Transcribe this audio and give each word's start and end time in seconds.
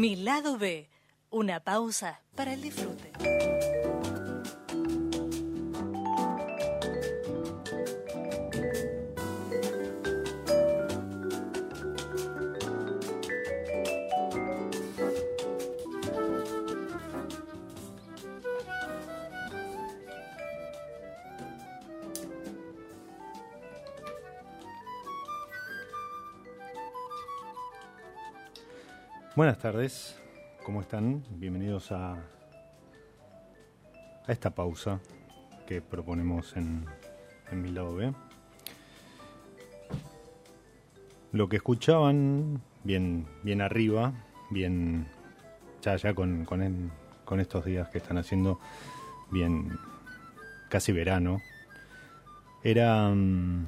Mi 0.00 0.16
lado 0.16 0.56
B, 0.56 0.88
una 1.28 1.60
pausa 1.60 2.22
para 2.34 2.54
el 2.54 2.62
disfrute. 2.62 3.12
Buenas 29.40 29.56
tardes, 29.56 30.20
¿cómo 30.66 30.82
están? 30.82 31.24
Bienvenidos 31.30 31.92
a, 31.92 32.12
a 32.12 32.20
esta 34.28 34.50
pausa 34.50 35.00
que 35.66 35.80
proponemos 35.80 36.54
en, 36.58 36.84
en 37.50 37.62
B. 37.62 38.12
Lo 41.32 41.48
que 41.48 41.56
escuchaban, 41.56 42.60
bien, 42.84 43.26
bien 43.42 43.62
arriba, 43.62 44.12
bien 44.50 45.08
ya, 45.80 46.12
con, 46.12 46.44
con, 46.44 47.40
estos 47.40 47.64
días 47.64 47.88
que 47.88 47.96
están 47.96 48.18
haciendo 48.18 48.60
bien 49.30 49.78
casi 50.68 50.92
verano, 50.92 51.40
era 52.62 53.08
mm, 53.08 53.64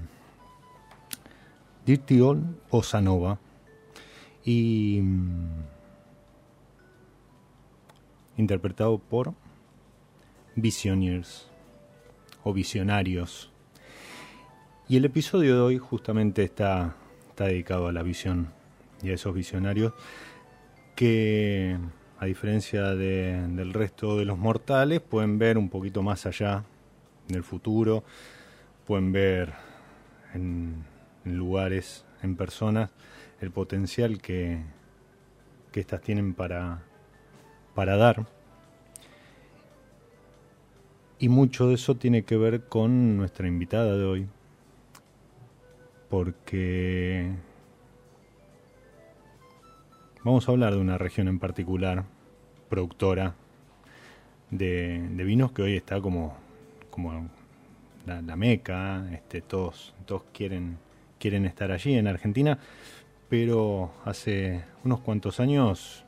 Dirty 1.86 2.20
Old 2.20 2.68
Bossa 2.70 3.00
Nova 3.00 3.38
y 4.44 5.00
mm, 5.02 5.64
interpretado 8.36 8.98
por 8.98 9.34
Visionaries 10.56 11.48
o 12.44 12.52
Visionarios. 12.52 13.50
Y 14.88 14.96
el 14.96 15.04
episodio 15.04 15.54
de 15.54 15.60
hoy 15.60 15.78
justamente 15.78 16.42
está, 16.42 16.96
está 17.28 17.44
dedicado 17.44 17.86
a 17.88 17.92
la 17.92 18.02
visión 18.02 18.52
y 19.02 19.10
a 19.10 19.14
esos 19.14 19.34
visionarios 19.34 19.92
que 20.94 21.78
a 22.22 22.26
diferencia 22.26 22.94
del 22.94 23.72
resto 23.72 24.16
de 24.16 24.24
los 24.24 24.38
mortales, 24.38 25.00
pueden 25.00 25.40
ver 25.40 25.58
un 25.58 25.68
poquito 25.68 26.04
más 26.04 26.24
allá 26.24 26.62
del 27.26 27.42
futuro, 27.42 28.04
pueden 28.86 29.10
ver 29.10 29.52
en, 30.32 30.84
lugares, 31.24 32.04
en 32.22 32.36
personas, 32.36 32.90
el 33.40 33.50
potencial 33.50 34.20
que, 34.20 34.62
que 35.72 35.80
éstas 35.80 36.00
tienen 36.00 36.34
para, 36.34 36.82
para 37.74 37.96
dar. 37.96 38.26
Y 41.19 41.28
mucho 41.28 41.69
de 41.69 41.74
eso 41.74 41.96
tiene 41.96 42.24
que 42.24 42.36
ver 42.36 42.64
con 42.64 43.16
nuestra 43.16 43.46
invitada 43.46 43.96
de 43.96 44.04
hoy, 44.04 44.26
porque 46.08 47.32
Vamos 50.25 50.48
a 50.48 50.52
hablar 50.52 50.75
de 50.75 50.78
una 50.78 50.98
región 50.98 51.26
en 51.26 51.40
particular, 51.40 52.04
productora 52.68 53.34
de, 54.52 55.00
vinos 55.16 55.50
que 55.50 55.62
hoy 55.62 55.75
está 55.75 56.00
como, 56.00 56.36
como 56.90 57.28
la, 58.06 58.36
meca, 58.36 59.04
este, 59.12 59.40
todos, 59.40 59.92
todos 60.06 60.22
quieren, 60.32 60.78
quieren 61.22 61.46
estar 61.46 61.70
allí 61.70 61.94
en 61.94 62.08
Argentina, 62.08 62.58
pero 63.28 63.92
hace 64.04 64.64
unos 64.82 64.98
cuantos 65.02 65.38
años 65.38 66.04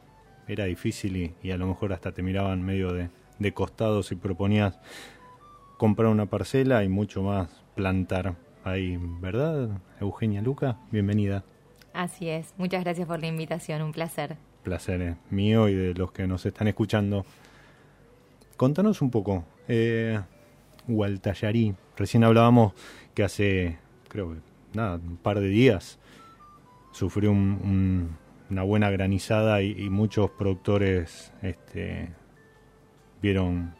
era 0.48 0.64
difícil 0.64 1.32
y, 1.40 1.50
a 1.52 1.56
lo 1.56 1.68
mejor 1.68 1.92
hasta 1.92 2.10
te 2.10 2.20
miraban 2.20 2.64
medio 2.64 2.92
de, 2.92 3.10
de 3.38 3.54
costado 3.54 4.02
si 4.02 4.16
proponías 4.16 4.80
comprar 5.78 6.08
una 6.08 6.26
parcela 6.26 6.82
y 6.82 6.88
mucho 6.88 7.22
más 7.22 7.48
plantar 7.76 8.34
ahí, 8.64 8.98
¿verdad? 9.20 9.68
Eugenia 10.00 10.42
Luca, 10.42 10.78
bienvenida. 10.90 11.44
Así 11.92 12.28
es. 12.28 12.52
Muchas 12.58 12.82
gracias 12.82 13.06
por 13.06 13.20
la 13.20 13.28
invitación. 13.28 13.82
Un 13.82 13.92
placer. 13.92 14.36
Placer 14.64 15.00
es 15.00 15.16
mío 15.30 15.68
y 15.68 15.74
de 15.74 15.94
los 15.94 16.10
que 16.10 16.26
nos 16.26 16.44
están 16.44 16.66
escuchando. 16.66 17.24
Contanos 18.56 19.00
un 19.00 19.12
poco. 19.12 19.44
Eh, 19.68 20.18
Hualtayarí. 20.88 21.76
Recién 21.96 22.24
hablábamos 22.24 22.72
que 23.14 23.22
hace, 23.22 23.78
creo 24.08 24.32
que, 24.32 24.53
nada, 24.74 24.96
un 24.96 25.16
par 25.16 25.40
de 25.40 25.48
días 25.48 25.98
sufrió 26.92 27.32
una 27.32 28.62
buena 28.62 28.90
granizada 28.90 29.62
y, 29.62 29.90
muchos 29.90 30.30
productores 30.30 31.32
este, 31.42 32.10
vieron 33.20 33.74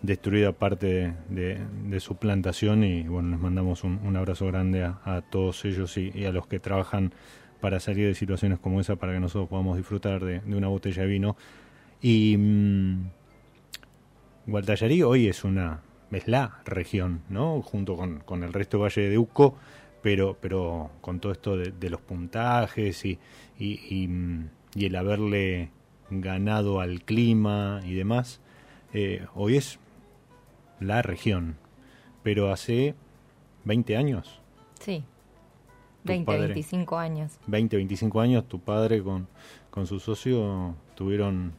destruida 0.00 0.52
parte 0.52 1.14
de, 1.28 2.00
su 2.00 2.16
plantación 2.16 2.84
y 2.84 3.02
bueno, 3.04 3.30
les 3.30 3.40
mandamos 3.40 3.84
un, 3.84 4.16
abrazo 4.16 4.46
grande 4.46 4.84
a, 4.84 5.22
todos 5.30 5.64
ellos 5.64 5.96
y, 5.98 6.24
a 6.24 6.32
los 6.32 6.46
que 6.46 6.60
trabajan 6.60 7.12
para 7.60 7.80
salir 7.80 8.06
de 8.06 8.14
situaciones 8.14 8.58
como 8.58 8.80
esa 8.80 8.96
para 8.96 9.12
que 9.12 9.20
nosotros 9.20 9.48
podamos 9.48 9.76
disfrutar 9.76 10.24
de, 10.24 10.40
una 10.54 10.68
botella 10.68 11.02
de 11.02 11.08
vino. 11.08 11.36
Y 12.00 12.36
mmm, 12.38 13.10
hoy 15.04 15.28
es 15.28 15.44
una 15.44 15.80
es 16.16 16.28
la 16.28 16.60
región, 16.64 17.22
¿no? 17.28 17.62
Junto 17.62 17.96
con, 17.96 18.42
el 18.42 18.52
resto 18.52 18.78
del 18.78 18.84
Valle 18.84 19.08
de 19.08 19.18
Uco, 19.18 19.56
pero, 20.04 20.36
pero 20.38 20.90
con 21.00 21.18
todo 21.18 21.32
esto 21.32 21.56
de, 21.56 21.88
los 21.88 21.98
puntajes 22.02 23.06
y, 23.06 23.18
y, 23.58 24.06
y, 24.74 24.84
el 24.84 24.96
haberle 24.96 25.70
ganado 26.10 26.80
al 26.80 27.00
clima 27.00 27.80
y 27.86 27.94
demás, 27.94 28.42
eh, 28.92 29.24
hoy 29.34 29.56
es 29.56 29.78
la 30.78 31.00
región, 31.00 31.56
pero 32.22 32.52
hace 32.52 32.94
20 33.64 33.96
años. 33.96 34.42
Sí, 34.78 35.04
20, 36.02 36.36
25 36.36 36.98
años. 36.98 37.38
20, 37.46 37.76
25 37.76 38.20
años, 38.20 38.46
tu 38.46 38.60
padre 38.60 39.02
con, 39.02 39.26
con 39.70 39.86
su 39.86 40.00
socio 40.00 40.74
tuvieron 40.96 41.54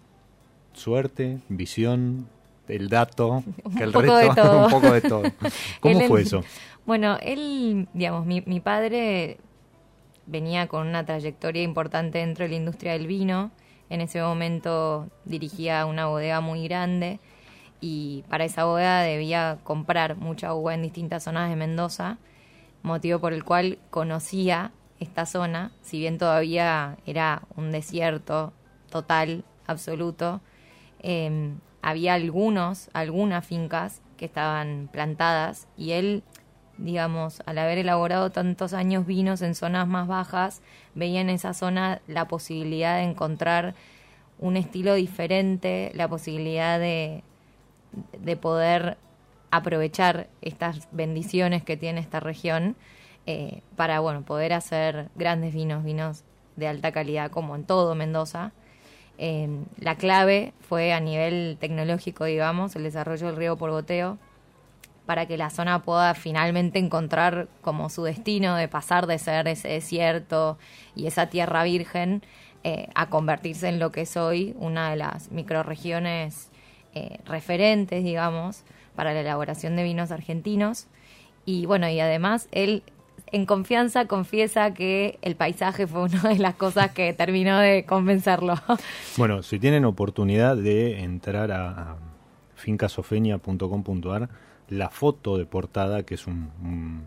suerte, 0.73 1.39
visión, 1.49 2.27
el 2.67 2.89
dato, 2.89 3.43
que 3.77 3.83
el 3.83 3.93
resto, 3.93 4.57
un 4.65 4.71
poco 4.71 4.91
de 4.91 5.01
todo. 5.01 5.23
¿Cómo 5.79 5.99
fue 6.01 6.21
eso? 6.21 6.43
Bueno, 6.85 7.17
él, 7.21 7.87
digamos, 7.93 8.25
mi, 8.25 8.41
mi 8.45 8.59
padre 8.59 9.37
venía 10.27 10.67
con 10.67 10.87
una 10.87 11.05
trayectoria 11.05 11.63
importante 11.63 12.19
dentro 12.19 12.43
de 12.43 12.49
la 12.49 12.55
industria 12.55 12.93
del 12.93 13.07
vino. 13.07 13.51
En 13.89 14.01
ese 14.01 14.21
momento 14.21 15.07
dirigía 15.25 15.85
una 15.85 16.07
bodega 16.07 16.41
muy 16.41 16.67
grande 16.67 17.19
y 17.81 18.23
para 18.29 18.45
esa 18.45 18.65
boda 18.65 19.01
debía 19.01 19.59
comprar 19.63 20.17
mucha 20.17 20.53
uva 20.53 20.73
en 20.73 20.81
distintas 20.81 21.23
zonas 21.23 21.49
de 21.49 21.55
Mendoza, 21.55 22.17
motivo 22.81 23.19
por 23.19 23.33
el 23.33 23.43
cual 23.43 23.77
conocía 23.91 24.71
esta 24.99 25.25
zona, 25.25 25.71
si 25.81 25.99
bien 25.99 26.17
todavía 26.17 26.97
era 27.05 27.43
un 27.55 27.71
desierto 27.71 28.53
total, 28.89 29.43
absoluto, 29.67 30.41
em, 30.99 31.59
había 31.85 32.15
algunos, 32.15 32.89
algunas 32.93 33.45
fincas 33.45 34.01
que 34.17 34.25
estaban 34.25 34.89
plantadas 34.91 35.67
y 35.77 35.91
él, 35.91 36.23
digamos, 36.79 37.43
al 37.45 37.59
haber 37.59 37.77
elaborado 37.77 38.31
tantos 38.31 38.73
años 38.73 39.05
vinos 39.05 39.43
en 39.43 39.53
zonas 39.53 39.87
más 39.87 40.07
bajas, 40.07 40.63
veía 40.95 41.21
en 41.21 41.29
esa 41.29 41.53
zona 41.53 42.01
la 42.07 42.27
posibilidad 42.27 42.95
de 42.97 43.03
encontrar 43.03 43.75
un 44.39 44.57
estilo 44.57 44.95
diferente, 44.95 45.91
la 45.93 46.07
posibilidad 46.07 46.79
de, 46.79 47.21
de 48.17 48.35
poder 48.35 48.97
aprovechar 49.51 50.27
estas 50.41 50.87
bendiciones 50.91 51.63
que 51.63 51.77
tiene 51.77 51.99
esta 51.99 52.19
región 52.19 52.75
eh, 53.27 53.61
para 53.75 53.99
bueno 53.99 54.23
poder 54.23 54.53
hacer 54.53 55.09
grandes 55.13 55.53
vinos, 55.53 55.83
vinos 55.83 56.23
de 56.55 56.67
alta 56.67 56.91
calidad 56.91 57.29
como 57.29 57.55
en 57.55 57.63
todo 57.63 57.93
Mendoza. 57.93 58.53
Eh, 59.17 59.47
la 59.79 59.95
clave 59.95 60.53
fue 60.59 60.93
a 60.93 60.99
nivel 60.99 61.57
tecnológico, 61.59 62.25
digamos, 62.25 62.75
el 62.75 62.83
desarrollo 62.83 63.27
del 63.27 63.35
río 63.35 63.57
por 63.57 63.71
goteo 63.71 64.17
para 65.05 65.27
que 65.27 65.37
la 65.37 65.49
zona 65.49 65.83
pueda 65.83 66.13
finalmente 66.15 66.79
encontrar 66.79 67.47
como 67.61 67.89
su 67.89 68.03
destino 68.03 68.55
de 68.55 68.67
pasar 68.67 69.07
de 69.07 69.19
ser 69.19 69.47
ese 69.47 69.67
desierto 69.67 70.57
y 70.95 71.07
esa 71.07 71.27
tierra 71.27 71.63
virgen 71.63 72.23
eh, 72.63 72.89
a 72.95 73.09
convertirse 73.09 73.67
en 73.67 73.79
lo 73.79 73.91
que 73.91 74.01
es 74.01 74.17
hoy 74.17 74.55
una 74.57 74.89
de 74.89 74.95
las 74.95 75.31
microregiones 75.31 76.49
eh, 76.95 77.19
referentes, 77.25 78.03
digamos, 78.03 78.63
para 78.95 79.13
la 79.13 79.21
elaboración 79.21 79.75
de 79.75 79.83
vinos 79.83 80.11
argentinos. 80.11 80.87
Y 81.45 81.67
bueno, 81.67 81.87
y 81.87 81.99
además 81.99 82.47
él 82.51 82.81
en 83.35 83.45
confianza 83.45 84.07
confiesa 84.07 84.73
que 84.73 85.19
el 85.21 85.35
paisaje 85.35 85.87
fue 85.87 86.03
una 86.03 86.21
de 86.29 86.39
las 86.39 86.55
cosas 86.55 86.91
que 86.91 87.11
terminó 87.11 87.59
de 87.59 87.85
convencerlo. 87.85 88.55
Bueno, 89.17 89.43
si 89.43 89.59
tienen 89.59 89.83
oportunidad 89.83 90.55
de 90.55 91.01
entrar 91.03 91.51
a, 91.51 91.97
fincasofenia.com.ar, 92.55 94.29
la 94.69 94.89
foto 94.89 95.37
de 95.37 95.45
portada, 95.45 96.03
que 96.03 96.15
es 96.15 96.27
un, 96.27 97.03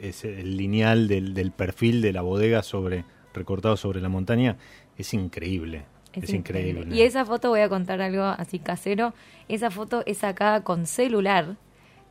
es 0.00 0.24
el 0.24 0.56
lineal 0.56 1.08
del, 1.08 1.34
del, 1.34 1.50
perfil 1.50 2.00
de 2.00 2.12
la 2.12 2.22
bodega 2.22 2.62
sobre 2.62 3.04
recortado 3.32 3.76
sobre 3.76 4.00
la 4.00 4.08
montaña, 4.08 4.56
es 4.96 5.14
increíble. 5.14 5.84
Es, 6.12 6.32
increíble. 6.32 6.94
Y 6.94 7.02
esa 7.02 7.24
foto, 7.24 7.48
voy 7.48 7.60
a 7.60 7.68
contar 7.68 8.00
algo 8.00 8.22
así 8.22 8.60
casero, 8.60 9.14
esa 9.48 9.72
foto 9.72 10.04
es 10.06 10.18
sacada 10.18 10.62
con 10.62 10.86
celular 10.86 11.56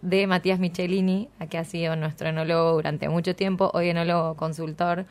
de 0.04 0.28
Matías 0.28 0.60
Michelini, 0.60 1.30
que 1.50 1.58
ha 1.58 1.64
sido 1.64 1.96
nuestro 1.96 2.28
enólogo 2.28 2.74
durante 2.74 3.08
mucho 3.08 3.36
tiempo, 3.36 3.72
hoy 3.74 3.90
enólogo 3.90 4.36
consultor. 4.36 5.06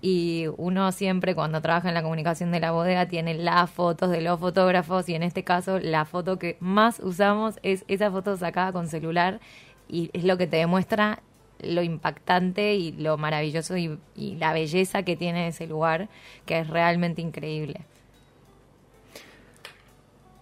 Y 0.00 0.46
uno 0.56 0.90
siempre 0.92 1.34
cuando 1.34 1.60
trabaja 1.60 1.88
en 1.88 1.94
la 1.94 2.02
comunicación 2.02 2.50
de 2.50 2.60
la 2.60 2.70
bodega 2.70 3.08
tiene 3.08 3.34
las 3.34 3.68
fotos 3.70 4.10
de 4.10 4.20
los 4.22 4.40
fotógrafos 4.40 5.08
y 5.08 5.14
en 5.14 5.22
este 5.22 5.44
caso 5.44 5.78
la 5.80 6.04
foto 6.04 6.38
que 6.38 6.56
más 6.60 7.00
usamos 7.00 7.58
es 7.62 7.84
esa 7.88 8.10
foto 8.10 8.36
sacada 8.36 8.72
con 8.72 8.86
celular 8.88 9.40
y 9.88 10.10
es 10.12 10.24
lo 10.24 10.38
que 10.38 10.46
te 10.46 10.56
demuestra 10.58 11.20
lo 11.60 11.82
impactante 11.82 12.76
y 12.76 12.92
lo 12.92 13.18
maravilloso 13.18 13.76
y 13.76 13.98
la 14.36 14.52
belleza 14.52 15.02
que 15.02 15.16
tiene 15.16 15.48
ese 15.48 15.66
lugar, 15.66 16.08
que 16.46 16.60
es 16.60 16.68
realmente 16.68 17.20
increíble. 17.20 17.80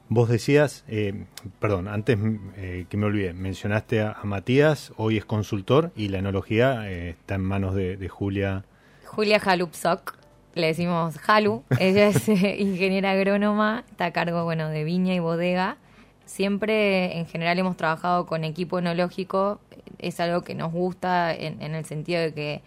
Vos 0.08 0.28
decías, 0.28 0.84
eh, 0.86 1.24
perdón, 1.58 1.88
antes 1.88 2.16
eh, 2.56 2.86
que 2.88 2.96
me 2.96 3.06
olvidé, 3.06 3.32
mencionaste 3.32 4.02
a, 4.02 4.16
Matías, 4.22 4.92
hoy 4.96 5.16
es 5.16 5.24
consultor 5.24 5.90
y 5.96 6.08
la 6.08 6.18
enología 6.18 6.88
eh, 6.88 7.10
está 7.10 7.34
en 7.34 7.42
manos 7.42 7.74
de, 7.74 8.08
Julia. 8.08 8.64
Julia 9.04 9.40
Jalupsok, 9.40 10.16
le 10.54 10.68
decimos 10.68 11.18
Jalu, 11.18 11.64
ella 11.80 12.06
es 12.08 12.28
ingeniera 12.28 13.10
agrónoma, 13.10 13.84
está 13.90 14.06
a 14.06 14.12
cargo 14.12 14.44
bueno, 14.44 14.68
de 14.68 14.84
viña 14.84 15.12
y 15.12 15.18
bodega. 15.18 15.76
Siempre 16.24 17.18
en 17.18 17.26
general 17.26 17.58
hemos 17.58 17.76
trabajado 17.76 18.26
con 18.26 18.44
equipo 18.44 18.78
enológico, 18.78 19.60
es 19.98 20.20
algo 20.20 20.42
que 20.42 20.54
nos 20.54 20.72
gusta 20.72 21.34
en, 21.34 21.60
en 21.60 21.74
el 21.74 21.84
sentido 21.84 22.20
de 22.20 22.32
que 22.32 22.62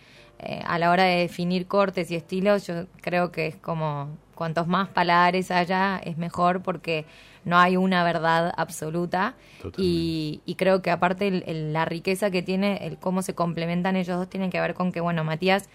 a 0.65 0.77
la 0.77 0.91
hora 0.91 1.03
de 1.03 1.17
definir 1.19 1.67
cortes 1.67 2.11
y 2.11 2.15
estilos, 2.15 2.67
yo 2.67 2.85
creo 3.01 3.31
que 3.31 3.47
es 3.47 3.55
como 3.57 4.09
cuantos 4.35 4.67
más 4.67 4.87
paladares 4.87 5.51
haya, 5.51 5.97
es 5.97 6.17
mejor 6.17 6.61
porque 6.61 7.05
no 7.45 7.57
hay 7.57 7.77
una 7.77 8.03
verdad 8.03 8.53
absoluta. 8.57 9.35
Y, 9.77 10.41
creo 10.57 10.81
que 10.81 10.91
aparte 10.91 11.43
la 11.71 11.85
riqueza 11.85 12.31
que 12.31 12.41
tiene, 12.41 12.85
el 12.87 12.97
cómo 12.97 13.21
se 13.21 13.35
complementan 13.35 13.95
ellos 13.95 14.17
dos, 14.17 14.29
tiene 14.29 14.49
que 14.49 14.59
ver 14.59 14.73
con 14.73 14.91
que, 14.91 15.01
bueno, 15.01 15.23
Matías 15.23 15.69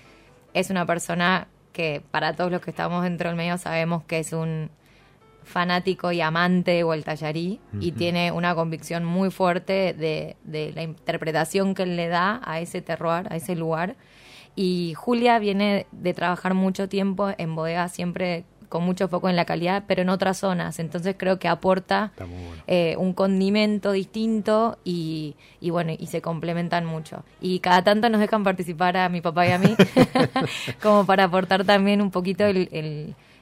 es 0.52 0.70
una 0.70 0.86
persona 0.86 1.48
que 1.72 2.02
para 2.10 2.34
todos 2.34 2.50
los 2.52 2.60
que 2.60 2.70
estamos 2.70 3.02
dentro 3.02 3.28
del 3.28 3.36
medio 3.36 3.58
sabemos 3.58 4.04
que 4.04 4.20
es 4.20 4.32
un 4.32 4.70
fanático 5.42 6.12
y 6.12 6.20
amante 6.20 6.70
de 6.70 6.82
Gualtallarí 6.82 7.60
y 7.78 7.92
tiene 7.92 8.32
una 8.32 8.54
convicción 8.54 9.04
muy 9.04 9.30
fuerte 9.30 9.92
de, 9.92 10.36
de, 10.44 10.72
la 10.72 10.82
interpretación 10.82 11.74
que 11.74 11.82
él 11.82 11.96
le 11.96 12.08
da 12.08 12.40
a 12.44 12.60
ese 12.60 12.80
terroir, 12.80 13.26
a 13.30 13.36
ese 13.36 13.54
lugar. 13.54 13.96
Y 14.56 14.94
Julia 14.96 15.38
viene 15.38 15.86
de 15.92 16.14
trabajar 16.14 16.54
mucho 16.54 16.88
tiempo 16.88 17.30
en 17.36 17.54
bodega 17.54 17.88
siempre 17.88 18.44
con 18.68 18.84
mucho 18.84 19.08
foco 19.08 19.28
en 19.28 19.36
la 19.36 19.44
calidad, 19.44 19.84
pero 19.86 20.02
en 20.02 20.08
otras 20.08 20.38
zonas. 20.38 20.78
Entonces 20.78 21.14
creo 21.18 21.38
que 21.38 21.48
aporta 21.48 22.12
eh, 22.66 22.96
un 22.98 23.12
condimento 23.12 23.92
distinto 23.92 24.78
y, 24.84 25.36
y, 25.60 25.70
bueno, 25.70 25.92
y 25.98 26.06
se 26.06 26.20
complementan 26.20 26.84
mucho. 26.84 27.24
Y 27.40 27.60
cada 27.60 27.82
tanto 27.82 28.08
nos 28.08 28.20
dejan 28.20 28.44
participar 28.44 28.96
a 28.96 29.08
mi 29.08 29.20
papá 29.20 29.46
y 29.46 29.52
a 29.52 29.58
mí, 29.58 29.74
como 30.82 31.06
para 31.06 31.24
aportar 31.24 31.64
también 31.64 32.00
un 32.00 32.10
poquito 32.10 32.44
el, 32.44 32.68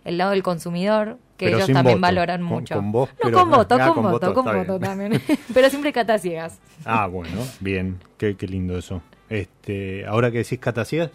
el, 0.04 0.18
lado 0.18 0.32
del 0.32 0.42
consumidor, 0.42 1.18
que 1.36 1.48
ellos 1.48 1.66
también 1.68 2.00
valoran 2.00 2.42
mucho. 2.42 2.74
Con, 2.76 2.92
vos, 2.92 3.10
no, 3.22 3.32
con 3.32 3.50
voto, 3.50 3.76
ah, 3.78 3.92
con, 3.94 4.02
voto, 4.02 4.34
con 4.34 4.44
voto 4.44 4.78
también. 4.78 5.20
pero 5.54 5.70
siempre 5.70 5.92
catas 5.92 6.22
ciegas. 6.22 6.58
Ah, 6.84 7.06
bueno, 7.06 7.38
bien, 7.60 7.98
qué, 8.18 8.36
qué 8.36 8.46
lindo 8.46 8.76
eso. 8.76 9.02
Este, 9.28 10.04
ahora 10.06 10.30
que 10.30 10.38
decís 10.38 10.58
catas 10.58 10.88
ciegas, 10.88 11.10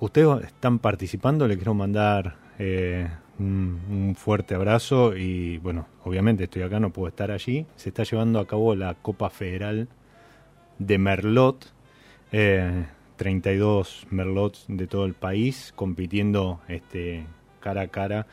ustedes 0.00 0.44
están 0.44 0.78
participando, 0.78 1.46
le 1.46 1.56
quiero 1.56 1.74
mandar 1.74 2.36
eh, 2.58 3.08
un, 3.38 4.14
fuerte 4.16 4.54
abrazo 4.54 5.16
y 5.16 5.58
bueno, 5.58 5.86
obviamente 6.04 6.44
estoy 6.44 6.62
acá, 6.62 6.80
no 6.80 6.90
puedo 6.90 7.08
estar 7.08 7.30
allí. 7.30 7.66
Se 7.76 7.90
está 7.90 8.02
llevando 8.02 8.40
a 8.40 8.46
cabo 8.46 8.74
la 8.74 8.94
Copa 8.94 9.30
Federal 9.30 9.88
de 10.78 10.98
Merlot. 10.98 11.72
32 12.30 14.02
eh, 14.02 14.06
Merlots 14.10 14.64
de 14.68 14.86
todo 14.86 15.06
el 15.06 15.14
país 15.14 15.72
compitiendo 15.74 16.60
este, 16.68 17.24
cara 17.60 17.82
a 17.82 17.88
cara, 17.88 18.26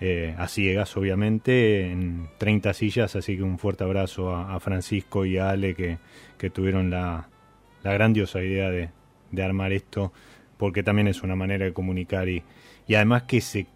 eh, 0.00 0.34
a 0.38 0.48
ciegas 0.48 0.96
obviamente, 0.96 1.90
en 1.90 2.28
30 2.38 2.74
sillas, 2.74 3.14
así 3.16 3.36
que 3.36 3.42
un 3.42 3.58
fuerte 3.58 3.84
abrazo 3.84 4.34
a, 4.34 4.58
Francisco 4.60 5.24
y 5.24 5.38
a 5.38 5.50
Ale 5.50 5.74
que, 5.74 5.98
que 6.36 6.50
tuvieron 6.50 6.90
la, 6.90 7.28
la, 7.84 7.92
grandiosa 7.92 8.42
idea 8.42 8.70
de, 8.70 8.90
de, 9.30 9.42
armar 9.42 9.72
esto, 9.72 10.12
porque 10.56 10.82
también 10.82 11.06
es 11.06 11.22
una 11.22 11.36
manera 11.36 11.64
de 11.64 11.72
comunicar 11.72 12.28
y, 12.28 12.42
y 12.88 12.94
además 12.96 13.24
que 13.24 13.40
se 13.40 13.66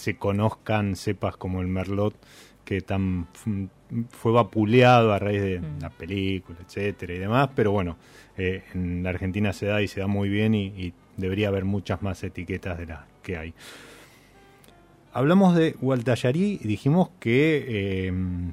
se 0.00 0.16
conozcan 0.16 0.96
cepas 0.96 1.36
como 1.36 1.60
el 1.60 1.68
Merlot 1.68 2.14
que 2.64 2.80
tan 2.80 3.26
fue 4.10 4.32
vapuleado 4.32 5.12
a 5.12 5.18
raíz 5.18 5.42
de 5.42 5.60
mm. 5.60 5.80
la 5.82 5.90
película, 5.90 6.58
etcétera 6.66 7.12
y 7.12 7.18
demás, 7.18 7.50
pero 7.54 7.72
bueno, 7.72 7.96
eh, 8.38 8.62
en 8.72 9.02
la 9.02 9.10
Argentina 9.10 9.52
se 9.52 9.66
da 9.66 9.82
y 9.82 9.88
se 9.88 10.00
da 10.00 10.06
muy 10.06 10.28
bien 10.28 10.54
y, 10.54 10.94
debería 11.16 11.48
haber 11.48 11.66
muchas 11.66 12.00
más 12.00 12.24
etiquetas 12.24 12.78
de 12.78 12.86
las 12.86 13.00
que 13.22 13.36
hay. 13.36 13.52
Hablamos 15.12 15.54
de 15.54 15.72
Gualtallarí 15.72 16.58
y 16.62 16.66
dijimos 16.66 17.10
que 17.20 18.06
em, 18.06 18.52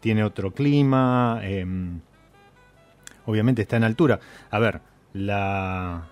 tiene 0.00 0.22
otro 0.22 0.50
clima, 0.50 1.40
em, 1.42 2.00
obviamente 3.24 3.62
está 3.62 3.78
en 3.78 3.84
altura. 3.84 4.20
A 4.50 4.58
ver, 4.58 4.82
la, 5.14 6.06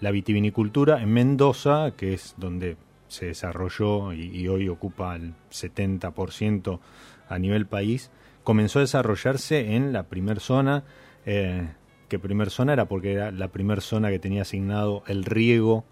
la 0.00 0.10
vitivinicultura 0.10 1.02
en 1.02 1.12
Mendoza, 1.12 1.90
que 1.94 2.14
es 2.14 2.34
donde 2.38 2.78
se 3.12 3.26
desarrolló 3.26 4.12
y, 4.12 4.48
hoy 4.48 4.68
ocupa 4.68 5.14
el 5.14 5.34
70% 5.50 6.80
a 7.28 7.38
nivel 7.38 7.66
país, 7.66 8.10
comenzó 8.42 8.78
a 8.78 8.82
desarrollarse 8.82 9.74
en 9.74 9.92
la 9.92 10.04
primer 10.04 10.40
zona, 10.40 10.84
eh, 11.26 11.68
que 12.08 12.18
primer 12.18 12.50
zona 12.50 12.72
era 12.72 12.86
porque 12.86 13.12
era 13.12 13.30
la 13.30 13.48
primer 13.48 13.80
zona 13.80 14.10
que 14.10 14.18
tenía 14.18 14.42
asignado 14.42 15.02
el 15.06 15.24
riego 15.24 15.84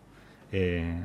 eh, 0.53 1.01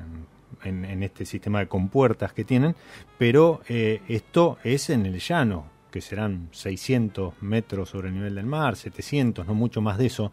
en, 0.63 1.03
este 1.03 1.25
sistema 1.25 1.59
de 1.59 1.67
compuertas 1.67 2.33
que 2.33 2.43
tienen, 2.43 2.75
pero 3.17 3.61
eh, 3.67 4.01
esto 4.07 4.57
es 4.63 4.89
en 4.89 5.05
el 5.05 5.19
llano, 5.19 5.67
que 5.91 6.01
serán 6.01 6.49
600 6.51 7.41
metros 7.41 7.89
sobre 7.89 8.07
el 8.07 8.15
nivel 8.15 8.35
del 8.35 8.45
mar, 8.45 8.75
700, 8.75 9.45
no 9.45 9.53
mucho 9.53 9.81
más 9.81 9.97
de 9.97 10.07
eso. 10.07 10.31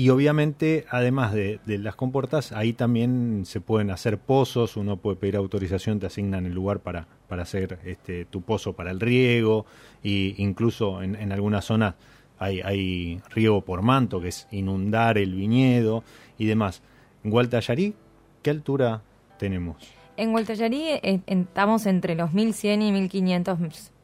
Y 0.00 0.08
obviamente, 0.08 0.86
además 0.88 1.34
de, 1.34 1.60
las 1.66 1.94
compuertas, 1.94 2.52
ahí 2.52 2.72
también 2.72 3.42
se 3.44 3.60
pueden 3.60 3.90
hacer 3.90 4.16
pozos, 4.16 4.78
uno 4.78 4.96
puede 4.96 5.18
pedir 5.18 5.36
autorización, 5.36 6.00
te 6.00 6.06
asignan 6.06 6.46
el 6.46 6.54
lugar 6.54 6.80
para, 6.80 7.06
para 7.28 7.42
hacer 7.42 7.78
este, 7.84 8.24
tu 8.24 8.40
pozo 8.40 8.72
para 8.72 8.92
el 8.92 8.98
riego, 8.98 9.66
e 10.02 10.36
incluso 10.38 11.02
en, 11.02 11.16
en 11.16 11.32
algunas 11.32 11.66
zonas 11.66 11.96
hay, 12.38 12.62
hay, 12.62 13.20
riego 13.28 13.60
por 13.60 13.82
manto, 13.82 14.22
que 14.22 14.28
es 14.28 14.48
inundar 14.50 15.18
el 15.18 15.34
viñedo 15.34 16.02
y 16.38 16.46
demás. 16.46 16.80
En 17.22 17.30
Gualtallarí, 17.30 17.94
¿qué 18.42 18.48
altura 18.48 19.02
tenemos? 19.38 19.76
En 20.16 20.32
Gualtallarí 20.32 20.82
eh, 21.02 21.20
estamos 21.26 21.84
entre 21.84 22.14
los 22.14 22.32
1100 22.32 22.80
y 22.80 22.92
1500 22.92 23.58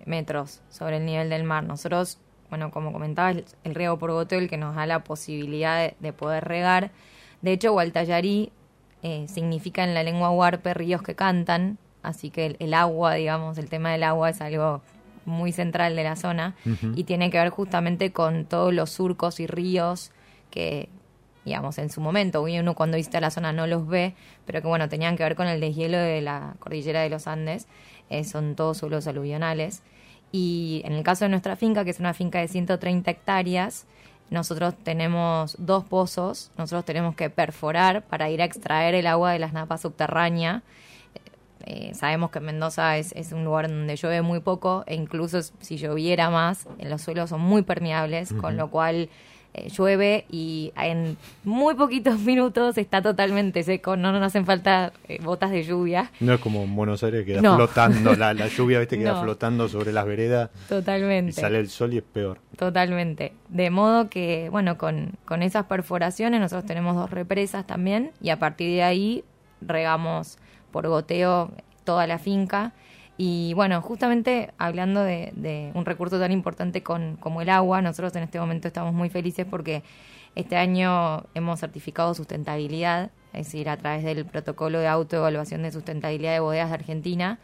metros 0.05 0.61
sobre 0.69 0.99
el 0.99 1.07
nivel 1.07 1.31
del 1.31 1.45
mar. 1.45 1.65
Nosotros 1.65 2.19
bueno, 2.49 2.71
como 2.71 2.93
comentaba, 2.93 3.31
el, 3.31 3.75
riego 3.75 3.99
por 3.99 4.13
goteo 4.13 4.39
el 4.39 4.49
que 4.49 4.57
nos 4.57 4.75
da 4.77 4.87
la 4.87 5.05
posibilidad 5.05 5.93
de, 5.99 6.13
poder 6.13 6.45
regar. 6.45 6.91
De 7.43 7.53
hecho, 7.53 7.73
Gualtallarí 7.73 8.53
eh, 9.03 9.27
significa 9.29 9.85
en 9.85 9.95
la 9.95 10.03
lengua 10.03 10.31
huarpe 10.31 10.75
ríos 10.75 11.03
que 11.03 11.15
cantan, 11.15 11.79
así 12.03 12.31
que 12.31 12.57
el, 12.59 12.75
agua, 12.75 13.15
digamos, 13.15 13.59
el 13.59 13.69
tema 13.69 13.93
del 13.93 14.03
agua 14.03 14.31
es 14.31 14.41
algo 14.41 14.83
muy 15.25 15.51
central 15.51 15.97
de 15.97 16.05
la 16.05 16.15
zona 16.15 16.55
y 16.95 17.03
tiene 17.03 17.33
que 17.33 17.39
ver 17.39 17.51
justamente 17.51 18.13
con 18.13 18.45
todos 18.45 18.73
los 18.73 18.91
surcos 18.91 19.41
y 19.41 19.49
ríos 19.49 20.13
que, 20.51 20.89
digamos, 21.45 21.79
en 21.79 21.91
su 21.91 22.01
momento, 22.01 22.43
uno 22.43 22.75
cuando 22.75 22.97
visita 22.97 23.21
la 23.21 23.31
zona 23.33 23.53
no 23.53 23.67
los 23.67 23.89
ve, 23.89 24.15
pero 24.47 24.63
que 24.63 24.69
bueno, 24.69 24.89
tenían 24.89 25.17
que 25.17 25.25
ver 25.25 25.35
con 25.35 25.49
el 25.49 25.61
deshielo 25.61 25.99
de 25.99 26.21
la 26.21 26.55
cordillera 26.61 27.01
de 27.01 27.11
los 27.11 27.27
Andes, 27.27 27.67
eh, 28.09 28.23
son 28.23 28.55
todos 28.55 28.79
suelos 28.79 29.09
aluvionales. 29.09 29.83
Y 30.39 30.83
en 30.85 30.93
el 30.93 31.03
caso 31.03 31.25
de 31.25 31.31
nuestra 31.31 31.57
finca, 31.57 31.83
que 31.83 31.89
es 31.89 31.99
una 31.99 32.13
finca 32.13 32.41
de 32.41 32.49
130 32.49 33.11
hectáreas, 33.11 33.87
nosotros 34.29 34.75
tenemos 34.85 35.57
dos 35.59 35.85
pozos, 35.85 36.51
nosotros 36.59 36.85
tenemos 36.85 37.17
que 37.17 37.31
perforar 37.31 38.03
para 38.03 38.29
ir 38.29 38.43
a 38.43 38.45
extraer 38.45 38.95
el 38.95 39.07
agua 39.07 39.33
de 39.33 39.39
las 39.39 39.55
napas 39.55 39.81
subterráneas. 39.81 40.63
Eh, 41.65 41.95
sabemos 41.95 42.31
que 42.31 42.41
Mendoza 42.41 42.99
es, 42.99 43.13
es, 43.13 43.33
un 43.33 43.47
lugar 43.47 43.69
donde 43.69 43.97
llueve 43.97 44.21
muy 44.21 44.41
poco 44.41 44.85
e 44.87 44.95
incluso 44.95 45.41
si 45.43 45.79
lloviera 45.79 46.29
más, 46.29 46.69
los 46.81 47.01
suelos 47.01 47.31
son 47.31 47.41
muy 47.41 47.63
permeables, 47.63 48.35
con 48.35 48.59
lo 48.59 48.69
cual 48.69 48.97
eh, 48.97 49.09
llueve 49.77 50.27
y 50.31 50.73
en 50.77 51.17
muy 51.45 51.75
poquitos 51.75 52.19
minutos 52.21 52.79
está 52.79 53.03
totalmente 53.03 53.63
seco, 53.63 53.97
no 53.97 54.13
nos 54.13 54.23
hacen 54.23 54.47
falta 54.47 54.93
eh, 55.09 55.19
botas 55.23 55.51
de 55.51 55.63
lluvia. 55.63 56.11
No 56.21 56.35
es 56.35 56.41
como 56.41 56.63
en 56.63 56.75
Buenos 56.75 57.03
Aires 57.03 57.25
que 57.25 57.35
queda 57.35 57.57
flotando, 57.57 58.15
la, 58.15 58.33
lluvia 58.49 58.81
¿viste? 58.81 58.99
queda 58.99 59.21
flotando 59.21 59.69
sobre 59.69 59.93
las 59.93 60.07
veredas. 60.07 60.51
Totalmente. 60.69 61.31
Y 61.31 61.33
sale 61.33 61.59
el 61.59 61.69
sol 61.69 61.95
y 61.95 61.99
es 61.99 62.05
peor. 62.05 62.39
Totalmente. 62.57 63.33
De 63.49 63.71
modo 63.71 64.09
que, 64.09 64.49
bueno, 64.51 64.79
con, 64.79 65.13
con 65.25 65.43
esas 65.43 65.67
perforaciones 65.67 66.41
nosotros 66.41 66.67
tenemos 66.67 66.97
dos 66.97 67.11
represas 67.11 67.67
también 67.67 68.13
y 68.21 68.31
a 68.31 68.39
partir 68.39 68.69
de 68.71 68.83
ahí 68.83 69.25
regamos 69.61 70.39
por 70.71 70.89
goteo 70.89 71.51
toda 71.85 72.07
la 72.07 72.19
finca 72.19 72.73
y 73.19 73.55
bueno, 73.55 73.81
justamente 73.81 74.53
hablando 74.59 75.03
de, 75.03 75.71
un 75.75 75.85
recurso 75.85 76.19
tan 76.19 76.33
importante 76.33 76.83
con, 76.83 77.17
como 77.17 77.41
el 77.41 77.49
agua, 77.49 77.81
nosotros 77.81 78.15
en 78.17 78.25
este 78.25 78.39
momento 78.39 78.69
estamos 78.69 78.93
muy 78.93 79.09
felices 79.09 79.47
porque 79.49 79.83
este 80.35 80.57
año 80.57 81.25
hemos 81.35 81.61
certificado 81.61 82.13
sustentabilidad, 82.13 83.11
es 83.33 83.47
decir, 83.47 83.71
a 83.71 83.77
través 83.79 84.05
del 84.05 84.27
protocolo 84.27 84.79
de 84.79 84.87
autoevaluación 84.87 85.63
de 85.63 85.73
sustentabilidad 85.73 86.33
de 86.33 86.41
bodegas 86.41 86.69
de 86.69 86.75
Argentina, 86.75 87.39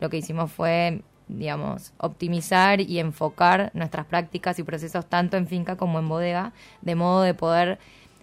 lo 0.00 0.08
que 0.08 0.16
hicimos 0.16 0.50
fue, 0.50 1.02
digamos, 1.28 1.92
optimizar 1.98 2.80
y 2.80 2.98
enfocar 2.98 3.70
nuestras 3.74 4.06
prácticas 4.06 4.58
y 4.58 4.62
procesos 4.62 5.06
tanto 5.06 5.36
en 5.36 5.46
finca 5.46 5.76
como 5.76 5.98
en 5.98 6.08
bodega, 6.08 6.52
de 6.80 6.94
modo 6.94 7.20
de 7.20 7.34
poder 7.34 7.78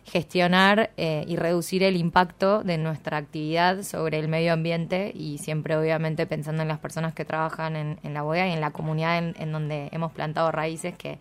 gestionar 0.05 0.91
eh, 0.97 1.25
y 1.27 1.35
reducir 1.35 1.81
el 1.83 1.97
impacto 1.97 2.63
de 2.63 2.77
nuestra 2.77 3.17
actividad 3.17 3.81
sobre 3.81 4.19
el 4.19 4.27
medio 4.27 4.53
ambiente 4.53 5.12
y 5.15 5.39
siempre 5.39 5.75
obviamente 5.75 6.27
pensando 6.27 6.62
en 6.62 6.67
las 6.67 6.77
personas 6.77 7.13
que 7.13 7.25
trabajan 7.25 7.75
en, 7.75 8.13
la 8.13 8.21
bodega 8.21 8.47
y 8.47 8.51
en 8.51 8.62
la 8.62 8.71
comunidad 8.71 9.17
en, 9.17 9.51
donde 9.51 9.89
hemos 9.91 10.12
plantado 10.12 10.51
raíces 10.51 10.95
que 10.95 11.17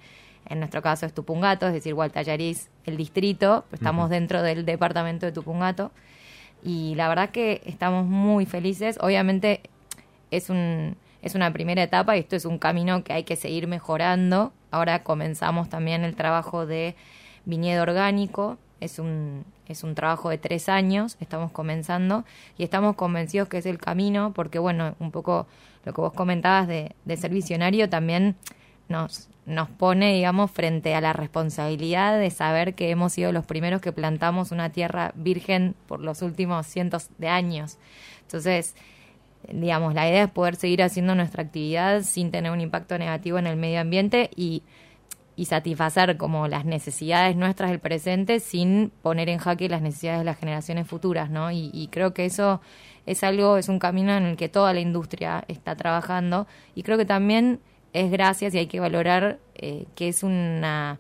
en 0.47 0.59
nuestro 0.59 0.83
caso 0.83 1.07
es 1.07 1.15
Tupungato, 1.15 1.67
es 1.67 1.73
decir, 1.73 1.95
Gualtallariz, 1.95 2.69
el 2.85 2.99
distrito, 2.99 3.65
estamos 3.73 4.11
dentro 4.11 4.43
del 4.43 4.67
departamento 4.67 5.25
de 5.25 5.33
Tupungato. 5.33 5.91
Y 6.63 6.95
la 6.97 7.09
verdad 7.09 7.31
que 7.31 7.63
estamos 7.65 8.05
muy 8.05 8.45
felices, 8.45 8.99
obviamente 9.01 9.63
es 10.31 10.51
un 10.51 10.97
es 11.23 11.35
una 11.35 11.51
primera 11.55 11.83
etapa 11.83 12.15
y 12.17 12.21
esto 12.21 12.37
es 12.37 12.45
un 12.45 12.59
camino 12.59 13.03
que 13.03 13.15
hay 13.15 13.25
que 13.25 13.37
seguir 13.37 13.67
mejorando. 13.67 14.53
Ahora 14.71 15.03
comenzamos 15.03 15.71
también 15.71 16.05
el 16.05 16.17
trabajo 16.17 16.67
de 16.67 16.97
viñedo 17.47 17.83
orgánico, 17.83 18.59
es 18.85 18.99
un, 18.99 19.45
es 19.69 19.83
un 19.83 19.95
trabajo 19.95 20.31
de 20.31 20.39
tres 20.39 20.69
años, 20.69 21.17
estamos 21.21 21.51
comenzando 21.53 22.25
y 22.59 22.65
estamos 22.65 22.97
convencidos 22.97 23.49
que 23.49 23.59
es 23.59 23.67
el 23.67 23.79
camino 23.79 24.33
porque, 24.35 24.59
bueno, 24.59 24.95
un 24.99 25.11
poco 25.11 25.47
lo 25.85 25.93
que 25.93 26.01
vos 26.01 26.13
comentabas 26.13 26.69
de, 26.69 26.95
de 27.05 27.17
ser 27.17 27.31
visionario 27.31 27.89
también 27.89 28.37
nos, 28.89 29.29
nos 29.47 29.69
pone, 29.69 30.15
digamos, 30.15 30.51
frente 30.51 30.95
a 30.95 31.01
la 31.01 31.13
responsabilidad 31.13 32.19
de 32.19 32.31
saber 32.31 32.75
que 32.75 32.91
hemos 32.91 33.13
sido 33.13 33.33
los 33.33 33.47
primeros 33.47 33.81
que 33.81 33.93
plantamos 33.93 34.53
una 34.53 34.71
tierra 34.71 35.13
virgen 35.15 35.75
por 35.87 36.01
los 36.01 36.23
últimos 36.23 36.67
cientos 36.67 37.09
de 37.19 37.29
años. 37.29 37.79
Entonces, 38.23 38.75
digamos, 39.53 39.95
la 39.95 40.09
idea 40.09 40.25
es 40.25 40.31
poder 40.31 40.57
seguir 40.57 40.83
haciendo 40.83 41.15
nuestra 41.15 41.43
actividad 41.43 42.03
sin 42.03 42.31
tener 42.31 42.53
un 42.53 42.61
impacto 42.61 42.99
negativo 42.99 43.39
en 43.39 43.47
el 43.47 43.57
medio 43.57 43.81
ambiente 43.81 44.31
y, 44.37 44.63
y 45.37 45.47
satisfacer 45.47 46.17
como 46.17 46.49
las 46.49 46.65
necesidades 46.65 47.37
nuestras 47.37 47.71
del 47.71 47.81
presente 47.81 48.41
sin 48.41 48.93
poner 49.03 49.29
en 49.29 49.39
jaque 49.39 49.69
las 49.69 49.83
necesidades 49.83 50.21
de 50.21 50.25
las 50.25 50.39
generaciones 50.39 50.87
futuras, 50.87 51.31
¿no? 51.31 51.51
Y, 51.51 51.71
y 51.73 51.89
creo 51.89 52.15
que 52.15 52.25
eso 52.25 52.61
es 53.07 53.23
algo, 53.25 53.57
es 53.57 53.69
un 53.69 53.79
camino 53.79 54.13
en 54.13 54.25
el 54.25 54.37
que 54.37 54.49
toda 54.49 54.73
la 54.73 54.81
industria 54.81 55.45
está 55.49 55.77
trabajando 55.77 56.47
y 56.75 56.83
creo 56.83 56.99
que 56.99 57.05
también 57.05 57.61
es 57.93 58.11
gracias 58.11 58.55
y 58.55 58.59
hay 58.59 58.67
que 58.67 58.81
valorar 58.81 59.39
eh, 59.55 59.87
que 59.95 60.09
es 60.09 60.23
una, 60.23 60.99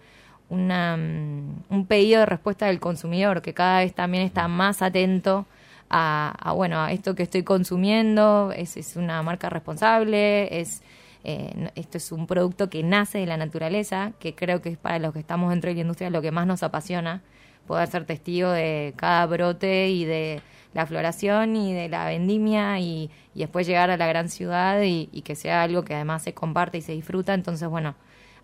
una, 0.48 0.96
mm, 0.96 1.64
un 1.70 1.86
pedido 1.86 2.20
de 2.20 2.26
respuesta 2.26 2.66
del 2.66 2.80
consumidor 2.80 3.42
que 3.42 3.54
cada 3.54 3.80
vez 3.80 3.94
también 3.94 4.24
está 4.24 4.48
más 4.48 4.82
atento 4.82 5.46
a, 5.90 6.52
bueno 6.56 6.80
a 6.80 6.92
esto 6.92 7.14
que 7.14 7.22
estoy 7.22 7.42
consumiendo 7.42 8.52
es, 8.56 8.76
es 8.76 8.96
una 8.96 9.22
marca 9.22 9.48
responsable 9.48 10.60
es 10.60 10.82
eh, 11.24 11.70
esto 11.74 11.98
es 11.98 12.12
un 12.12 12.26
producto 12.26 12.70
que 12.70 12.82
nace 12.82 13.18
de 13.18 13.26
la 13.26 13.36
naturaleza 13.36 14.12
que 14.18 14.34
creo 14.34 14.60
que 14.62 14.68
es 14.68 14.78
para 14.78 14.98
los 14.98 15.12
que 15.12 15.20
estamos 15.20 15.50
dentro 15.50 15.68
de 15.68 15.74
la 15.74 15.80
industria 15.80 16.10
lo 16.10 16.22
que 16.22 16.30
más 16.30 16.46
nos 16.46 16.62
apasiona 16.62 17.22
poder 17.66 17.88
ser 17.88 18.04
testigo 18.04 18.50
de 18.50 18.94
cada 18.96 19.26
brote 19.26 19.88
y 19.88 20.04
de 20.04 20.42
la 20.74 20.86
floración 20.86 21.56
y 21.56 21.72
de 21.72 21.88
la 21.88 22.06
vendimia 22.06 22.78
y, 22.80 23.10
después 23.34 23.66
llegar 23.66 23.90
a 23.90 23.96
la 23.96 24.06
gran 24.06 24.28
ciudad 24.28 24.82
y, 24.82 25.06
que 25.22 25.34
sea 25.34 25.62
algo 25.62 25.84
que 25.84 25.94
además 25.94 26.22
se 26.22 26.34
comparte 26.34 26.78
y 26.78 26.82
se 26.82 26.92
disfruta. 26.92 27.32
Entonces, 27.34 27.68
bueno, 27.68 27.94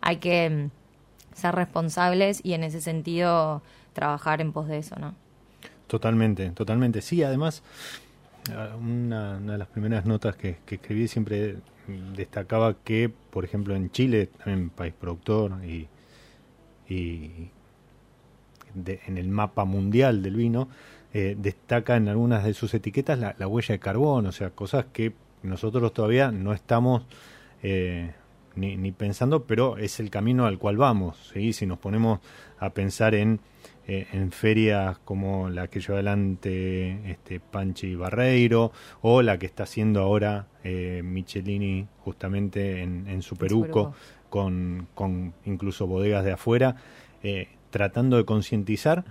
hay 0.00 0.16
que 0.16 0.48
mm, 0.48 1.36
ser 1.36 1.54
responsables 1.54 2.40
y 2.42 2.54
en 2.54 2.64
ese 2.64 2.80
sentido 2.80 3.62
trabajar 3.92 4.40
en 4.40 4.52
pos 4.52 4.68
de 4.68 4.78
eso, 4.78 4.96
¿no? 4.96 5.14
Totalmente, 5.86 6.50
totalmente. 6.50 7.02
Sí, 7.02 7.22
además, 7.22 7.62
una, 8.80 9.38
de 9.38 9.58
las 9.58 9.68
primeras 9.68 10.06
notas 10.06 10.36
que, 10.36 10.58
escribí 10.68 11.08
siempre 11.08 11.56
destacaba 12.14 12.74
que, 12.84 13.10
por 13.30 13.44
ejemplo, 13.44 13.74
en 13.74 13.90
Chile, 13.90 14.26
también 14.26 14.70
país 14.70 14.94
productor 14.98 15.64
y, 15.64 15.88
y 16.88 17.50
en 18.74 19.18
el 19.18 19.28
mapa 19.28 19.64
mundial 19.64 20.22
del 20.22 20.36
vino, 20.36 20.68
eh, 21.12 21.36
destaca 21.38 21.96
en 21.96 22.08
algunas 22.08 22.44
de 22.44 22.54
sus 22.54 22.72
etiquetas 22.74 23.18
la, 23.18 23.48
huella 23.48 23.72
de 23.74 23.80
carbón, 23.80 24.26
o 24.26 24.32
sea, 24.32 24.50
cosas 24.50 24.86
que 24.92 25.12
nosotros 25.42 25.92
todavía 25.92 26.30
no 26.30 26.52
estamos 26.52 27.02
eh, 27.62 28.12
ni, 28.54 28.92
pensando, 28.92 29.44
pero 29.44 29.76
es 29.76 29.98
el 29.98 30.10
camino 30.10 30.46
al 30.46 30.58
cual 30.58 30.76
vamos. 30.76 31.30
¿sí? 31.32 31.52
Si 31.52 31.66
nos 31.66 31.78
ponemos 31.78 32.20
a 32.58 32.70
pensar 32.70 33.14
en, 33.14 33.40
eh, 33.86 34.06
en 34.12 34.32
ferias 34.32 34.98
como 35.04 35.48
la 35.50 35.68
que 35.68 35.80
lleva 35.80 35.94
adelante 35.94 37.10
este, 37.10 37.40
Panchi 37.40 37.94
Barreiro 37.94 38.72
o 39.02 39.22
la 39.22 39.38
que 39.38 39.46
está 39.46 39.64
haciendo 39.64 40.00
ahora 40.00 40.46
Michelini 40.62 41.86
justamente 42.04 42.82
en, 42.82 43.08
en 43.08 43.22
Superuco, 43.22 43.94
con, 44.28 44.88
con 44.94 45.32
incluso 45.44 45.86
bodegas 45.86 46.24
de 46.24 46.32
afuera, 46.32 46.76
tratando 47.70 48.18
de 48.18 48.24
concientizar. 48.24 49.04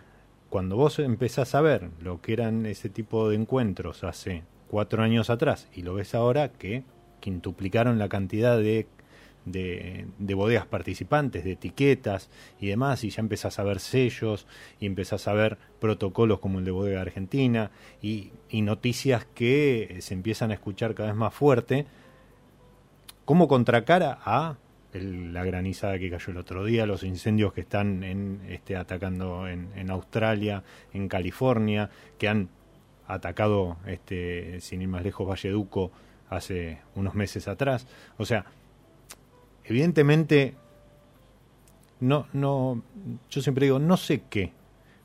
Cuando 0.49 0.75
vos 0.75 0.99
empezás 0.99 1.55
a 1.55 1.61
ver 1.61 1.89
lo 2.01 2.21
que 2.21 2.33
eran 2.33 2.65
ese 2.65 2.89
tipo 2.89 3.29
de 3.29 3.35
encuentros 3.35 4.03
hace 4.03 4.43
cuatro 4.69 5.03
años 5.03 5.29
atrás 5.29 5.67
y 5.73 5.81
lo 5.81 5.95
ves 5.95 6.15
ahora 6.15 6.49
que 6.49 6.83
quintuplicaron 7.19 7.99
la 7.99 8.09
cantidad 8.09 8.57
de, 8.57 8.87
de, 9.45 10.33
bodegas 10.35 10.65
participantes, 10.65 11.43
de 11.43 11.53
etiquetas 11.53 12.29
y 12.59 12.67
demás, 12.67 13.03
y 13.03 13.09
ya 13.09 13.21
empezás 13.21 13.59
a 13.59 13.63
ver 13.63 13.79
sellos 13.79 14.47
y 14.79 14.85
empezás 14.85 15.27
a 15.27 15.33
ver 15.33 15.57
protocolos 15.79 16.39
como 16.39 16.59
el 16.59 16.65
de 16.65 16.71
Bodega 16.71 17.01
Argentina 17.01 17.71
y, 18.01 18.31
noticias 18.51 19.25
que 19.25 19.97
se 20.01 20.13
empiezan 20.13 20.51
a 20.51 20.55
escuchar 20.55 20.93
cada 20.93 21.09
vez 21.09 21.17
más 21.17 21.33
fuerte, 21.33 21.85
como 23.25 23.47
contracara 23.47 24.19
a 24.23 24.57
la 24.93 25.43
granizada 25.43 25.99
que 25.99 26.09
cayó 26.09 26.31
el 26.31 26.37
otro 26.37 26.65
día, 26.65 26.85
los 26.85 27.03
incendios 27.03 27.53
que 27.53 27.61
están 27.61 28.03
en, 28.03 28.41
este, 28.49 28.75
atacando 28.75 29.47
en, 29.47 29.91
Australia, 29.91 30.63
en 30.93 31.07
California, 31.07 31.89
que 32.17 32.27
han 32.27 32.49
atacado, 33.07 33.77
este, 33.85 34.59
sin 34.61 34.81
ir 34.81 34.87
más 34.87 35.03
lejos, 35.03 35.27
Valleduco 35.27 35.91
hace 36.29 36.79
unos 36.95 37.15
meses 37.15 37.47
atrás. 37.47 37.87
O 38.17 38.25
sea, 38.25 38.45
evidentemente, 39.69 40.55
no, 41.99 42.27
no, 42.33 42.81
yo 43.29 43.41
siempre 43.41 43.65
digo, 43.65 43.79
no 43.79 43.97
sé 43.97 44.23
qué, 44.29 44.51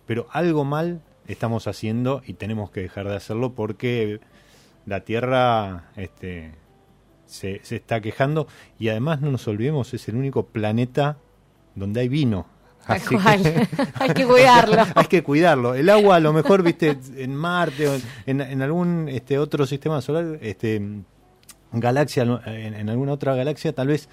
pero 0.07 0.27
algo 0.31 0.65
mal 0.65 1.03
estamos 1.27 1.67
haciendo 1.67 2.23
y 2.27 2.35
tenemos 2.35 2.71
que 2.71 2.81
dejar 2.81 3.09
de 3.09 3.17
hacerlo 3.17 3.53
porque 3.55 4.21
la 4.87 5.01
Tierra, 5.01 5.91
este, 5.97 6.53
se, 7.27 7.61
se 7.63 7.77
está 7.77 8.01
quejando 8.01 8.47
y 8.79 8.89
además 8.89 9.21
no 9.21 9.31
nos 9.31 9.47
olvidemos, 9.49 9.95
es 9.95 10.09
el 10.09 10.17
único 10.17 10.47
planeta 10.47 11.19
donde 11.75 12.01
hay 12.01 12.09
vino. 12.09 12.47
hay 12.87 13.01
que 14.15 14.27
cuidarlo. 14.27 14.83
hay 14.95 15.07
que 15.07 15.23
cuidarlo. 15.23 15.75
El 15.75 15.89
agua 15.89 16.17
a 16.17 16.21
lo 16.21 16.35
mejor, 16.35 16.63
viste, 16.63 16.99
en 17.17 17.35
Marte 17.35 17.89
o 17.89 17.97
en, 18.27 18.43
en 18.43 18.61
algún 18.61 19.09
este 19.09 19.39
otro 19.39 19.65
sistema 19.67 20.03
solar, 20.03 20.39
este 20.43 20.83
galaxia, 21.73 22.23
en, 22.23 22.75
en, 22.75 22.89
alguna 22.91 23.13
otra 23.13 23.35
galaxia 23.35 23.73
tal 23.73 23.89
vez 23.89 24.09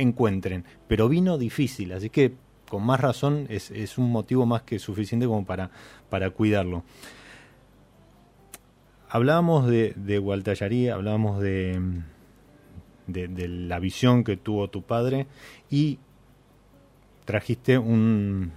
encuentren, 0.00 0.64
pero 0.88 1.08
vino 1.08 1.38
difícil, 1.38 1.92
así 1.92 2.10
que 2.10 2.34
con 2.68 2.84
más 2.84 3.00
razón 3.00 3.46
es, 3.48 3.98
un 3.98 4.10
motivo 4.12 4.46
más 4.46 4.62
que 4.62 4.78
suficiente 4.78 5.26
como 5.26 5.44
para, 5.44 5.70
cuidarlo 6.30 6.84
hablábamos 9.08 9.66
de, 9.66 9.92
de 9.96 10.90
hablábamos 10.92 11.40
de, 11.40 11.80
la 13.08 13.78
visión 13.80 14.22
que 14.22 14.36
tuvo 14.36 14.70
tu 14.70 14.82
padre 14.82 15.26
y 15.68 15.98
trajiste 17.24 17.76
un 17.76 18.52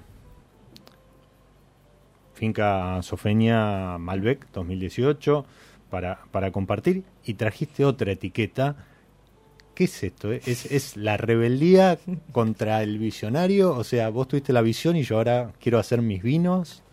finca 2.36 3.02
Sofeña 3.02 3.98
Malbec 3.98 4.48
2018 4.52 5.46
para, 5.90 6.26
para 6.32 6.52
compartir 6.52 7.04
y 7.26 7.36
trajiste 7.36 7.86
otra 7.86 8.12
etiqueta. 8.12 8.76
¿Qué 9.74 9.86
es 9.86 10.04
esto? 10.04 10.32
¿Es, 10.32 10.66
¿Es 10.72 10.98
la 10.98 11.18
rebeldía 11.18 11.98
contra 12.32 12.84
el 12.84 13.00
visionario? 13.00 13.76
O 13.76 13.84
sea, 13.84 14.10
vos 14.10 14.28
tuviste 14.28 14.54
la 14.54 14.62
visión 14.62 14.96
y 14.96 15.04
yo 15.04 15.18
ahora 15.18 15.52
quiero 15.60 15.80
hacer 15.80 16.02
mis 16.02 16.22
vinos 16.22 16.84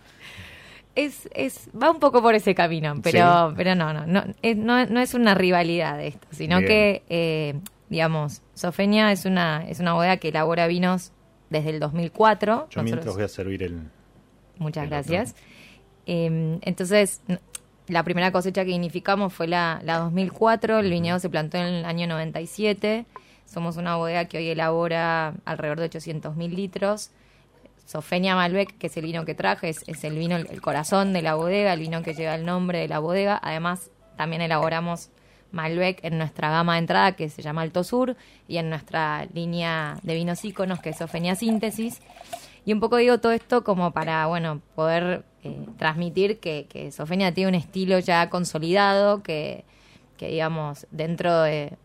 es, 0.95 1.29
es, 1.35 1.69
va 1.81 1.91
un 1.91 1.99
poco 1.99 2.23
por 2.23 2.35
ese 2.35 2.55
camino, 2.55 2.95
pero, 3.03 3.53
pero 3.57 3.75
no, 3.75 3.93
no, 3.93 4.07
no 4.07 4.25
es, 4.43 4.57
no, 4.57 5.01
es 5.01 5.15
una 5.15 5.35
rivalidad 5.35 6.03
esto, 6.03 6.27
sino 6.31 6.59
que, 6.61 7.03
eh, 7.09 7.55
digamos, 7.89 8.43
Sofeña 8.55 9.13
es 9.13 9.25
una, 9.25 9.69
es 9.69 9.81
una 9.81 9.95
bodega 9.95 10.17
que 10.19 10.29
elabora 10.29 10.67
vinos 10.67 11.13
desde 11.49 11.71
el 11.71 11.81
2004. 11.81 12.69
Yo 12.71 12.83
mientras 12.83 13.15
voy 13.15 13.25
a 13.25 13.29
servir 13.29 13.63
el... 13.63 13.81
Muchas 14.59 14.89
gracias. 14.89 15.35
Em, 16.07 16.59
entonces, 16.63 17.23
la 17.91 18.03
primera 18.05 18.33
cosecha 18.33 18.65
que 18.65 18.71
significamos 18.71 19.33
fue 19.33 19.47
la, 19.47 19.81
la 19.85 19.99
2004, 19.99 20.79
el 20.79 20.91
viñedo 20.91 21.19
se 21.19 21.29
plantó 21.29 21.59
en 21.59 21.67
el 21.67 21.85
año 21.85 22.07
97, 22.07 23.07
somos 23.47 23.77
una 23.77 23.97
bodega 23.97 24.25
que 24.27 24.39
hoy 24.39 24.49
elabora 24.49 25.35
alrededor 25.45 25.81
de 25.81 25.87
800 25.87 26.37
mil 26.37 26.55
litros 26.55 27.11
Sofenia 27.91 28.37
Malbec, 28.37 28.79
que 28.79 28.87
es 28.87 28.97
el 28.97 29.05
vino 29.05 29.25
que 29.25 29.35
traje, 29.35 29.69
es, 29.69 30.05
el 30.05 30.17
vino, 30.17 30.37
el 30.37 30.61
corazón 30.61 31.13
de 31.13 31.23
la 31.23 31.35
bodega, 31.35 31.73
el 31.73 31.81
vino 31.81 32.05
que 32.05 32.15
lleva 32.15 32.37
el 32.37 32.47
nombre 32.47 32.79
de 32.79 32.87
la 32.87 33.01
bodega. 33.01 33.41
Además, 33.43 33.91
también 34.17 34.43
elaboramos 34.43 35.11
Malbec 35.51 35.99
en 36.05 36.17
nuestra 36.17 36.51
gama 36.51 36.75
de 36.75 36.79
entrada 36.79 37.13
que 37.17 37.29
se 37.29 37.43
llama 37.43 37.63
Alto 37.63 37.83
Sur 37.83 38.17
y 38.47 38.59
en 38.59 38.71
nuestra 38.71 39.27
línea 39.35 39.99
de 40.05 40.15
vinos 40.15 40.45
íconos 40.45 40.79
que 40.79 40.91
es 40.91 40.99
Sofenia 40.99 41.35
Síntesis. 41.35 42.01
Y 42.65 42.73
un 42.73 42.81
poco 42.81 42.97
digo 42.97 43.19
todo 43.19 43.33
esto 43.33 43.65
como 43.65 43.93
para, 43.93 44.27
bueno, 44.27 44.61
poder 44.75 45.25
eh, 45.43 45.67
transmitir 45.79 46.41
que, 46.41 46.67
que, 46.69 46.93
Sofenia 46.93 47.33
tiene 47.33 47.49
un 47.49 47.55
estilo 47.55 47.99
ya 47.99 48.29
consolidado, 48.31 49.23
que, 49.23 49.65
que 50.17 50.29
digamos, 50.29 50.87
dentro 50.91 51.43
de, 51.43 51.77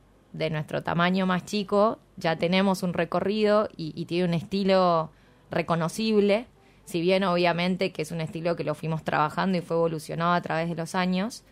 nuestro 0.51 0.83
tamaño 0.83 1.25
más 1.25 1.45
chico 1.45 1.97
ya 2.17 2.35
tenemos 2.35 2.83
un 2.83 2.93
recorrido 2.93 3.69
y 3.77 4.05
tiene 4.05 4.25
un 4.25 4.33
estilo 4.33 5.09
reconocible, 5.49 6.45
si 6.85 7.01
bien 7.01 7.23
obviamente 7.23 7.91
que 7.91 8.01
es 8.01 8.11
un 8.11 8.21
estilo 8.21 8.55
que 8.55 8.63
lo 8.63 8.75
fuimos 8.75 9.03
trabajando 9.03 9.57
y 9.57 9.61
fue 9.61 9.77
evolucionado 9.77 10.33
a 10.33 10.41
través 10.41 10.69
de 10.69 10.75
los 10.75 10.95
años, 10.95 11.43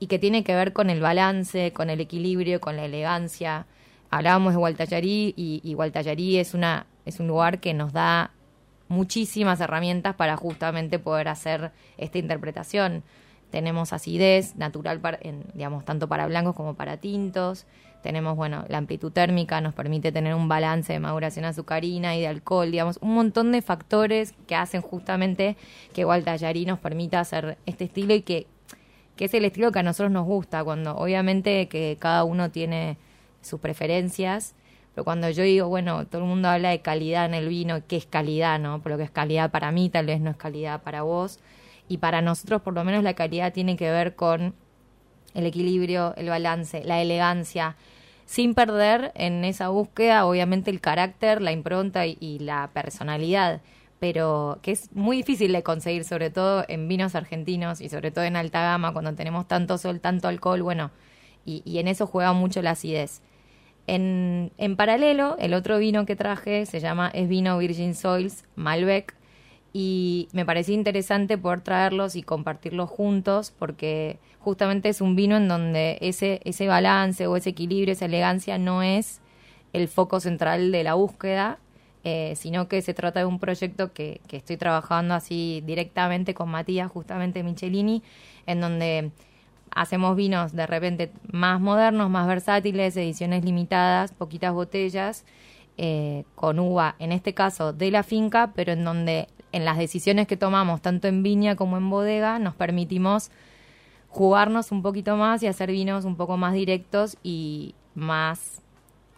y 0.00 0.06
que 0.06 0.18
tiene 0.18 0.44
que 0.44 0.54
ver 0.54 0.72
con 0.72 0.90
el 0.90 1.00
balance, 1.00 1.72
con 1.72 1.90
el 1.90 2.00
equilibrio, 2.00 2.60
con 2.60 2.76
la 2.76 2.84
elegancia. 2.84 3.66
Hablábamos 4.10 4.52
de 4.52 4.58
Gualtallarí 4.58 5.34
y, 5.36 5.60
y 5.64 6.36
es, 6.36 6.54
una, 6.54 6.86
es 7.04 7.18
un 7.18 7.26
lugar 7.26 7.58
que 7.58 7.74
nos 7.74 7.92
da 7.92 8.30
muchísimas 8.88 9.60
herramientas 9.60 10.14
para 10.16 10.36
justamente 10.36 10.98
poder 10.98 11.28
hacer 11.28 11.72
esta 11.96 12.18
interpretación. 12.18 13.02
tenemos 13.50 13.94
acidez 13.94 14.56
natural, 14.56 15.00
para, 15.00 15.18
en, 15.22 15.44
digamos, 15.54 15.84
tanto 15.84 16.06
para 16.06 16.26
blancos 16.26 16.54
como 16.54 16.74
para 16.74 16.98
tintos. 16.98 17.64
Tenemos, 18.02 18.36
bueno, 18.36 18.64
la 18.68 18.78
amplitud 18.78 19.10
térmica 19.10 19.60
nos 19.60 19.74
permite 19.74 20.12
tener 20.12 20.34
un 20.34 20.48
balance 20.48 20.92
de 20.92 21.00
maduración 21.00 21.46
azucarina 21.46 22.14
y 22.14 22.20
de 22.20 22.28
alcohol, 22.28 22.70
digamos, 22.70 22.98
un 23.00 23.14
montón 23.14 23.50
de 23.50 23.62
factores 23.62 24.34
que 24.46 24.54
hacen 24.54 24.82
justamente 24.82 25.56
que 25.94 26.04
Gualtallarí 26.04 26.66
nos 26.66 26.78
permita 26.78 27.20
hacer 27.20 27.58
este 27.66 27.84
estilo 27.84 28.14
y 28.14 28.22
que, 28.22 28.46
que 29.16 29.24
es 29.24 29.34
el 29.34 29.44
estilo 29.44 29.72
que 29.72 29.78
a 29.80 29.82
nosotros 29.82 30.12
nos 30.12 30.26
gusta, 30.26 30.62
cuando 30.62 30.94
obviamente 30.96 31.68
que 31.68 31.96
cada 31.98 32.24
uno 32.24 32.50
tiene 32.50 32.98
sus 33.40 33.60
preferencias, 33.60 34.54
pero 34.98 35.04
cuando 35.04 35.30
yo 35.30 35.44
digo, 35.44 35.68
bueno, 35.68 36.08
todo 36.08 36.22
el 36.22 36.26
mundo 36.26 36.48
habla 36.48 36.70
de 36.70 36.80
calidad 36.80 37.24
en 37.24 37.34
el 37.34 37.48
vino, 37.48 37.86
¿qué 37.86 37.96
es 37.96 38.06
calidad, 38.06 38.58
no? 38.58 38.82
Pero 38.82 38.96
lo 38.96 38.98
que 38.98 39.04
es 39.04 39.12
calidad 39.12 39.52
para 39.52 39.70
mí 39.70 39.88
tal 39.90 40.06
vez 40.06 40.20
no 40.20 40.28
es 40.28 40.36
calidad 40.36 40.82
para 40.82 41.02
vos, 41.02 41.38
y 41.86 41.98
para 41.98 42.20
nosotros 42.20 42.62
por 42.62 42.74
lo 42.74 42.82
menos 42.82 43.04
la 43.04 43.14
calidad 43.14 43.52
tiene 43.52 43.76
que 43.76 43.88
ver 43.92 44.16
con 44.16 44.56
el 45.34 45.46
equilibrio, 45.46 46.14
el 46.16 46.28
balance, 46.28 46.82
la 46.82 47.00
elegancia, 47.00 47.76
sin 48.26 48.54
perder 48.54 49.12
en 49.14 49.44
esa 49.44 49.68
búsqueda 49.68 50.26
obviamente 50.26 50.68
el 50.72 50.80
carácter, 50.80 51.42
la 51.42 51.52
impronta 51.52 52.04
y, 52.04 52.40
la 52.40 52.70
personalidad, 52.72 53.60
pero 54.00 54.58
que 54.62 54.72
es 54.72 54.90
muy 54.96 55.18
difícil 55.18 55.52
de 55.52 55.62
conseguir, 55.62 56.02
sobre 56.02 56.30
todo 56.30 56.64
en 56.66 56.88
vinos 56.88 57.14
argentinos 57.14 57.80
y 57.80 57.88
sobre 57.88 58.10
todo 58.10 58.24
en 58.24 58.34
alta 58.34 58.62
gama, 58.62 58.92
cuando 58.92 59.14
tenemos 59.14 59.46
tanto 59.46 59.78
sol, 59.78 60.00
tanto 60.00 60.26
alcohol, 60.26 60.60
bueno, 60.64 60.90
y, 61.44 61.62
y 61.64 61.78
en 61.78 61.86
eso 61.86 62.08
juega 62.08 62.32
mucho 62.32 62.62
la 62.62 62.72
acidez. 62.72 63.22
En, 63.88 64.52
en, 64.58 64.76
paralelo, 64.76 65.36
el 65.38 65.54
otro 65.54 65.78
vino 65.78 66.04
que 66.04 66.14
traje 66.14 66.66
se 66.66 66.78
llama 66.78 67.10
es 67.14 67.26
vino 67.26 67.56
Virgin 67.56 67.94
Soils 67.94 68.44
Malbec 68.54 69.14
y 69.72 70.28
me 70.32 70.44
parecía 70.44 70.74
interesante 70.74 71.38
poder 71.38 71.62
traerlos 71.62 72.14
y 72.14 72.22
compartirlos 72.22 72.90
juntos 72.90 73.50
porque 73.58 74.18
justamente 74.40 74.90
es 74.90 75.00
un 75.00 75.16
vino 75.16 75.38
en 75.38 75.48
donde 75.48 75.96
ese, 76.02 76.42
ese 76.44 76.68
balance 76.68 77.26
o 77.26 77.36
ese 77.36 77.48
equilibrio, 77.48 77.92
esa 77.92 78.04
elegancia 78.04 78.58
no 78.58 78.82
es 78.82 79.22
el 79.72 79.88
foco 79.88 80.20
central 80.20 80.70
de 80.70 80.84
la 80.84 80.92
búsqueda, 80.92 81.58
eh, 82.04 82.34
sino 82.36 82.68
que 82.68 82.82
se 82.82 82.92
trata 82.92 83.20
de 83.20 83.26
un 83.26 83.38
proyecto 83.38 83.94
que, 83.94 84.20
que 84.28 84.36
estoy 84.36 84.58
trabajando 84.58 85.14
así 85.14 85.62
directamente 85.64 86.34
con 86.34 86.50
Matías, 86.50 86.90
justamente 86.90 87.42
Michelini, 87.42 88.02
en 88.46 88.60
donde 88.60 89.12
hacemos 89.74 90.16
vinos 90.16 90.52
de 90.52 90.66
repente 90.66 91.12
más 91.30 91.60
modernos, 91.60 92.10
más 92.10 92.26
versátiles, 92.26 92.96
ediciones 92.96 93.44
limitadas, 93.44 94.12
poquitas 94.12 94.52
botellas, 94.52 95.24
eh, 95.76 96.24
con 96.34 96.58
uva, 96.58 96.96
en 96.98 97.12
este 97.12 97.34
caso 97.34 97.72
de 97.72 97.90
la 97.90 98.02
finca, 98.02 98.52
pero 98.54 98.72
en 98.72 98.84
donde 98.84 99.28
en 99.52 99.64
las 99.64 99.78
decisiones 99.78 100.26
que 100.26 100.36
tomamos, 100.36 100.82
tanto 100.82 101.08
en 101.08 101.22
viña 101.22 101.56
como 101.56 101.76
en 101.76 101.88
bodega, 101.88 102.38
nos 102.38 102.54
permitimos 102.54 103.30
jugarnos 104.08 104.72
un 104.72 104.82
poquito 104.82 105.16
más 105.16 105.42
y 105.42 105.46
hacer 105.46 105.70
vinos 105.70 106.04
un 106.04 106.16
poco 106.16 106.36
más 106.36 106.52
directos 106.52 107.16
y 107.22 107.74
más, 107.94 108.62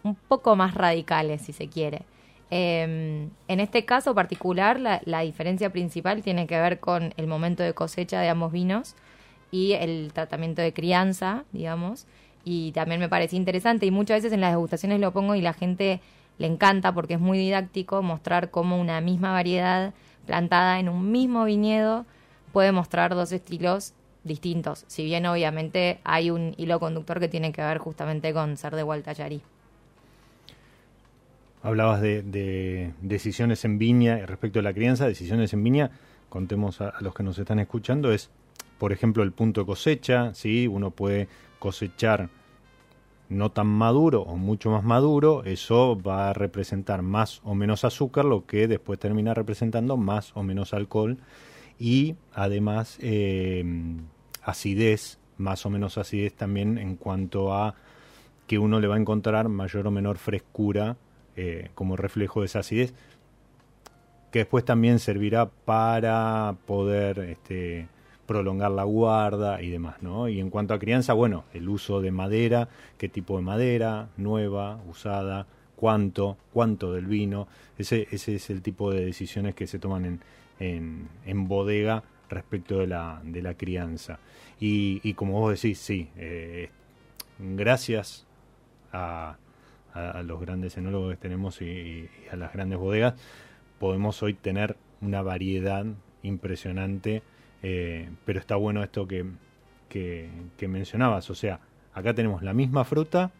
un 0.03 0.15
poco 0.15 0.55
más 0.55 0.75
radicales, 0.75 1.41
si 1.41 1.53
se 1.53 1.67
quiere. 1.67 2.03
Em, 2.49 3.29
en 3.47 3.59
este 3.59 3.85
caso 3.85 4.13
particular, 4.13 4.79
la, 4.79 5.01
la, 5.05 5.21
diferencia 5.21 5.71
principal 5.71 6.21
tiene 6.21 6.47
que 6.47 6.59
ver 6.59 6.79
con 6.79 7.13
el 7.15 7.25
momento 7.25 7.63
de 7.63 7.73
cosecha 7.73 8.19
de 8.19 8.27
ambos 8.29 8.51
vinos 8.51 8.95
y 9.51 9.73
el 9.73 10.11
tratamiento 10.13 10.61
de 10.61 10.73
crianza, 10.73 11.43
digamos. 11.51 12.07
Y 12.43 12.71
también 12.71 12.99
me 12.99 13.09
parece 13.09 13.35
interesante 13.35 13.85
y 13.85 13.91
muchas 13.91 14.17
veces 14.17 14.33
en 14.33 14.41
las 14.41 14.51
degustaciones 14.51 14.99
lo 14.99 15.11
pongo 15.11 15.35
y 15.35 15.41
la 15.41 15.53
gente 15.53 16.01
le 16.37 16.47
encanta 16.47 16.93
porque 16.93 17.15
es 17.15 17.19
muy 17.19 17.37
didáctico 17.37 18.01
mostrar 18.01 18.49
cómo 18.49 18.79
una 18.79 18.99
misma 19.01 19.31
variedad 19.31 19.93
plantada 20.25 20.79
en 20.79 20.89
un 20.89 21.11
mismo 21.11 21.45
viñedo 21.45 22.05
puede 22.51 22.71
mostrar 22.71 23.13
dos 23.13 23.31
estilos 23.31 23.93
distintos, 24.23 24.85
si 24.87 25.03
bien 25.03 25.25
obviamente 25.25 25.99
hay 26.03 26.29
un 26.29 26.53
hilo 26.57 26.79
conductor 26.79 27.19
que 27.19 27.27
tiene 27.27 27.51
que 27.51 27.61
ver 27.61 27.79
justamente 27.79 28.33
con 28.33 28.57
ser 28.57 28.75
de 28.75 28.83
Gualtallarí. 28.83 29.41
Hablabas 31.63 32.01
de, 32.01 32.93
decisiones 33.01 33.65
en 33.65 33.77
viña 33.77 34.25
respecto 34.25 34.59
a 34.59 34.61
la 34.63 34.73
crianza, 34.73 35.07
decisiones 35.07 35.53
en 35.53 35.63
viña, 35.63 35.91
contemos 36.29 36.81
a, 36.81 36.93
los 37.01 37.13
que 37.13 37.23
nos 37.23 37.37
están 37.37 37.59
escuchando, 37.59 38.11
es 38.11 38.29
por 38.81 38.93
ejemplo 38.93 39.21
el 39.21 39.31
punto 39.31 39.61
de 39.61 39.67
cosecha, 39.67 40.33
¿sí? 40.33 40.65
uno 40.65 40.89
puede 40.89 41.27
cosechar 41.59 42.29
no 43.29 43.51
tan 43.51 43.67
maduro 43.67 44.23
o 44.23 44.37
mucho 44.37 44.71
más 44.71 44.83
maduro, 44.83 45.43
eso 45.43 46.01
va 46.01 46.31
a 46.31 46.33
representar 46.33 47.03
más 47.03 47.41
o 47.43 47.53
menos 47.53 47.85
azúcar, 47.85 48.25
lo 48.25 48.47
que 48.47 48.67
después 48.67 48.97
termina 48.97 49.35
representando 49.35 49.97
más 49.97 50.35
o 50.35 50.41
menos 50.41 50.73
alcohol 50.73 51.19
y 51.77 52.15
además 52.33 52.97
eh, 53.01 53.63
acidez, 54.41 55.19
más 55.37 55.63
o 55.67 55.69
menos 55.69 55.99
acidez 55.99 56.33
también 56.33 56.79
en 56.79 56.95
cuanto 56.95 57.53
a 57.53 57.75
que 58.47 58.57
uno 58.57 58.79
le 58.79 58.87
va 58.87 58.95
a 58.95 58.99
encontrar 58.99 59.47
mayor 59.47 59.85
o 59.85 59.91
menor 59.91 60.17
frescura 60.17 60.97
eh, 61.35 61.69
como 61.75 61.97
reflejo 61.97 62.39
de 62.39 62.47
esa 62.47 62.61
acidez, 62.61 62.95
que 64.31 64.39
después 64.39 64.65
también 64.65 64.97
servirá 64.97 65.51
para 65.51 66.55
poder 66.65 67.19
este, 67.19 67.87
prolongar 68.31 68.71
la 68.71 68.85
guarda 68.85 69.61
y 69.61 69.69
demás, 69.69 70.01
¿no? 70.01 70.29
Y 70.29 70.39
en 70.39 70.49
cuanto 70.49 70.73
a 70.73 70.79
crianza, 70.79 71.11
bueno, 71.11 71.43
el 71.53 71.67
uso 71.67 71.99
de 71.99 72.11
madera, 72.11 72.69
qué 72.97 73.09
tipo 73.09 73.35
de 73.35 73.43
madera, 73.43 74.07
nueva, 74.15 74.79
usada, 74.89 75.47
cuánto, 75.75 76.37
cuánto 76.53 76.93
del 76.93 77.07
vino, 77.07 77.49
ese, 77.77 78.07
ese 78.09 78.35
es 78.35 78.49
el 78.49 78.61
tipo 78.61 78.89
de 78.89 79.03
decisiones 79.03 79.53
que 79.53 79.67
se 79.67 79.79
toman 79.79 80.21
en, 80.59 81.09
en, 81.25 81.47
bodega 81.49 82.03
respecto 82.29 82.79
de 82.79 82.87
la, 82.87 83.21
de 83.21 83.41
la 83.41 83.55
crianza. 83.55 84.19
Y, 84.61 85.13
como 85.15 85.41
vos 85.41 85.61
decís, 85.61 85.77
sí, 85.79 86.07
eh, 86.15 86.69
gracias 87.37 88.25
a, 88.93 89.35
a, 89.93 90.23
los 90.23 90.39
grandes 90.39 90.77
enólogos 90.77 91.11
que 91.11 91.17
tenemos 91.17 91.61
y 91.61 92.09
a 92.31 92.37
las 92.37 92.53
grandes 92.53 92.79
bodegas, 92.79 93.15
podemos 93.77 94.23
hoy 94.23 94.35
tener 94.35 94.77
una 95.01 95.21
variedad 95.21 95.85
impresionante 96.23 97.23
eh, 97.63 98.09
pero 98.25 98.39
está 98.39 98.55
bueno 98.55 98.83
esto 98.83 99.07
que, 99.07 99.25
que, 99.89 100.67
mencionabas, 100.67 101.29
o 101.29 101.35
sea, 101.35 101.59
acá 101.93 102.13
tenemos 102.13 102.43
la 102.43 102.53
misma 102.53 102.83
fruta, 102.83 103.31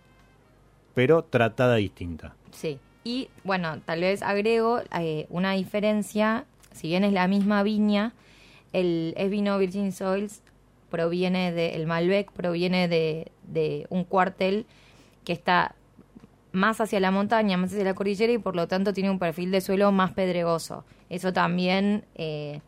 pero 0.94 1.24
tratada 1.24 1.76
distinta. 1.76 2.36
Sí, 2.52 2.80
y 3.04 3.30
bueno, 3.44 3.80
tal 3.82 4.02
vez 4.02 4.22
agrego 4.22 4.82
eh, 5.00 5.28
una 5.30 5.54
diferencia, 5.54 6.46
si 6.72 6.88
bien 6.88 7.04
es 7.04 7.14
la 7.14 7.28
misma 7.28 7.64
viña, 7.64 8.14
el 8.74 9.14
es 9.18 9.30
vino 9.30 9.58
Virgin 9.58 9.92
Soils 9.92 10.42
proviene 10.90 11.52
de, 11.52 11.76
el 11.76 11.88
Malbec 11.88 12.32
proviene 12.32 12.88
de, 12.88 13.32
de 13.44 13.88
un 13.90 14.04
cuartel 14.04 14.66
que 15.24 15.34
está 15.34 15.76
más 16.52 16.82
hacia 16.82 17.00
la 17.00 17.12
montaña, 17.12 17.58
más 17.58 17.72
hacia 17.72 17.84
la 17.84 17.94
cordillera 17.94 18.34
y 18.34 18.38
por 18.38 18.56
lo 18.56 18.68
tanto 18.68 18.94
tiene 18.94 19.10
un 19.10 19.20
perfil 19.20 19.52
de 19.52 19.62
suelo 19.62 19.92
más 19.92 20.12
pedregoso. 20.12 20.84
Eso 21.10 21.34
también 21.34 22.06
eh, 22.16 22.62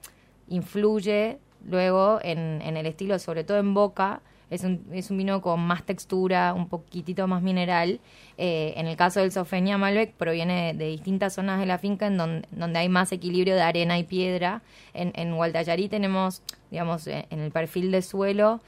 influye 0.48 1.40
luego 1.66 2.20
en, 2.22 2.62
en, 2.62 2.78
el 2.78 2.86
estilo, 2.86 3.20
sobre 3.20 3.44
todo 3.44 3.58
en 3.58 3.74
boca. 3.74 4.22
Es 4.50 4.64
un, 4.64 4.86
es 4.92 5.10
un 5.10 5.18
vino 5.18 5.42
con 5.42 5.60
más 5.62 5.84
textura, 5.84 6.54
un 6.54 6.70
poquitito 6.70 7.28
más 7.28 7.42
mineral. 7.42 8.00
Eh, 8.38 8.74
en 8.78 8.86
el 8.88 8.96
caso 8.96 9.20
del 9.20 9.32
Sofenia 9.32 9.78
Malbec 9.78 10.14
proviene 10.14 10.74
de, 10.76 10.88
distintas 10.88 11.34
zonas 11.34 11.60
de 11.60 11.66
la 11.66 11.80
finca 11.80 12.06
en 12.06 12.18
donde, 12.18 12.80
hay 12.80 12.90
más 12.90 13.12
equilibrio 13.12 13.56
de 13.56 13.62
arena 13.62 13.98
y 13.98 14.04
piedra. 14.04 14.62
En, 14.94 15.12
en 15.16 15.36
Gualtallarí 15.36 15.90
tenemos, 15.90 16.44
digamos, 16.70 17.08
eh, 17.08 17.26
en 17.32 17.40
el 17.40 17.52
perfil 17.52 17.92
de 17.92 18.04
suelo, 18.04 18.62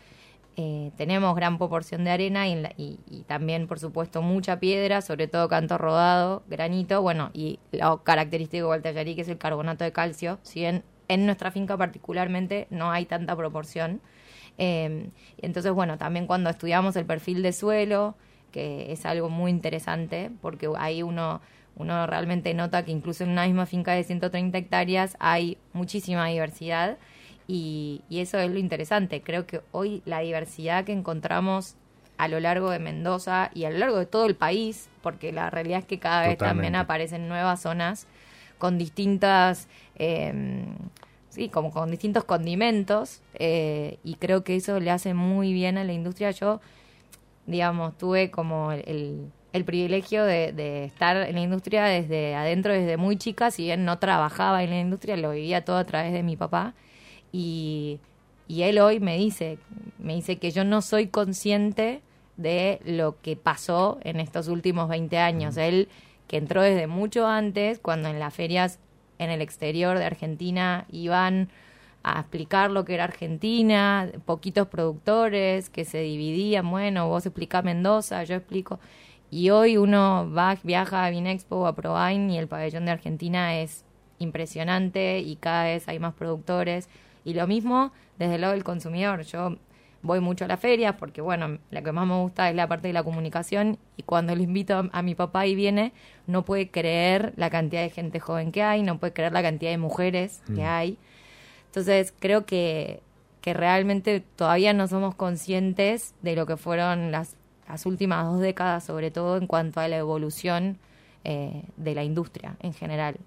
eh, 0.58 0.92
tenemos 0.96 1.36
gran 1.36 1.58
proporción 1.58 2.06
de 2.06 2.12
arena 2.12 2.48
y, 2.48 2.54
y, 2.78 3.00
y, 3.10 3.24
también, 3.24 3.68
por 3.68 3.78
supuesto, 3.78 4.22
mucha 4.22 4.58
piedra, 4.60 5.02
sobre 5.02 5.28
todo 5.28 5.50
canto 5.50 5.78
rodado, 5.78 6.44
granito, 6.48 7.02
bueno, 7.02 7.30
y 7.34 7.60
lo 7.74 8.04
característico 8.04 8.64
de 8.64 8.68
Gualtallarí, 8.68 9.16
que 9.16 9.22
es 9.22 9.28
el 9.28 9.38
carbonato 9.38 9.84
de 9.84 9.92
calcio, 9.92 10.40
si 10.44 10.62
bien 10.62 10.84
en 11.08 11.26
nuestra 11.26 11.52
finca 11.52 11.78
particularmente 11.78 12.68
no 12.70 12.92
hay 12.92 13.06
tanta 13.06 13.36
proporción. 13.36 14.02
Eh, 14.58 15.10
entonces, 15.38 15.72
bueno, 15.72 15.98
también 15.98 16.28
cuando 16.28 16.50
estudiamos 16.50 16.96
el 16.96 17.06
perfil 17.06 17.42
de 17.42 17.54
suelo, 17.54 18.16
que 18.52 18.92
es 18.92 19.06
algo 19.06 19.30
muy 19.30 19.52
interesante, 19.52 20.32
porque 20.42 20.70
ahí 20.78 21.04
uno, 21.04 21.42
uno 21.76 22.08
realmente 22.08 22.54
nota 22.54 22.86
que 22.86 22.92
incluso 22.92 23.24
en 23.24 23.32
una 23.32 23.46
misma 23.46 23.66
finca 23.66 23.94
de 23.94 24.04
130 24.04 24.58
hectáreas 24.58 25.18
hay 25.20 25.58
muchísima 25.74 26.28
diversidad 26.28 26.98
y, 27.48 28.02
y 28.10 28.20
eso 28.20 28.40
es 28.40 28.50
lo 28.50 28.58
interesante. 28.58 29.22
Creo 29.22 29.46
que 29.46 29.62
hoy 29.72 30.02
la 30.06 30.20
diversidad 30.20 30.86
que 30.86 30.94
encontramos 30.94 31.76
a 32.18 32.28
lo 32.28 32.40
largo 32.40 32.70
de 32.70 32.80
Mendoza 32.80 33.52
y 33.54 33.66
a 33.66 33.70
lo 33.70 33.78
largo 33.78 33.98
de 33.98 34.06
todo 34.06 34.26
el 34.26 34.36
país, 34.36 34.90
porque 35.02 35.32
la 35.32 35.50
realidad 35.50 35.80
es 35.80 35.86
que 35.86 36.00
cada 36.00 36.28
vez 36.28 36.38
también 36.38 36.76
aparecen 36.76 37.28
nuevas 37.28 37.62
zonas 37.62 38.08
con 38.58 38.78
distintas, 38.78 39.68
eh, 39.98 40.66
sí, 41.30 41.50
como 41.50 41.72
con 41.72 41.92
distintos 41.92 42.24
condimentos 42.24 43.22
eh, 43.36 43.98
y 44.04 44.16
creo 44.16 44.44
que 44.44 44.56
eso 44.56 44.80
le 44.80 44.92
hace 44.92 45.14
muy 45.14 45.54
bien 45.54 45.78
a 45.78 45.84
la 45.84 45.94
industria. 45.94 46.32
Yo, 46.32 46.62
digamos, 47.46 47.98
tuve 47.98 48.32
como 48.32 48.72
el, 48.72 49.32
el 49.54 49.66
privilegio 49.66 50.24
de, 50.26 50.52
de, 50.52 50.86
estar 50.86 51.16
en 51.18 51.36
la 51.36 51.42
industria 51.42 51.86
desde 51.86 52.36
adentro, 52.36 52.74
desde 52.74 52.98
muy 52.98 53.18
chica, 53.18 53.52
si 53.52 53.64
bien 53.64 53.86
no 53.86 54.00
trabajaba 54.00 54.64
en 54.64 54.70
la 54.72 54.80
industria, 54.80 55.18
lo 55.18 55.32
vivía 55.32 55.64
todo 55.66 55.78
a 55.78 55.86
través 55.86 56.14
de 56.14 56.24
mi 56.24 56.36
papá 56.36 56.74
y 57.32 58.00
Y 58.48 58.64
él 58.64 58.80
hoy 58.80 59.00
me 59.00 59.18
dice, 59.18 59.58
me 59.98 60.16
dice 60.16 60.38
que 60.38 60.52
yo 60.52 60.64
no 60.64 60.82
soy 60.82 61.08
consciente 61.08 62.02
de 62.38 62.80
lo 62.86 63.20
que 63.22 63.36
pasó 63.36 64.00
en 64.04 64.20
estos 64.20 64.48
últimos 64.48 64.88
20 64.90 65.18
años. 65.18 65.58
Él, 65.58 65.88
que 66.28 66.38
entró 66.38 66.62
desde 66.62 66.88
mucho 66.88 67.28
antes, 67.28 67.80
cuando 67.80 68.10
en 68.10 68.20
las 68.20 68.34
ferias 68.34 68.80
en 69.18 69.30
el 69.30 69.42
exterior 69.42 69.98
de 69.98 70.06
Argentina 70.06 70.86
iban 70.92 71.50
a 72.04 72.20
explicar 72.20 72.70
lo 72.70 72.86
que 72.86 72.94
era 72.94 73.06
Argentina, 73.06 74.12
poquitos 74.26 74.68
productores 74.68 75.70
que 75.70 75.86
se 75.86 76.00
dividían, 76.00 76.70
bueno, 76.70 77.08
vos 77.08 77.26
explicás 77.26 77.64
Mendoza, 77.64 78.24
yo 78.24 78.36
explico. 78.36 78.80
Y 79.32 79.50
hoy 79.50 79.78
uno 79.78 80.32
va, 80.32 80.58
viaja 80.64 81.06
a 81.06 81.10
Vinexpo 81.10 81.56
o 81.58 81.66
a 81.68 81.76
Provine 81.76 82.34
y 82.34 82.38
el 82.38 82.48
pabellón 82.48 82.86
de 82.86 82.92
Argentina 82.92 83.60
es 83.60 83.84
impresionante 84.20 85.20
y 85.20 85.36
cada 85.38 85.64
vez 85.66 85.88
hay 85.88 86.00
más 86.00 86.14
productores. 86.14 86.90
Y 87.24 87.34
lo 87.34 87.48
mismo 87.48 87.92
desde 88.20 88.36
el 88.36 88.42
lado 88.42 88.54
del 88.54 88.64
consumidor. 88.64 89.24
Yo 89.24 89.58
voy 90.06 90.20
mucho 90.20 90.46
a 90.46 90.48
las 90.48 90.60
ferias 90.60 90.96
porque, 90.98 91.22
bueno, 91.22 91.58
la 91.72 91.82
que 91.82 91.92
más 91.92 92.08
me 92.08 92.16
gusta 92.22 92.50
es 92.50 92.56
la 92.56 92.68
parte 92.68 92.88
de 92.88 92.94
la 92.94 93.04
comunicación 93.04 93.78
y 93.98 94.04
cuando 94.04 94.36
le 94.36 94.44
invito 94.44 94.88
a, 94.92 95.02
mi 95.02 95.16
papá 95.16 95.48
y 95.48 95.56
viene, 95.56 95.94
no 96.28 96.46
puede 96.46 96.70
creer 96.70 97.34
la 97.38 97.50
cantidad 97.50 97.82
de 97.82 97.90
gente 97.90 98.20
joven 98.20 98.52
que 98.52 98.62
hay, 98.62 98.84
no 98.84 99.00
puede 99.00 99.14
creer 99.14 99.34
la 99.34 99.42
cantidad 99.42 99.72
de 99.72 99.78
mujeres 99.78 100.42
que 100.46 100.62
mm. 100.62 100.68
hay. 100.68 100.98
Entonces, 101.68 102.14
creo 102.20 102.46
que, 102.46 103.02
que 103.42 103.54
realmente 103.54 104.22
todavía 104.36 104.74
no 104.74 104.88
somos 104.88 105.16
conscientes 105.16 106.14
de 106.22 106.36
lo 106.36 106.46
que 106.46 106.56
fueron 106.56 107.12
las, 107.12 107.36
las 107.68 107.86
últimas 107.86 108.26
dos 108.26 108.40
décadas, 108.40 108.84
sobre 108.84 109.12
todo 109.12 109.38
en 109.38 109.48
cuanto 109.48 109.80
a 109.80 109.88
la 109.88 109.98
evolución 109.98 110.78
eh, 111.24 111.64
de 111.78 111.96
la 111.96 112.04
industria 112.04 112.56
en 112.60 112.74
general. 112.74 113.18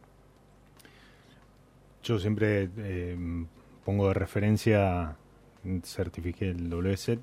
Yo 2.04 2.18
siempre 2.20 2.70
eh, 2.78 3.16
pongo 3.84 4.08
de 4.08 4.14
referencia 4.14 5.16
certifiqué 5.82 6.50
el 6.50 6.72
WSET 6.72 7.20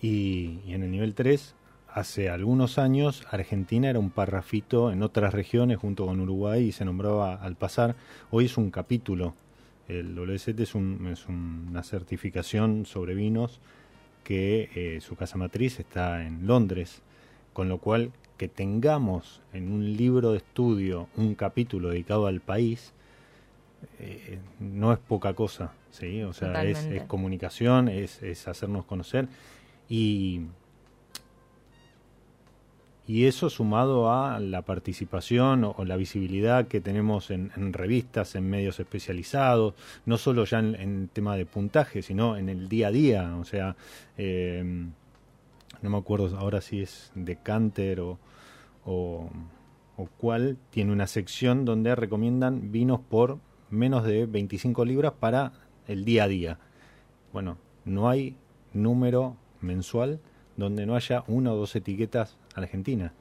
y, 0.00 0.60
en 0.68 0.82
el 0.82 0.90
nivel 0.90 1.14
3 1.14 1.54
hace 1.90 2.28
algunos 2.28 2.78
años 2.78 3.26
Argentina 3.30 3.88
era 3.88 3.98
un 3.98 4.10
parrafito 4.10 4.92
en 4.92 5.02
otras 5.02 5.32
regiones 5.32 5.78
junto 5.78 6.06
con 6.06 6.20
Uruguay 6.20 6.64
y 6.66 6.72
se 6.72 6.84
nombraba 6.84 7.34
al 7.34 7.56
pasar. 7.56 7.96
Hoy 8.30 8.44
es 8.44 8.56
un 8.56 8.70
capítulo. 8.70 9.34
El 9.88 10.18
WSET 10.18 10.60
es, 10.60 10.74
un, 10.74 11.08
es 11.10 11.26
una 11.26 11.82
certificación 11.82 12.84
sobre 12.84 13.14
vinos 13.14 13.60
que 14.22 14.68
eh, 14.74 15.00
su 15.00 15.16
casa 15.16 15.38
matriz 15.38 15.80
está 15.80 16.26
en 16.26 16.46
Londres, 16.46 17.02
con 17.54 17.68
lo 17.70 17.78
cual 17.78 18.12
que 18.36 18.48
tengamos 18.48 19.40
en 19.52 19.72
un 19.72 19.96
libro 19.96 20.32
de 20.32 20.38
estudio 20.38 21.08
un 21.16 21.34
capítulo 21.34 21.88
dedicado 21.88 22.26
al 22.26 22.40
país 22.40 22.92
eh, 24.00 24.38
no 24.60 24.92
es 24.92 24.98
poca 24.98 25.34
cosa, 25.34 25.72
¿sí? 25.90 26.22
O 26.22 26.32
sea, 26.32 26.64
es, 26.64 26.88
comunicación, 27.06 27.88
es, 27.88 28.48
hacernos 28.48 28.84
conocer. 28.84 29.28
Y, 29.88 30.42
y 33.06 33.26
eso 33.26 33.50
sumado 33.50 34.12
a 34.12 34.38
la 34.40 34.62
participación 34.62 35.64
o, 35.64 35.84
la 35.84 35.96
visibilidad 35.96 36.66
que 36.66 36.80
tenemos 36.80 37.30
en, 37.30 37.72
revistas, 37.72 38.34
en 38.34 38.48
medios 38.48 38.80
especializados, 38.80 39.74
no 40.06 40.18
solo 40.18 40.44
ya 40.44 40.58
en, 40.58 41.08
tema 41.12 41.36
de 41.36 41.46
puntaje, 41.46 42.02
sino 42.02 42.36
en 42.36 42.48
el 42.48 42.68
día 42.68 42.88
a 42.88 42.92
día, 42.92 43.36
o 43.36 43.44
sea, 43.44 43.76
eh, 44.16 44.62
no 45.82 45.90
me 45.90 45.96
acuerdo 45.96 46.36
ahora 46.36 46.60
si 46.60 46.82
es 46.82 47.12
de 47.14 47.36
Canter 47.36 48.00
o, 48.00 48.18
o, 48.84 49.30
o 49.96 50.08
cuál, 50.18 50.58
tiene 50.70 50.92
una 50.92 51.06
sección 51.06 51.64
donde 51.64 51.94
recomiendan 51.94 52.72
vinos 52.72 53.00
por 53.00 53.38
menos 53.70 54.04
de 54.04 54.26
25 54.26 54.84
libras 54.84 55.12
para 55.12 55.52
el 55.86 56.04
día 56.04 56.24
a 56.24 56.28
día. 56.28 56.58
Bueno, 57.32 57.58
no 57.84 58.08
hay 58.08 58.36
número 58.72 59.36
mensual 59.60 60.20
donde 60.56 60.86
no 60.86 60.94
haya 60.94 61.24
una 61.26 61.52
o 61.52 61.56
dos 61.56 61.74
etiquetas 61.76 62.36
argentinas. 62.54 63.12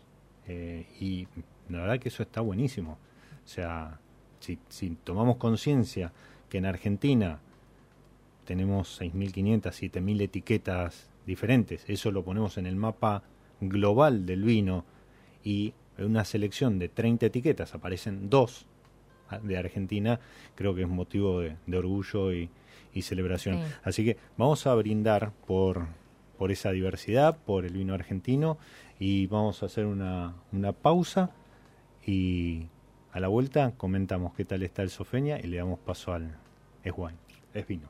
Eh, 0.48 0.86
y 1.00 1.28
la 1.70 1.82
verdad 1.82 2.00
que 2.00 2.10
eso 2.10 2.24
está 2.24 2.42
buenísimo. 2.42 2.98
O 3.46 3.48
sea, 3.48 4.00
si, 4.40 4.60
si 4.70 4.92
tomamos 5.04 5.38
conciencia 5.38 6.12
que 6.50 6.58
en 6.58 6.66
Argentina 6.66 7.40
tenemos 8.46 9.02
6.500, 9.02 9.62
7.000 9.62 10.22
etiquetas 10.22 11.10
diferentes, 11.26 11.84
eso 11.88 12.12
lo 12.12 12.24
ponemos 12.24 12.58
en 12.58 12.66
el 12.66 12.76
mapa 12.76 13.24
global 13.60 14.26
del 14.26 14.44
vino 14.44 14.86
y 15.44 15.74
en 15.98 16.06
una 16.06 16.24
selección 16.24 16.80
de 16.80 16.90
30 16.90 17.26
etiquetas 17.26 17.74
aparecen 17.74 18.30
dos 18.30 18.67
de 19.42 19.58
Argentina, 19.58 20.20
creo 20.56 20.76
que 20.76 20.82
es 20.82 20.88
motivo 20.88 21.42
de, 21.42 21.78
orgullo 21.78 22.34
y, 22.34 22.50
celebración. 23.02 23.60
Así 23.84 24.04
que 24.04 24.18
vamos 24.38 24.66
a 24.66 24.74
brindar 24.74 25.32
por, 25.46 25.86
por 26.40 26.52
esa 26.52 26.72
diversidad, 26.72 27.38
por 27.38 27.64
el 27.64 27.74
vino 27.74 27.94
argentino 27.94 28.58
y 29.00 29.28
vamos 29.28 29.62
a 29.62 29.68
hacer 29.68 29.86
una, 29.86 30.34
una 30.52 30.72
pausa 30.72 31.30
y 32.04 32.70
a 33.12 33.20
la 33.20 33.28
vuelta 33.28 33.74
comentamos 33.78 34.34
qué 34.34 34.46
tal 34.46 34.64
está 34.64 34.82
el 34.82 34.90
Sofeña 34.90 35.40
y 35.40 35.48
le 35.48 35.58
damos 35.58 35.80
paso 35.80 36.14
al 36.14 36.38
Es 36.84 36.94
Wine, 36.96 37.18
es 37.54 37.68
vino. 37.68 37.90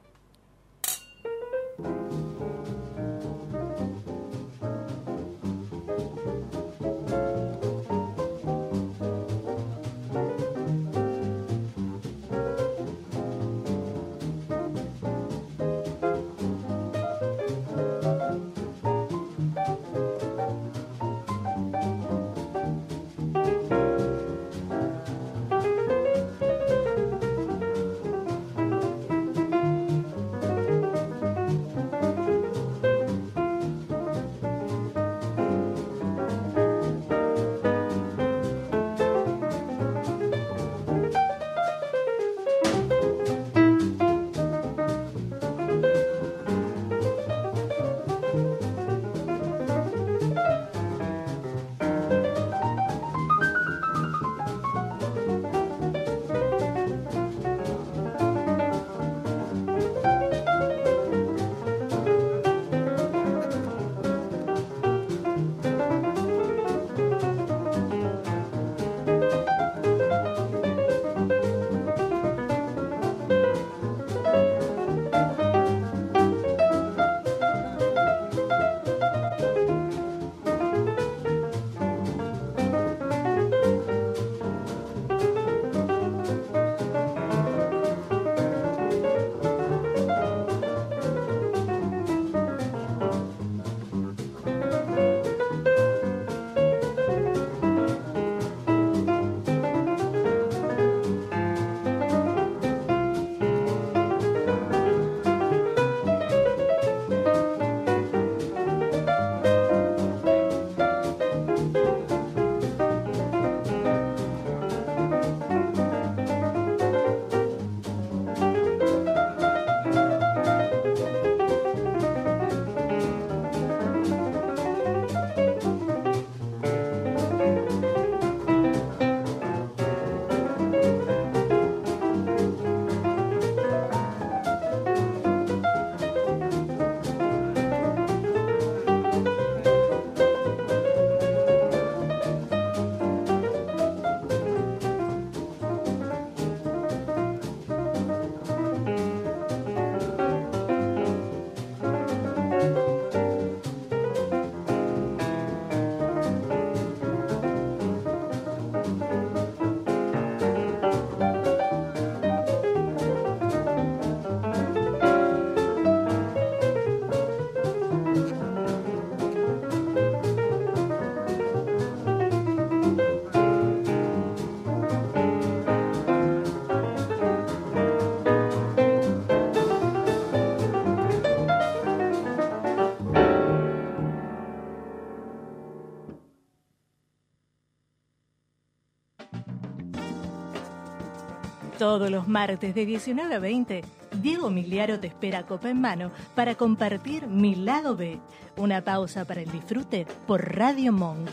Todos 191.78 192.10
los 192.10 192.28
martes 192.28 192.74
de 192.74 192.88
19 192.88 193.36
a 193.36 193.40
20, 193.40 193.84
Diego 194.20 194.50
Miliaro 194.50 195.00
te 195.00 195.06
espera 195.06 195.46
copa 195.46 195.70
en 195.70 195.80
mano 195.80 196.12
para 196.34 196.56
compartir 196.56 197.28
Mi 197.28 197.54
Lado 197.54 197.96
B. 197.96 198.20
Una 198.58 198.84
pausa 198.84 199.26
para 199.26 199.42
el 199.42 199.52
disfrute 199.52 200.08
por 200.26 200.56
Radio 200.56 200.92
Monk. 200.92 201.30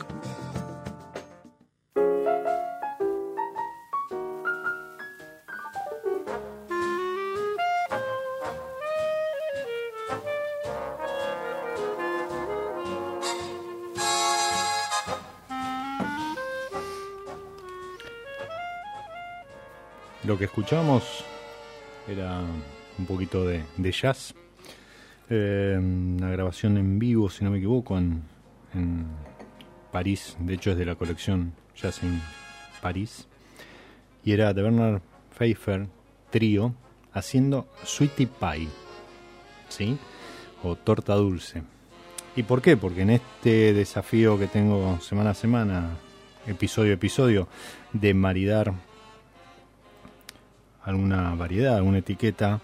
Que 20.45 20.47
escuchamos 20.47 21.25
era 22.07 22.43
un 22.99 23.07
poquito 23.07 23.47
de, 23.47 23.65
jazz. 23.93 24.35
Eh, 25.31 25.75
una 25.81 26.29
grabación 26.29 26.77
en 26.77 26.99
vivo, 26.99 27.31
si 27.31 27.45
no 27.45 27.51
me 27.51 27.57
equivoco, 27.57 27.97
en, 27.97 28.23
en 28.75 29.07
París. 29.91 30.37
De 30.39 30.53
hecho, 30.53 30.73
es 30.73 30.77
de 30.77 30.85
la 30.85 30.97
colección 30.97 31.55
Jazz 31.75 32.03
en 32.03 32.21
París. 32.83 33.27
Y 34.23 34.33
era 34.33 34.53
de 34.53 34.61
Bernard 34.61 35.01
Pfeiffer, 35.35 35.87
trío, 36.29 36.75
haciendo 37.15 37.67
Sweetie 37.83 38.27
Pie. 38.27 38.69
¿Sí? 39.71 39.97
O 40.63 40.77
torta 40.77 41.15
dulce. 41.15 41.63
¿Y 42.37 42.43
por 42.43 42.61
qué? 42.61 42.77
Porque 42.77 43.01
en 43.01 43.11
este 43.11 43.73
desafío 43.73 44.39
que 44.39 44.49
tengo 44.49 45.01
semana 45.01 45.31
a 45.31 45.35
semana, 45.35 45.97
episodio 46.47 46.91
a 46.91 46.97
episodio, 46.97 47.49
de 47.95 48.13
maridar 48.13 48.75
alguna 50.85 51.35
variedad, 51.35 51.77
alguna 51.77 51.99
etiqueta. 51.99 52.61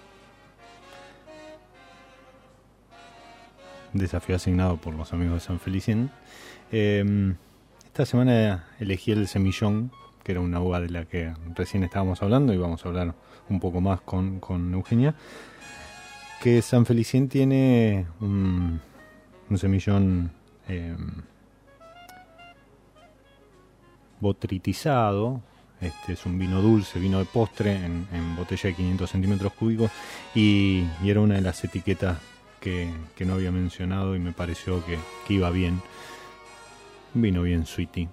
Desafío 3.92 4.36
asignado 4.36 4.76
por 4.76 4.94
los 4.94 5.12
amigos 5.12 5.34
de 5.34 5.40
San 5.40 5.58
Felicien. 5.58 6.10
Eh, 6.70 7.34
esta 7.86 8.06
semana 8.06 8.68
elegí 8.78 9.10
el 9.10 9.26
semillón, 9.26 9.90
que 10.22 10.32
era 10.32 10.40
una 10.40 10.60
uva 10.60 10.80
de 10.80 10.90
la 10.90 11.04
que 11.06 11.34
recién 11.56 11.82
estábamos 11.82 12.22
hablando 12.22 12.52
y 12.52 12.56
vamos 12.56 12.84
a 12.84 12.88
hablar 12.88 13.14
un 13.48 13.58
poco 13.58 13.80
más 13.80 14.00
con, 14.00 14.38
con 14.38 14.72
Eugenia. 14.74 15.14
Que 16.40 16.62
San 16.62 16.86
Felicien 16.86 17.28
tiene 17.28 18.06
un, 18.20 18.80
un 19.50 19.58
semillón 19.58 20.30
eh, 20.68 20.96
botritizado, 24.20 25.42
este 25.80 26.12
es 26.12 26.26
un 26.26 26.38
vino 26.38 26.60
dulce, 26.60 26.98
vino 26.98 27.18
de 27.18 27.24
postre 27.24 27.74
en, 27.74 28.36
botella 28.36 28.68
de 28.68 28.74
500 28.74 29.10
centímetros 29.10 29.52
cúbicos 29.54 29.90
y, 30.34 30.84
era 31.04 31.20
una 31.20 31.36
de 31.36 31.40
las 31.40 31.62
etiquetas 31.64 32.18
que, 32.60 32.92
no 33.20 33.34
había 33.34 33.50
mencionado 33.50 34.14
y 34.14 34.18
me 34.18 34.32
pareció 34.32 34.84
que, 34.84 34.98
que, 35.26 35.34
iba 35.34 35.50
bien. 35.50 35.80
Vino 37.12 37.42
bien 37.42 37.66
sweetie, 37.66 38.08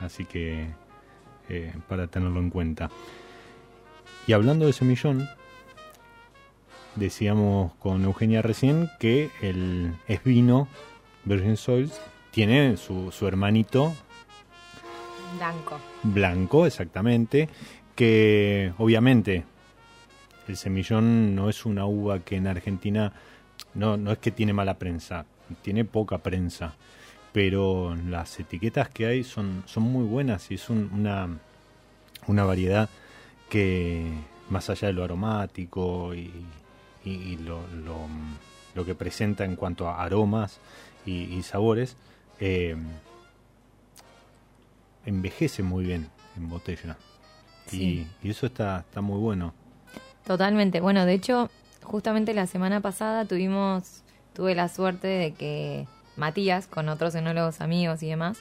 así 0.00 0.24
que 0.24 0.68
eh, 1.48 1.72
para 1.88 2.06
tenerlo 2.06 2.40
en 2.40 2.50
cuenta. 2.50 2.90
Y 4.26 4.32
hablando 4.32 4.66
de 4.66 4.72
semillón, 4.72 5.28
decíamos 6.94 7.72
con 7.74 8.04
Eugenia 8.04 8.42
recién 8.42 8.90
que 9.00 9.30
el 9.40 9.94
es 10.06 10.22
vino 10.22 10.68
Virgin 11.24 11.56
Soils 11.56 12.00
tiene 12.30 12.76
su 12.76 13.26
hermanito 13.26 13.92
Blanco. 15.36 15.78
Blanco, 16.02 16.66
exactamente. 16.66 17.48
Que 17.94 18.72
obviamente 18.78 19.44
el 20.48 20.56
semillón 20.56 21.34
no 21.34 21.48
es 21.48 21.64
una 21.66 21.86
uva 21.86 22.20
que 22.20 22.36
en 22.36 22.46
Argentina 22.46 23.12
no, 23.74 23.96
no 23.96 24.12
es 24.12 24.18
que 24.18 24.30
tiene 24.30 24.52
mala 24.52 24.78
prensa, 24.78 25.24
tiene 25.62 25.84
poca 25.84 26.18
prensa. 26.18 26.74
Pero 27.32 27.96
las 28.08 28.38
etiquetas 28.38 28.88
que 28.90 29.06
hay 29.06 29.24
son, 29.24 29.62
son 29.66 29.84
muy 29.84 30.04
buenas 30.04 30.50
y 30.50 30.54
es 30.54 30.68
un, 30.68 30.90
una, 30.92 31.28
una 32.26 32.44
variedad 32.44 32.90
que 33.48 34.06
más 34.50 34.68
allá 34.68 34.88
de 34.88 34.94
lo 34.94 35.04
aromático 35.04 36.14
y, 36.14 36.30
lo, 37.44 37.66
lo, 37.68 38.06
lo, 38.74 38.84
que 38.84 38.94
presenta 38.94 39.44
en 39.44 39.56
cuanto 39.56 39.88
a 39.88 40.02
aromas 40.02 40.60
y, 41.04 41.24
y 41.24 41.42
sabores, 41.42 41.96
eh, 42.38 42.76
envejece 45.06 45.62
muy 45.62 45.84
bien 45.84 46.08
en 46.36 46.48
botella. 46.48 46.96
Sí. 47.66 48.06
Y, 48.22 48.28
y, 48.28 48.30
eso 48.30 48.46
está, 48.46 48.80
está 48.80 49.00
muy 49.00 49.18
bueno. 49.18 49.54
Totalmente. 50.24 50.80
Bueno, 50.80 51.06
de 51.06 51.14
hecho, 51.14 51.50
justamente 51.82 52.34
la 52.34 52.46
semana 52.46 52.80
pasada 52.80 53.24
tuvimos, 53.24 54.02
tuve 54.34 54.54
la 54.54 54.68
suerte 54.68 55.08
de 55.08 55.32
que 55.32 55.86
Matías, 56.16 56.66
con 56.66 56.88
otros 56.88 57.14
enólogos 57.14 57.60
amigos 57.60 58.02
y 58.02 58.08
demás, 58.08 58.38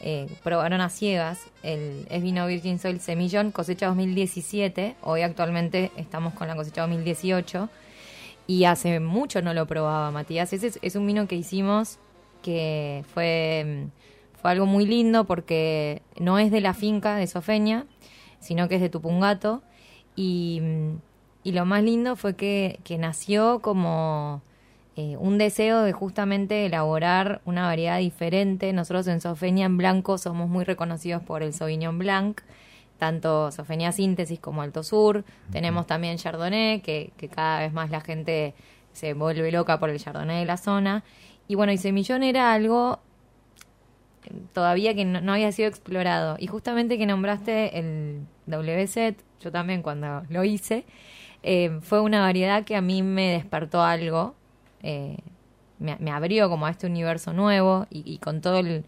eh, 0.00 0.26
probaron 0.42 0.80
a 0.80 0.88
ciegas 0.88 1.38
el 1.62 2.06
es 2.10 2.22
vino 2.22 2.46
Virgin 2.46 2.78
Soil 2.78 3.00
Semillón, 3.00 3.52
cosecha 3.52 3.86
2017. 3.86 4.96
Hoy 5.02 5.22
actualmente 5.22 5.92
estamos 5.96 6.34
con 6.34 6.48
la 6.48 6.56
cosecha 6.56 6.82
2018. 6.82 7.68
Y 8.48 8.64
hace 8.64 8.98
mucho 8.98 9.40
no 9.40 9.54
lo 9.54 9.66
probaba 9.66 10.10
Matías. 10.10 10.52
Ese 10.52 10.66
es, 10.66 10.78
es 10.82 10.96
un 10.96 11.06
vino 11.06 11.28
que 11.28 11.36
hicimos 11.36 11.98
que 12.42 13.04
fue 13.14 13.86
fue 14.42 14.50
algo 14.50 14.66
muy 14.66 14.86
lindo 14.86 15.24
porque 15.24 16.02
no 16.18 16.40
es 16.40 16.50
de 16.50 16.60
la 16.60 16.74
finca 16.74 17.14
de 17.14 17.28
Sofeña, 17.28 17.86
sino 18.40 18.68
que 18.68 18.74
es 18.74 18.80
de 18.80 18.88
Tupungato. 18.88 19.62
Y, 20.16 20.60
y 21.44 21.52
lo 21.52 21.64
más 21.64 21.84
lindo 21.84 22.16
fue 22.16 22.34
que, 22.34 22.80
que 22.82 22.98
nació 22.98 23.60
como 23.60 24.42
eh, 24.96 25.16
un 25.16 25.38
deseo 25.38 25.82
de 25.82 25.92
justamente 25.92 26.66
elaborar 26.66 27.40
una 27.44 27.66
variedad 27.66 27.98
diferente. 27.98 28.72
Nosotros 28.72 29.06
en 29.06 29.20
Sofeña 29.20 29.66
en 29.66 29.76
Blanco 29.76 30.18
somos 30.18 30.48
muy 30.48 30.64
reconocidos 30.64 31.22
por 31.22 31.44
el 31.44 31.54
Sauvignon 31.54 31.98
Blanc, 31.98 32.40
tanto 32.98 33.52
Sofeña 33.52 33.92
Síntesis 33.92 34.40
como 34.40 34.62
Alto 34.62 34.82
Sur. 34.82 35.24
Tenemos 35.52 35.86
también 35.86 36.18
Chardonnay, 36.18 36.80
que, 36.80 37.12
que 37.16 37.28
cada 37.28 37.60
vez 37.60 37.72
más 37.72 37.90
la 37.90 38.00
gente 38.00 38.54
se 38.92 39.14
vuelve 39.14 39.52
loca 39.52 39.78
por 39.78 39.88
el 39.88 40.00
Chardonnay 40.00 40.40
de 40.40 40.46
la 40.46 40.56
zona. 40.56 41.04
Y 41.46 41.54
bueno, 41.54 41.72
y 41.72 41.78
Semillón 41.78 42.24
era 42.24 42.52
algo 42.52 42.98
todavía 44.52 44.94
que 44.94 45.04
no, 45.04 45.20
no, 45.20 45.32
había 45.32 45.52
sido 45.52 45.68
explorado. 45.68 46.36
Y 46.38 46.46
justamente 46.46 46.98
que 46.98 47.06
nombraste 47.06 47.78
el 47.78 48.20
WZ, 48.46 49.16
yo 49.40 49.52
también 49.52 49.82
cuando 49.82 50.22
lo 50.28 50.44
hice, 50.44 50.84
eh, 51.42 51.78
fue 51.82 52.00
una 52.00 52.20
variedad 52.20 52.64
que 52.64 52.76
a 52.76 52.80
mí 52.80 53.02
me 53.02 53.30
despertó 53.32 53.82
algo, 53.82 54.34
eh, 54.82 55.16
me, 55.78 56.10
abrió 56.12 56.48
como 56.48 56.66
a 56.66 56.70
este 56.70 56.86
universo 56.86 57.32
nuevo 57.32 57.86
y, 57.90 58.02
y, 58.04 58.18
con 58.18 58.40
todo 58.40 58.58
el, 58.58 58.84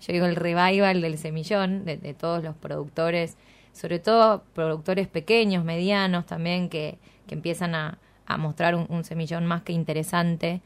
yo 0.00 0.12
digo, 0.12 0.26
el 0.26 0.36
revival 0.36 1.02
del 1.02 1.18
semillón, 1.18 1.84
de, 1.84 1.98
de 1.98 2.14
todos 2.14 2.42
los 2.42 2.56
productores, 2.56 3.36
sobre 3.72 3.98
todo 3.98 4.44
productores 4.54 5.08
pequeños, 5.08 5.64
medianos 5.64 6.24
también, 6.24 6.70
que, 6.70 6.98
que 7.26 7.34
empiezan 7.34 7.74
a, 7.74 7.98
a 8.26 8.38
mostrar 8.38 8.74
un, 8.74 8.86
un, 8.88 9.04
semillón 9.04 9.44
más 9.44 9.62
que 9.62 9.72
interesante. 9.74 10.62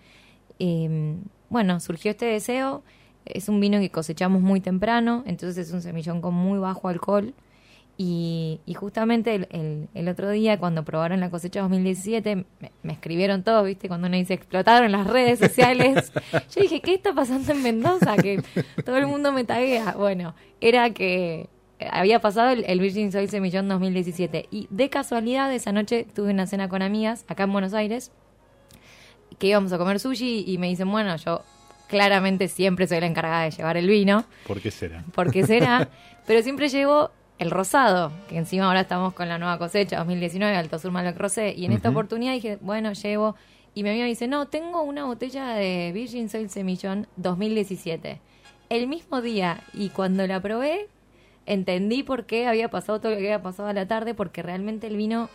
Eh, 0.61 1.17
bueno, 1.51 1.81
surgió 1.81 2.13
este 2.13 2.27
deseo 2.27 2.85
es 3.25 3.49
un 3.49 3.61
vino 3.61 3.79
que 3.81 3.91
cosechamos 3.91 4.43
muy 4.43 4.61
temprano, 4.61 5.23
entonces 5.27 5.69
es 5.69 5.73
un 5.73 5.83
semillón 5.83 6.21
con 6.21 6.35
muy 6.35 6.59
bajo 6.59 6.89
alcohol. 6.89 7.35
Y, 7.99 8.61
y 8.65 8.75
justamente 8.75 9.35
el, 9.35 9.49
el, 9.51 9.89
el, 9.95 10.09
otro 10.09 10.31
día, 10.31 10.59
cuando 10.59 10.83
probaron 10.83 11.21
la 11.21 11.31
cosecha 11.31 11.61
2017, 11.61 12.37
me, 12.37 12.47
me, 12.83 12.93
escribieron 12.95 13.43
todos, 13.43 13.67
¿viste? 13.67 13.87
Cuando 13.87 14.09
uno 14.09 14.17
dice 14.17 14.35
explotaron 14.35 14.91
las 14.91 15.07
redes 15.07 15.39
sociales. 15.39 16.11
Yo 16.33 16.63
dije, 16.63 16.81
¿qué 16.81 16.95
está 16.95 17.13
pasando 17.15 17.53
en 17.53 17.63
Mendoza? 17.63 18.17
Que 18.17 18.43
todo 18.85 18.97
el 18.97 19.07
mundo 19.07 19.31
me 19.33 19.45
taguea. 19.45 19.95
Bueno, 19.97 20.35
era 20.61 20.91
que 20.91 21.49
había 21.91 22.21
pasado 22.21 22.51
el, 22.51 22.65
el 22.67 22.81
Virgin 22.81 23.13
Soy 23.13 23.29
Semillón 23.29 23.69
2017. 23.69 24.49
Y 24.51 24.69
de 24.71 24.89
casualidad, 24.89 25.53
esa 25.53 25.71
noche 25.71 26.07
tuve 26.15 26.31
una 26.31 26.47
cena 26.47 26.69
con 26.69 26.83
amigas 26.83 27.25
acá 27.29 27.45
en 27.45 27.53
Buenos 27.53 27.75
Aires, 27.75 28.11
que 29.39 29.49
íbamos 29.49 29.73
a 29.73 29.79
comer 29.79 30.01
sushi 30.01 30.45
y 30.47 30.59
me 30.59 30.69
dicen, 30.69 30.91
bueno, 30.91 31.15
yo 31.17 31.43
claramente 31.93 32.49
siempre 32.49 32.87
soy 32.87 33.01
la 33.01 33.07
encargada 33.07 33.43
de 33.43 33.51
llevar 33.51 33.77
el 33.77 33.87
vino. 33.87 34.25
¿Por 34.47 34.63
qué 34.63 34.71
será? 34.71 35.05
¿Por 35.15 35.31
qué 35.31 35.47
será? 35.47 35.91
Pero 36.27 36.43
siempre 36.43 36.71
llevo 36.71 37.11
el 37.39 37.51
rosado, 37.51 38.11
que 38.31 38.39
encima 38.39 38.65
ahora 38.65 38.81
estamos 38.81 39.13
con 39.13 39.29
la 39.29 39.37
nueva 39.37 39.59
cosecha 39.59 39.99
2019, 39.99 40.57
Alto 40.57 40.79
Sur 40.79 40.91
Malbec 40.91 41.19
Rosé, 41.19 41.53
y 41.55 41.67
en 41.67 41.71
uh 41.71 41.75
-huh. 41.75 41.77
esta 41.77 41.91
oportunidad 41.91 42.33
dije, 42.33 42.57
bueno, 42.63 42.95
llevo, 42.95 43.37
y 43.75 43.83
mi 43.83 43.91
amigo 43.91 44.07
dice, 44.07 44.27
no, 44.27 44.47
tengo 44.49 44.81
una 44.81 45.05
botella 45.05 45.49
de 45.53 45.93
Virgin 45.93 46.31
Soil 46.31 46.49
Semillón 46.49 47.09
2017. 47.17 48.21
El 48.71 48.87
mismo 48.87 49.21
día, 49.21 49.61
y 49.75 49.91
cuando 49.91 50.27
la 50.27 50.41
probé, 50.41 50.89
entendí 51.45 52.03
por 52.03 52.25
qué 52.25 52.47
había 52.47 52.71
pasado 52.71 53.01
todo 53.01 53.13
lo 53.13 53.19
que 53.19 53.25
había 53.25 53.43
pasado 53.43 53.69
a 53.69 53.75
la 53.75 53.87
tarde, 53.87 54.15
porque 54.15 54.41
realmente 54.41 54.87
el 54.87 54.97
vino 54.97 55.29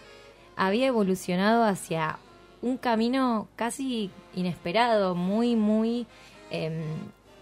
había 0.55 0.88
evolucionado 0.88 1.64
hacia 1.66 2.18
un 2.64 2.78
camino 2.78 3.47
casi 3.55 4.10
inesperado, 4.34 5.14
muy, 5.14 5.55
muy 5.55 6.08
eh, 6.52 6.84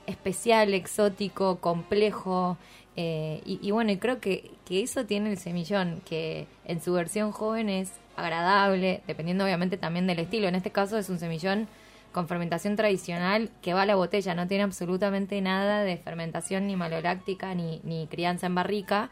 especial, 0.07 0.73
exótico, 0.73 1.57
complejo, 1.59 2.57
Eh, 2.97 3.41
y, 3.45 3.59
y, 3.61 3.71
bueno, 3.71 3.91
creo 3.99 4.21
que, 4.21 4.51
que 4.63 4.81
eso 4.81 5.03
tiene 5.03 5.29
el 5.29 5.37
semillón, 5.37 6.01
que 6.05 6.47
en 6.63 6.79
su 6.79 6.93
versión 6.93 7.33
joven 7.33 7.67
es 7.67 7.91
agradable, 8.15 9.01
dependiendo 9.05 9.43
obviamente 9.43 9.75
también 9.75 10.07
del 10.07 10.19
estilo. 10.19 10.47
En 10.47 10.55
este 10.55 10.71
caso 10.71 10.97
es 10.97 11.09
un 11.09 11.19
semillón 11.19 11.67
con 12.13 12.29
fermentación 12.29 12.77
tradicional 12.77 13.49
que 13.61 13.73
va 13.73 13.81
a 13.81 13.85
la 13.85 13.95
botella, 13.95 14.33
no 14.33 14.47
tiene 14.47 14.63
absolutamente 14.63 15.41
nada 15.41 15.83
de 15.83 15.97
fermentación 15.97 16.67
ni 16.67 16.77
maloláctica 16.77 17.53
ni, 17.53 17.81
ni 17.83 18.07
crianza 18.07 18.47
en 18.47 18.55
barrica. 18.55 19.09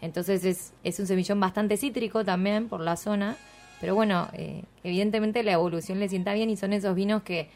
Entonces 0.00 0.44
es, 0.44 0.72
es 0.84 1.00
un 1.00 1.06
semillón 1.08 1.40
bastante 1.40 1.76
cítrico 1.76 2.24
también 2.24 2.68
por 2.68 2.80
la 2.80 2.96
zona. 2.96 3.36
Pero 3.80 3.96
bueno, 3.96 4.28
eh, 4.34 4.62
evidentemente 4.84 5.42
la 5.42 5.52
evolución 5.54 5.98
le 5.98 6.08
sienta 6.08 6.34
bien 6.34 6.50
y 6.50 6.56
son 6.56 6.72
esos 6.72 6.94
vinos 6.94 7.24
que, 7.24 7.48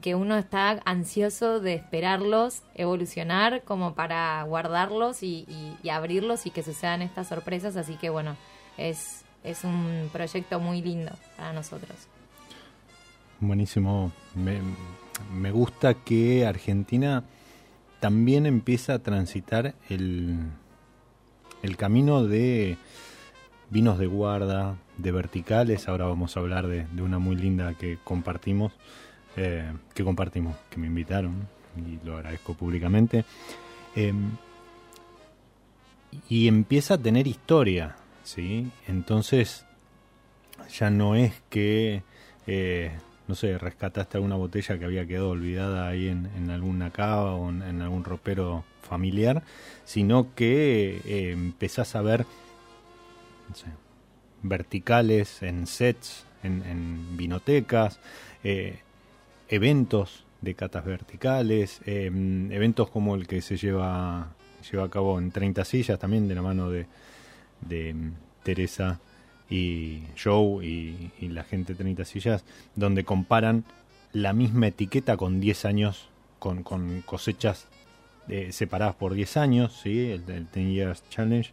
que 0.00 0.14
uno 0.14 0.36
está 0.36 0.82
ansioso 0.84 1.60
de 1.60 1.74
esperarlos 1.74 2.62
evolucionar 2.74 3.62
como 3.62 3.94
para 3.94 4.42
guardarlos 4.42 5.22
y, 5.22 5.46
abrirlos 5.90 6.46
y 6.46 6.50
que 6.50 6.62
sucedan 6.62 7.02
estas 7.02 7.28
sorpresas. 7.28 7.76
Así 7.76 7.96
que 7.96 8.10
bueno, 8.10 8.36
es, 8.76 9.24
es 9.42 9.64
un 9.64 10.10
proyecto 10.12 10.60
muy 10.60 10.82
lindo 10.82 11.12
para 11.36 11.52
nosotros. 11.52 12.08
Buenísimo. 13.40 14.12
Me, 14.34 15.50
gusta 15.50 15.94
que 15.94 16.46
Argentina 16.46 17.24
también 18.00 18.46
empieza 18.46 18.94
a 18.94 18.98
transitar 18.98 19.74
el, 19.88 20.38
el 21.62 21.76
camino 21.76 22.24
de 22.24 22.76
vinos 23.70 23.98
de 23.98 24.06
guarda, 24.06 24.76
de 24.98 25.12
verticales. 25.12 25.88
Ahora 25.88 26.06
vamos 26.06 26.36
a 26.36 26.40
hablar 26.40 26.66
de 26.66 27.02
una 27.02 27.18
muy 27.18 27.36
linda 27.36 27.74
que 27.74 27.98
compartimos, 28.04 28.72
eh, 29.36 29.72
que 29.94 30.04
compartimos, 30.04 30.56
que 30.70 30.78
me 30.78 30.86
invitaron 30.86 31.48
y 31.76 32.04
lo 32.06 32.16
agradezco 32.16 32.54
públicamente. 32.54 33.24
Eh, 33.96 34.12
y 36.28 36.48
empieza 36.48 36.94
a 36.94 36.98
tener 36.98 37.26
historia, 37.26 37.96
¿sí? 38.22 38.70
Entonces 38.86 39.66
ya 40.70 40.90
no 40.90 41.16
es 41.16 41.42
que... 41.50 42.02
Eh, 42.46 42.92
no 43.26 43.34
sé, 43.34 43.56
rescataste 43.56 44.18
alguna 44.18 44.36
botella 44.36 44.78
que 44.78 44.84
había 44.84 45.06
quedado 45.06 45.30
olvidada 45.30 45.88
ahí 45.88 46.08
en, 46.08 46.26
en 46.36 46.50
alguna 46.50 46.90
cava 46.90 47.34
o 47.34 47.48
en, 47.48 47.80
algún 47.80 48.04
ropero 48.04 48.64
familiar, 48.82 49.42
sino 49.84 50.34
que 50.34 51.00
eh, 51.06 51.30
empezás 51.32 51.96
a 51.96 52.02
ver 52.02 52.26
verticales 54.42 55.42
en 55.42 55.66
sets, 55.66 56.26
en, 56.42 56.62
en 56.64 57.16
vinotecas, 57.16 57.98
eh, 58.42 58.80
eventos 59.48 60.24
de 60.40 60.54
catas 60.54 60.84
verticales, 60.84 61.80
eh, 61.86 62.06
eventos 62.50 62.90
como 62.90 63.14
el 63.14 63.26
que 63.26 63.40
se 63.42 63.56
lleva, 63.56 64.34
lleva 64.70 64.84
a 64.84 64.90
cabo 64.90 65.18
en 65.18 65.30
30 65.30 65.64
sillas, 65.64 65.98
también 65.98 66.28
de 66.28 66.34
la 66.34 66.42
mano 66.42 66.70
de, 66.70 66.86
de 67.62 67.94
Teresa 68.42 69.00
y 69.48 70.02
Joe 70.22 70.64
y, 70.64 71.12
y, 71.20 71.28
la 71.28 71.44
gente 71.44 71.74
30 71.74 72.04
sillas, 72.04 72.44
donde 72.74 73.04
comparan 73.04 73.64
la 74.12 74.32
misma 74.32 74.68
etiqueta 74.68 75.16
con 75.16 75.40
10 75.40 75.64
años, 75.64 76.08
con, 76.38 76.62
con 76.62 77.02
cosechas 77.02 77.66
eh, 78.28 78.52
separadas 78.52 78.94
por 78.94 79.14
10 79.14 79.36
años, 79.36 79.80
¿sí? 79.82 80.10
el, 80.10 80.28
el 80.30 80.46
10 80.52 80.68
Years 80.68 81.04
Challenge. 81.10 81.50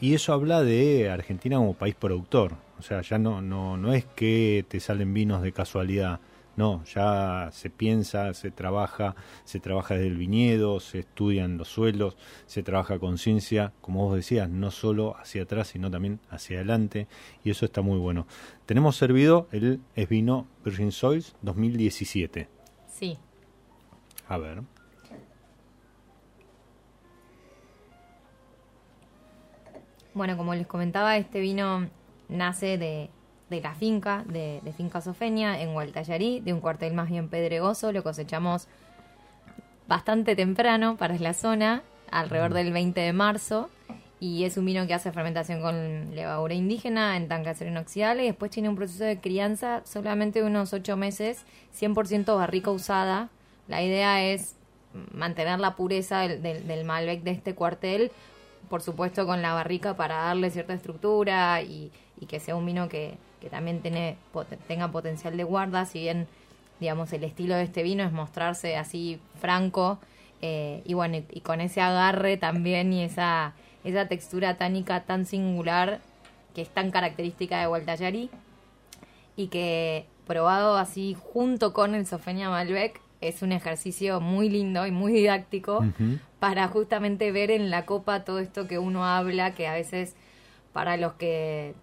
Y 0.00 0.14
eso 0.14 0.32
habla 0.32 0.62
de 0.62 1.08
Argentina 1.08 1.56
como 1.56 1.74
país 1.74 1.94
productor. 1.94 2.52
O 2.78 2.82
sea, 2.82 3.00
ya 3.02 3.18
no, 3.18 3.40
no, 3.40 3.76
no 3.76 3.92
es 3.92 4.04
que 4.04 4.64
te 4.68 4.80
salen 4.80 5.14
vinos 5.14 5.42
de 5.42 5.52
casualidad. 5.52 6.20
No, 6.56 6.84
ya 6.84 7.48
se 7.52 7.68
piensa, 7.68 8.32
se 8.32 8.52
trabaja, 8.52 9.16
se 9.44 9.58
trabaja 9.58 9.94
desde 9.94 10.06
el 10.06 10.16
viñedo, 10.16 10.78
se 10.78 11.00
estudian 11.00 11.58
los 11.58 11.68
suelos, 11.68 12.16
se 12.46 12.62
trabaja 12.62 13.00
con 13.00 13.18
ciencia, 13.18 13.72
como 13.80 14.06
vos 14.06 14.14
decías, 14.14 14.48
no 14.48 14.70
solo 14.70 15.16
hacia 15.18 15.42
atrás, 15.42 15.68
sino 15.68 15.90
también 15.90 16.20
hacia 16.30 16.58
adelante, 16.58 17.08
y 17.42 17.50
eso 17.50 17.64
está 17.64 17.82
muy 17.82 17.98
bueno. 17.98 18.28
Tenemos 18.66 18.96
servido 18.96 19.48
el 19.50 19.80
es 19.96 20.08
vino 20.08 20.46
Virgin 20.64 20.92
Soils 20.92 21.34
2017. 21.42 22.48
Sí. 22.86 23.18
A 24.28 24.38
ver. 24.38 24.62
Bueno, 30.14 30.36
como 30.36 30.54
les 30.54 30.68
comentaba, 30.68 31.16
este 31.16 31.40
vino 31.40 31.88
nace 32.28 32.78
de, 32.78 33.10
de 33.50 33.60
la 33.60 33.74
finca, 33.74 34.24
de, 34.26 34.60
de, 34.62 34.72
Finca 34.72 35.00
Sofenia, 35.00 35.60
en 35.60 35.72
Gualtallarí, 35.72 36.40
de 36.40 36.52
un 36.52 36.60
cuartel 36.60 36.94
más 36.94 37.08
bien 37.08 37.28
pedregoso. 37.28 37.92
Lo 37.92 38.02
cosechamos 38.02 38.68
bastante 39.86 40.36
temprano 40.36 40.96
para 40.96 41.18
la 41.18 41.34
zona, 41.34 41.82
alrededor 42.10 42.54
del 42.54 42.72
20 42.72 43.00
de 43.00 43.12
marzo. 43.12 43.70
Y 44.20 44.44
es 44.44 44.56
un 44.56 44.64
vino 44.64 44.86
que 44.86 44.94
hace 44.94 45.12
fermentación 45.12 45.60
con 45.60 46.14
levadura 46.14 46.54
indígena 46.54 47.16
en 47.16 47.28
tanque 47.28 47.50
acero 47.50 47.70
inoxidable. 47.70 48.24
Y 48.24 48.26
después 48.28 48.50
tiene 48.50 48.68
un 48.68 48.76
proceso 48.76 49.04
de 49.04 49.20
crianza 49.20 49.82
solamente 49.84 50.40
de 50.40 50.46
unos 50.46 50.72
8 50.72 50.96
meses, 50.96 51.44
100% 51.78 52.34
barrica 52.36 52.70
usada. 52.70 53.28
La 53.68 53.82
idea 53.82 54.24
es 54.24 54.56
mantener 55.12 55.60
la 55.60 55.76
pureza 55.76 56.20
del, 56.20 56.40
del, 56.40 56.66
del 56.66 56.84
Malbec 56.84 57.22
de 57.22 57.32
este 57.32 57.54
cuartel, 57.54 58.12
por 58.68 58.82
supuesto 58.82 59.26
con 59.26 59.42
la 59.42 59.52
barrica 59.52 59.96
para 59.96 60.16
darle 60.16 60.50
cierta 60.50 60.74
estructura 60.74 61.62
y, 61.62 61.92
que 62.28 62.40
sea 62.40 62.56
un 62.56 62.64
vino 62.64 62.88
que, 62.88 63.18
también 63.50 63.82
tiene, 63.82 64.16
tenga 64.66 64.90
potencial 64.90 65.36
de 65.36 65.44
guarda, 65.44 65.84
si 65.84 66.00
bien, 66.00 66.26
digamos, 66.80 67.12
el 67.12 67.24
estilo 67.24 67.54
de 67.54 67.64
este 67.64 67.82
vino 67.82 68.02
es 68.02 68.12
mostrarse 68.12 68.76
así 68.76 69.20
franco, 69.38 69.98
eh, 70.40 70.80
y 70.86 70.94
bueno, 70.94 71.18
y, 71.30 71.40
con 71.40 71.60
ese 71.60 71.82
agarre 71.82 72.38
también 72.38 72.92
y 72.94 73.02
esa, 73.02 73.52
esa 73.84 74.08
textura 74.08 74.56
tánica 74.56 75.04
tan 75.04 75.26
singular 75.26 76.00
que 76.54 76.62
es 76.62 76.70
tan 76.70 76.90
característica 76.90 77.60
de 77.60 77.66
Gualtallari, 77.66 78.30
y 79.36 79.48
que 79.48 80.06
probado 80.26 80.76
así 80.76 81.16
junto 81.32 81.72
con 81.72 81.94
el 81.94 82.06
Sofenia 82.06 82.48
Malbec 82.48 83.00
es 83.28 83.42
un 83.42 83.52
ejercicio 83.52 84.20
muy 84.20 84.48
lindo 84.48 84.86
y 84.86 84.90
muy 84.90 85.12
didáctico 85.12 85.78
uh 85.78 85.84
-huh. 85.84 86.20
para 86.40 86.68
justamente 86.68 87.32
ver 87.32 87.50
en 87.50 87.70
la 87.70 87.86
copa 87.86 88.24
todo 88.24 88.38
esto 88.38 88.66
que 88.68 88.78
uno 88.78 89.04
habla, 89.04 89.54
que 89.54 89.66
a 89.66 89.74
veces 89.74 90.14
para 90.72 90.96
los 90.96 91.14
que 91.14 91.74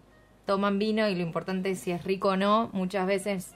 toman 0.46 0.80
vino 0.80 1.08
y 1.08 1.16
lo 1.16 1.22
importante 1.22 1.72
es 1.72 1.80
si 1.80 1.92
es 1.92 2.04
rico 2.04 2.30
o 2.30 2.38
no, 2.38 2.70
muchas 2.74 3.08
veces 3.08 3.54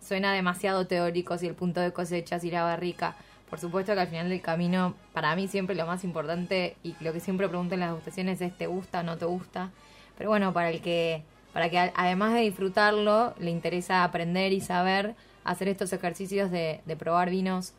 suena 0.00 0.32
demasiado 0.32 0.86
teórico 0.86 1.36
si 1.38 1.46
el 1.46 1.54
punto 1.54 1.80
de 1.80 1.92
cosecha, 1.92 2.38
si 2.38 2.50
la 2.50 2.62
barrica. 2.62 3.16
Por 3.50 3.58
supuesto 3.58 3.94
que 3.94 4.00
al 4.00 4.08
final 4.08 4.28
del 4.28 4.40
camino, 4.40 4.94
para 5.12 5.34
mí 5.36 5.48
siempre 5.48 5.76
lo 5.76 5.86
más 5.86 6.04
importante 6.04 6.76
y 6.82 6.94
lo 7.00 7.12
que 7.12 7.20
siempre 7.20 7.48
pregunto 7.48 7.74
en 7.74 7.80
las 7.80 7.90
degustaciones 7.90 8.40
es 8.40 8.56
¿te 8.56 8.66
gusta 8.66 9.00
o 9.00 9.02
no 9.02 9.16
te 9.16 9.24
gusta? 9.24 9.70
Pero 10.18 10.30
bueno, 10.30 10.52
para 10.52 10.70
el 10.70 10.80
que, 10.80 11.22
para 11.52 11.68
que 11.70 11.78
además 11.78 12.34
de 12.34 12.40
disfrutarlo, 12.40 13.34
le 13.38 13.50
interesa 13.50 14.04
aprender 14.04 14.52
y 14.52 14.60
saber 14.60 15.14
hacer 15.46 15.68
estos 15.68 15.92
ejercicios 15.92 16.50
de, 16.50 16.80
de 16.84 16.96
probar 16.96 17.30
vinos 17.30 17.74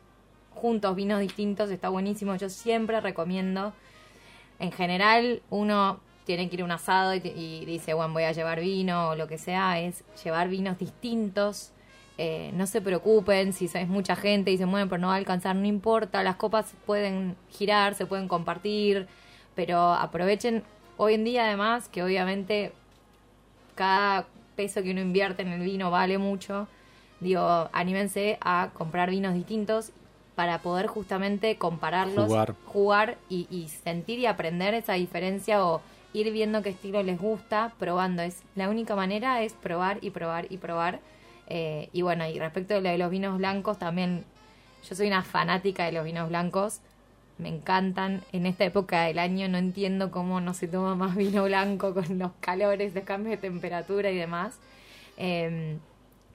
juntos, 0.51 0.95
vinos 0.95 1.19
distintos, 1.19 1.69
está 1.69 1.89
buenísimo. 1.89 2.35
Yo 2.35 2.49
siempre 2.49 2.99
recomiendo, 3.01 3.73
en 4.59 4.71
general, 4.71 5.41
uno 5.49 5.99
tiene 6.25 6.49
que 6.49 6.55
ir 6.55 6.61
a 6.61 6.65
un 6.65 6.71
asado 6.71 7.15
y, 7.15 7.21
y, 7.23 7.65
dice, 7.65 7.93
bueno, 7.93 8.13
voy 8.13 8.23
a 8.23 8.31
llevar 8.31 8.59
vino 8.59 9.09
o 9.09 9.15
lo 9.15 9.27
que 9.27 9.37
sea, 9.37 9.79
es 9.79 10.03
llevar 10.23 10.49
vinos 10.49 10.77
distintos. 10.77 11.71
Eh, 12.17 12.51
no 12.55 12.65
se 12.65 12.81
preocupen 12.81 13.53
si 13.53 13.65
es 13.65 13.87
mucha 13.87 14.15
gente 14.15 14.49
y 14.49 14.55
dicen, 14.55 14.71
bueno, 14.71 14.89
pero 14.89 14.99
no 14.99 15.07
va 15.07 15.13
a 15.13 15.17
alcanzar, 15.17 15.55
no 15.55 15.67
importa, 15.67 16.23
las 16.23 16.35
copas 16.35 16.73
pueden 16.85 17.35
girar, 17.49 17.93
se 17.93 18.07
pueden 18.07 18.27
compartir, 18.27 19.07
pero 19.55 19.93
aprovechen 19.93 20.63
hoy 20.97 21.13
en 21.13 21.23
día 21.23 21.45
además 21.45 21.87
que 21.89 22.01
obviamente 22.03 22.73
cada 23.75 24.25
peso 24.55 24.81
que 24.81 24.91
uno 24.91 25.01
invierte 25.01 25.43
en 25.43 25.49
el 25.49 25.61
vino 25.61 25.91
vale 25.91 26.17
mucho. 26.17 26.67
Digo, 27.19 27.69
anímense 27.73 28.37
a 28.41 28.69
comprar 28.73 29.09
vinos 29.09 29.33
distintos 29.33 29.91
para 30.35 30.59
poder 30.59 30.85
justamente 30.85 31.57
compararlos, 31.57 32.27
jugar, 32.27 32.55
jugar 32.65 33.17
y, 33.27 33.47
y 33.49 33.69
sentir 33.69 34.19
y 34.19 34.27
aprender 34.27 34.75
esa 34.75 34.93
diferencia 34.93 35.65
o 35.65 35.81
ir 36.13 36.31
viendo 36.31 36.61
qué 36.61 36.69
estilo 36.69 37.01
les 37.03 37.19
gusta, 37.19 37.73
probando. 37.79 38.21
Es 38.21 38.43
la 38.55 38.69
única 38.69 38.95
manera 38.95 39.41
es 39.41 39.53
probar 39.53 39.97
y 40.01 40.11
probar 40.11 40.45
y 40.51 40.57
probar. 40.57 40.99
Eh, 41.47 41.89
y 41.93 42.01
bueno, 42.01 42.27
y 42.27 42.37
respecto 42.39 42.73
de 42.75 42.81
lo 42.81 42.89
de 42.89 42.97
los 42.97 43.09
vinos 43.09 43.37
blancos, 43.37 43.79
también 43.79 44.25
yo 44.87 44.95
soy 44.95 45.07
una 45.07 45.23
fanática 45.23 45.85
de 45.85 45.93
los 45.93 46.05
vinos 46.05 46.29
blancos. 46.29 46.81
Me 47.37 47.49
encantan. 47.49 48.21
En 48.31 48.45
esta 48.45 48.65
época 48.65 49.03
del 49.03 49.19
año 49.19 49.47
no 49.47 49.57
entiendo 49.57 50.11
cómo 50.11 50.41
no 50.41 50.53
se 50.53 50.67
toma 50.67 50.95
más 50.95 51.15
vino 51.15 51.43
blanco 51.45 51.93
con 51.93 52.19
los 52.19 52.31
calores, 52.39 52.93
los 52.95 53.03
cambios 53.03 53.31
de 53.31 53.37
temperatura 53.37 54.11
y 54.11 54.17
demás. 54.17 54.59
Eh, 55.17 55.77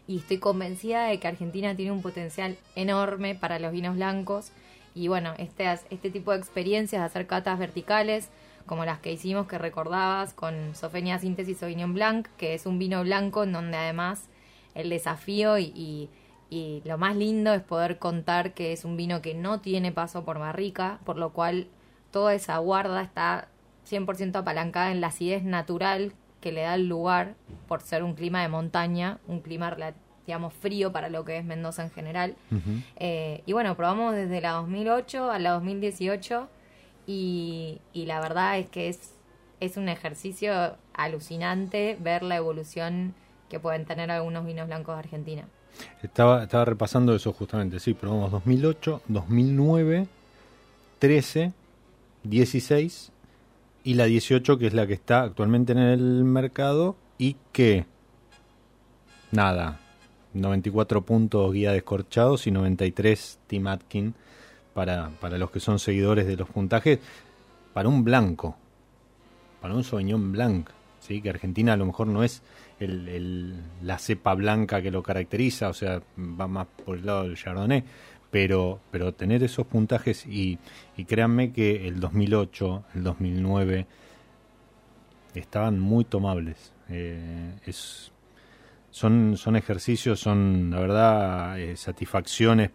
y 0.06 0.18
estoy 0.18 0.38
convencida 0.38 1.04
de 1.06 1.18
que 1.18 1.28
Argentina 1.28 1.74
tiene 1.74 1.92
un 1.92 2.02
potencial 2.02 2.56
enorme 2.74 3.34
para 3.34 3.58
los 3.58 3.72
vinos 3.72 3.96
blancos. 3.96 4.52
Y 4.94 5.08
bueno, 5.08 5.34
este, 5.38 5.70
este 5.90 6.10
tipo 6.10 6.32
de 6.32 6.38
experiencias 6.38 7.00
de 7.00 7.06
hacer 7.06 7.26
catas 7.26 7.58
verticales, 7.58 8.28
como 8.66 8.84
las 8.84 8.98
que 8.98 9.12
hicimos 9.12 9.46
que 9.46 9.58
recordabas 9.58 10.34
con 10.34 10.74
Sofenia 10.74 11.18
Síntesis 11.18 11.58
Sauvignon 11.58 11.94
Blanc, 11.94 12.28
que 12.36 12.54
es 12.54 12.66
un 12.66 12.78
vino 12.78 13.02
blanco 13.02 13.44
en 13.44 13.52
donde 13.52 13.76
además 13.76 14.28
el 14.74 14.90
desafío 14.90 15.58
y, 15.58 15.72
y, 15.74 16.10
y 16.50 16.82
lo 16.84 16.98
más 16.98 17.16
lindo 17.16 17.54
es 17.54 17.62
poder 17.62 17.98
contar 17.98 18.54
que 18.54 18.72
es 18.72 18.84
un 18.84 18.96
vino 18.96 19.22
que 19.22 19.34
no 19.34 19.60
tiene 19.60 19.92
paso 19.92 20.24
por 20.24 20.38
barrica, 20.38 21.00
por 21.04 21.16
lo 21.16 21.32
cual 21.32 21.68
toda 22.10 22.34
esa 22.34 22.58
guarda 22.58 23.02
está 23.02 23.48
100% 23.90 24.36
apalancada 24.36 24.92
en 24.92 25.00
la 25.00 25.08
acidez 25.08 25.42
natural 25.42 26.12
que 26.42 26.52
le 26.52 26.62
da 26.62 26.74
el 26.74 26.88
lugar 26.88 27.34
por 27.68 27.80
ser 27.80 28.02
un 28.02 28.14
clima 28.14 28.42
de 28.42 28.48
montaña, 28.48 29.18
un 29.26 29.40
clima 29.40 29.74
digamos 30.26 30.52
frío 30.52 30.92
para 30.92 31.08
lo 31.08 31.24
que 31.24 31.38
es 31.38 31.44
Mendoza 31.44 31.84
en 31.84 31.90
general. 31.90 32.36
Eh, 32.96 33.42
y 33.46 33.52
bueno, 33.54 33.74
probamos 33.76 34.14
desde 34.14 34.40
la 34.40 34.52
2008 34.52 35.30
a 35.30 35.38
la 35.38 35.52
2018 35.52 36.48
y, 37.06 37.80
y 37.94 38.06
la 38.06 38.20
verdad 38.20 38.58
es 38.58 38.68
que 38.68 38.88
es, 38.88 39.14
es 39.60 39.76
un 39.76 39.88
ejercicio 39.88 40.76
alucinante 40.92 41.96
ver 42.00 42.22
la 42.22 42.36
evolución 42.36 43.14
que 43.48 43.60
pueden 43.60 43.84
tener 43.84 44.10
algunos 44.10 44.44
vinos 44.44 44.66
blancos 44.66 44.96
de 44.96 44.98
Argentina. 44.98 45.44
Estaba, 46.02 46.42
estaba 46.42 46.64
repasando 46.64 47.14
eso 47.14 47.32
justamente, 47.32 47.80
sí, 47.80 47.94
probamos 47.94 48.30
2008, 48.30 49.02
2009, 49.08 50.06
13, 50.98 51.52
16 52.24 53.11
y 53.84 53.94
la 53.94 54.04
18 54.04 54.58
que 54.58 54.66
es 54.66 54.74
la 54.74 54.86
que 54.86 54.94
está 54.94 55.22
actualmente 55.22 55.72
en 55.72 55.78
el 55.78 56.24
mercado 56.24 56.96
y 57.18 57.36
que 57.52 57.86
nada, 59.30 59.80
94 60.34 61.02
puntos 61.02 61.52
guía 61.52 61.72
descorchados 61.72 62.46
y 62.46 62.50
93 62.50 63.40
Tim 63.46 63.66
Atkin 63.66 64.14
para, 64.74 65.10
para 65.20 65.38
los 65.38 65.50
que 65.50 65.60
son 65.60 65.78
seguidores 65.78 66.26
de 66.26 66.36
los 66.36 66.48
puntajes 66.48 66.98
para 67.72 67.88
un 67.88 68.04
blanco, 68.04 68.56
para 69.60 69.74
un 69.74 69.84
Sauvignon 69.84 70.32
Blanc, 70.32 70.68
¿sí? 71.00 71.20
que 71.22 71.30
Argentina 71.30 71.72
a 71.72 71.76
lo 71.76 71.86
mejor 71.86 72.06
no 72.06 72.22
es 72.22 72.42
el, 72.80 73.54
la 73.82 73.98
cepa 73.98 74.34
blanca 74.34 74.82
que 74.82 74.90
lo 74.90 75.02
caracteriza, 75.02 75.68
o 75.68 75.74
sea, 75.74 76.02
va 76.18 76.46
más 76.48 76.66
por 76.84 76.98
el 76.98 77.06
lado 77.06 77.24
del 77.24 77.36
Chardonnay, 77.36 77.84
pero, 78.32 78.80
pero 78.90 79.12
tener 79.12 79.44
esos 79.44 79.66
puntajes 79.66 80.26
y, 80.26 80.58
y 80.96 81.04
créanme 81.04 81.52
que 81.52 81.86
el 81.86 82.00
2008, 82.00 82.84
el 82.94 83.04
2009 83.04 83.86
estaban 85.34 85.78
muy 85.78 86.04
tomables. 86.04 86.72
Eh, 86.88 87.52
son, 88.90 89.36
son 89.36 89.56
ejercicios, 89.56 90.18
son 90.18 90.70
la 90.70 90.80
verdad 90.80 91.60
eh, 91.60 91.76
satisfacciones, 91.76 92.70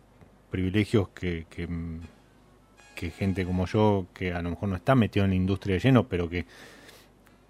privilegios 0.51 1.10
que, 1.10 1.47
que, 1.49 3.10
gente 3.12 3.43
como 3.43 3.66
yo, 3.66 4.05
que 4.14 4.34
a 4.34 4.41
lo 4.41 4.51
mejor 4.51 4.70
no 4.70 4.76
está 4.76 4.93
metido 4.93 5.26
en 5.26 5.32
la 5.32 5.38
industria 5.38 5.74
de 5.74 5.80
lleno, 5.80 6.08
pero 6.08 6.30
que 6.30 6.45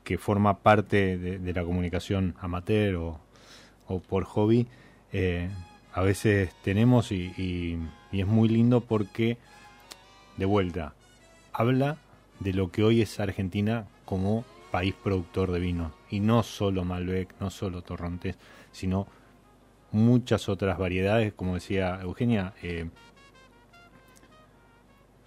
que 0.07 0.17
forma 0.17 0.59
parte 0.59 1.17
de, 1.17 1.53
la 1.53 1.65
comunicación 1.65 2.33
amateur 2.39 2.95
o, 2.95 3.19
por 4.07 4.23
hobby, 4.23 4.65
eh, 5.11 5.49
a 5.93 6.01
veces 6.01 6.55
tenemos 6.63 7.11
y, 7.11 7.77
es 8.11 8.27
muy 8.27 8.49
lindo 8.49 8.81
porque, 8.81 9.37
de 10.37 10.45
vuelta, 10.45 10.93
habla 11.53 11.97
de 12.39 12.53
lo 12.53 12.71
que 12.71 12.83
hoy 12.83 13.01
es 13.01 13.19
Argentina 13.19 13.87
como 14.05 14.45
país 14.71 14.93
productor 15.03 15.51
de 15.51 15.59
vinos. 15.59 15.91
Y 16.09 16.19
no 16.19 16.43
solo 16.43 16.83
Malbec, 16.85 17.33
no 17.39 17.49
solo 17.49 17.81
Torrontés, 17.81 18.37
sino 18.71 19.07
muchas 19.91 20.49
otras 20.49 20.77
variedades, 20.77 21.33
como 21.33 21.55
decía 21.55 21.99
Eugenia, 22.01 22.53
eh, 22.61 22.89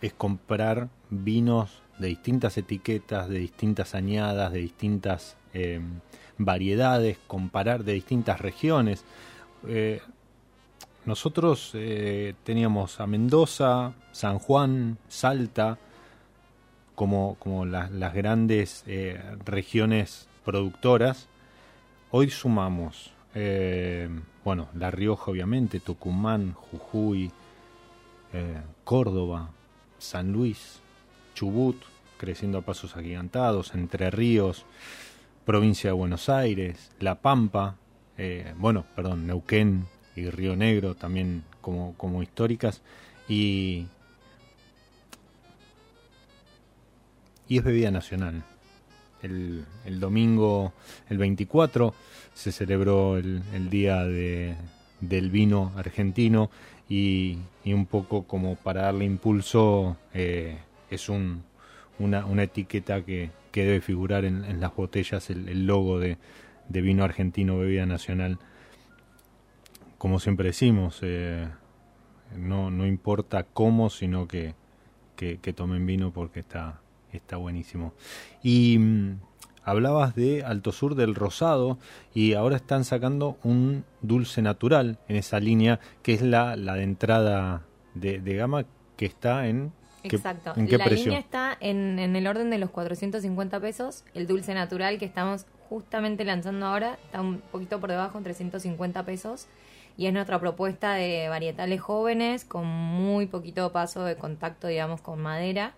es 0.00 0.12
comprar 0.12 0.88
vinos 1.10 1.82
de 1.98 2.08
distintas 2.08 2.56
etiquetas, 2.56 3.28
de 3.28 3.38
distintas 3.38 3.94
añadas, 3.94 4.52
de 4.52 4.60
distintas 4.60 5.36
eh, 5.52 5.80
variedades, 6.38 7.18
comparar 7.26 7.84
de 7.84 7.92
distintas 7.92 8.40
regiones. 8.40 9.04
Eh, 9.68 10.00
nosotros 11.10 11.72
eh, 11.74 12.34
teníamos 12.44 13.00
a 13.00 13.06
Mendoza, 13.08 13.94
San 14.12 14.38
Juan, 14.38 14.96
Salta, 15.08 15.76
como, 16.94 17.34
como 17.40 17.64
las 17.64 18.14
grandes 18.14 18.84
regiones 19.44 20.28
productoras. 20.44 21.28
Hoy 22.12 22.30
sumamos, 22.30 23.10
bueno, 24.44 24.68
La 24.74 24.90
Rioja 24.90 25.30
obviamente, 25.30 25.80
Tucumán, 25.80 26.52
Jujuy, 26.52 27.32
Córdoba, 28.84 29.48
San 29.98 30.30
Luis, 30.30 30.80
Chubut, 31.34 31.76
creciendo 32.18 32.58
a 32.58 32.62
pasos 32.62 32.96
agigantados, 32.96 33.74
Entre 33.74 34.10
Ríos, 34.10 34.66
provincia 35.46 35.88
de 35.88 35.94
Buenos 35.94 36.28
Aires, 36.28 36.92
La 37.00 37.14
Pampa, 37.22 37.76
eh, 38.22 38.52
bueno, 38.58 38.84
perdón, 38.94 39.26
Neuquén 39.26 39.86
y 40.16 40.28
Río 40.30 40.56
Negro 40.56 40.94
también 40.94 41.44
como, 41.60 41.94
como 41.96 42.22
históricas, 42.22 42.82
y, 43.28 43.86
y 47.48 47.58
es 47.58 47.64
bebida 47.64 47.90
nacional. 47.90 48.42
El, 49.22 49.66
el, 49.84 50.00
domingo, 50.00 50.72
el 51.10 51.18
24, 51.18 51.94
se 52.32 52.52
celebró 52.52 53.18
el, 53.18 53.42
el 53.52 53.68
día 53.68 54.04
de, 54.04 54.56
del 55.00 55.30
vino 55.30 55.72
argentino 55.76 56.50
y, 56.88 57.38
y, 57.64 57.72
un 57.72 57.86
poco 57.86 58.24
como 58.24 58.56
para 58.56 58.82
darle 58.82 59.04
impulso 59.04 59.96
eh, 60.14 60.58
es 60.90 61.08
un, 61.08 61.42
una, 61.98 62.26
una 62.26 62.44
etiqueta 62.44 63.04
que, 63.04 63.30
que, 63.52 63.64
debe 63.64 63.80
figurar 63.80 64.24
en, 64.24 64.60
las 64.60 64.74
botellas, 64.74 65.30
el, 65.30 65.66
logo 65.66 65.98
de, 65.98 66.18
de, 66.68 66.80
vino 66.80 67.04
argentino, 67.04 67.58
bebida 67.58 67.86
nacional. 67.86 68.38
Como 70.00 70.18
siempre 70.18 70.46
decimos, 70.46 71.00
eh, 71.02 71.46
no, 72.34 72.70
no 72.70 72.86
importa 72.86 73.42
cómo, 73.44 73.90
sino 73.90 74.26
que, 74.26 74.54
que, 75.14 75.52
tomen 75.52 75.84
vino 75.84 76.10
porque 76.10 76.40
está, 76.40 76.80
está 77.12 77.36
buenísimo. 77.36 77.92
Y 78.42 78.78
mm, 78.78 79.20
hablabas 79.62 80.14
de 80.14 80.42
Alto 80.42 80.72
Sur 80.72 80.94
del 80.94 81.14
Rosado 81.14 81.76
y 82.14 82.32
ahora 82.32 82.56
están 82.56 82.86
sacando 82.86 83.36
un 83.42 83.84
dulce 84.00 84.40
natural 84.40 84.98
en 85.06 85.16
esa 85.16 85.38
línea 85.38 85.80
que 86.02 86.14
es 86.14 86.22
la, 86.22 86.56
la 86.56 86.76
de 86.76 86.84
entrada 86.84 87.66
de, 87.92 88.22
de 88.22 88.36
gama 88.36 88.64
que 88.96 89.04
está 89.04 89.48
en 89.48 89.70
Exacto. 90.02 90.54
la 90.56 90.86
línea 90.86 91.18
está 91.18 91.56
en, 91.60 91.98
el 91.98 92.26
orden 92.26 92.48
de 92.48 92.56
los 92.56 92.70
450 92.70 93.60
pesos. 93.60 94.04
El 94.14 94.26
dulce 94.26 94.54
natural 94.54 94.98
que 94.98 95.04
estamos 95.04 95.44
justamente 95.68 96.24
lanzando 96.24 96.64
ahora 96.64 96.98
está 97.04 97.20
un 97.20 97.42
poquito 97.52 97.78
por 97.80 97.90
debajo, 97.90 98.18
en 98.18 98.24
350 98.24 99.04
pesos. 99.04 99.46
Y 100.00 100.06
es 100.06 100.14
nuestra 100.14 100.38
propuesta 100.38 100.94
de 100.94 101.28
varietales 101.28 101.78
jóvenes 101.78 102.46
con 102.46 102.66
muy 102.66 103.26
poquito 103.26 103.70
paso 103.70 104.02
de 104.02 104.16
contacto, 104.16 104.66
digamos, 104.66 105.02
con 105.02 105.20
madera. 105.20 105.74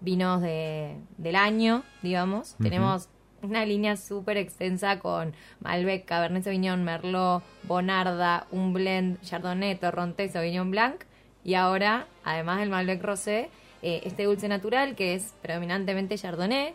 Vinos 0.00 0.40
de, 0.40 0.96
del 1.18 1.36
año, 1.36 1.82
digamos. 2.02 2.56
Tenemos 2.56 3.10
una 3.42 3.66
línea 3.66 3.98
súper 3.98 4.38
extensa 4.38 4.98
con 4.98 5.34
Malbec, 5.60 6.06
Cabernet 6.06 6.44
Sauvignon, 6.44 6.84
Merlot, 6.84 7.42
Bonarda, 7.64 8.46
un 8.50 8.72
blend 8.72 9.20
Chardonnay, 9.20 9.78
Torrontés, 9.78 10.32
Sauvignon 10.32 10.70
Blanc. 10.70 11.04
Y 11.44 11.52
ahora, 11.52 12.06
además 12.24 12.60
del 12.60 12.70
Malbec 12.70 13.02
Rosé, 13.02 13.50
eh, 13.82 14.00
este 14.04 14.24
dulce 14.24 14.48
natural 14.48 14.96
que 14.96 15.12
es 15.12 15.34
predominantemente 15.42 16.16
chardonnay, 16.16 16.72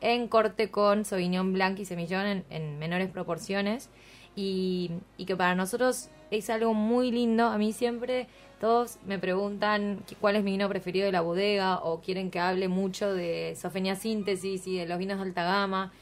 en 0.00 0.26
corte 0.26 0.72
con 0.72 1.04
sauvignon 1.04 1.52
blanc 1.52 1.78
y 1.78 1.84
semillón 1.84 2.44
en, 2.50 2.78
menores 2.80 3.10
proporciones 3.10 3.90
y, 4.34 4.90
que 5.24 5.36
para 5.36 5.54
nosotros 5.54 6.10
es 6.30 6.50
algo 6.50 6.74
muy 6.74 7.10
lindo. 7.10 7.46
A 7.46 7.58
mí 7.58 7.72
siempre 7.72 8.26
todos 8.60 8.98
me 9.06 9.18
preguntan 9.18 10.02
cuál 10.20 10.36
es 10.36 10.44
mi 10.44 10.52
vino 10.52 10.68
preferido 10.68 11.06
de 11.06 11.12
la 11.12 11.20
bodega 11.20 11.78
o 11.78 12.00
quieren 12.00 12.30
que 12.30 12.40
hable 12.40 12.68
mucho 12.68 13.12
de 13.12 13.56
Sofenia 13.60 13.96
Síntesis 13.96 14.66
y 14.66 14.78
de 14.78 14.86
los 14.86 14.98
vinos 14.98 15.18
de 15.18 15.24
alta 15.24 15.44
gama. 15.44 15.92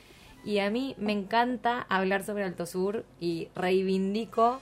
Y 0.45 0.59
a 0.59 0.70
mí 0.70 0.95
me 0.99 1.12
encanta 1.12 1.87
hablar 1.89 2.22
sobre 2.22 2.45
Alto 2.45 2.66
Sur 2.66 3.05
y 3.18 3.49
reivindico 3.55 4.61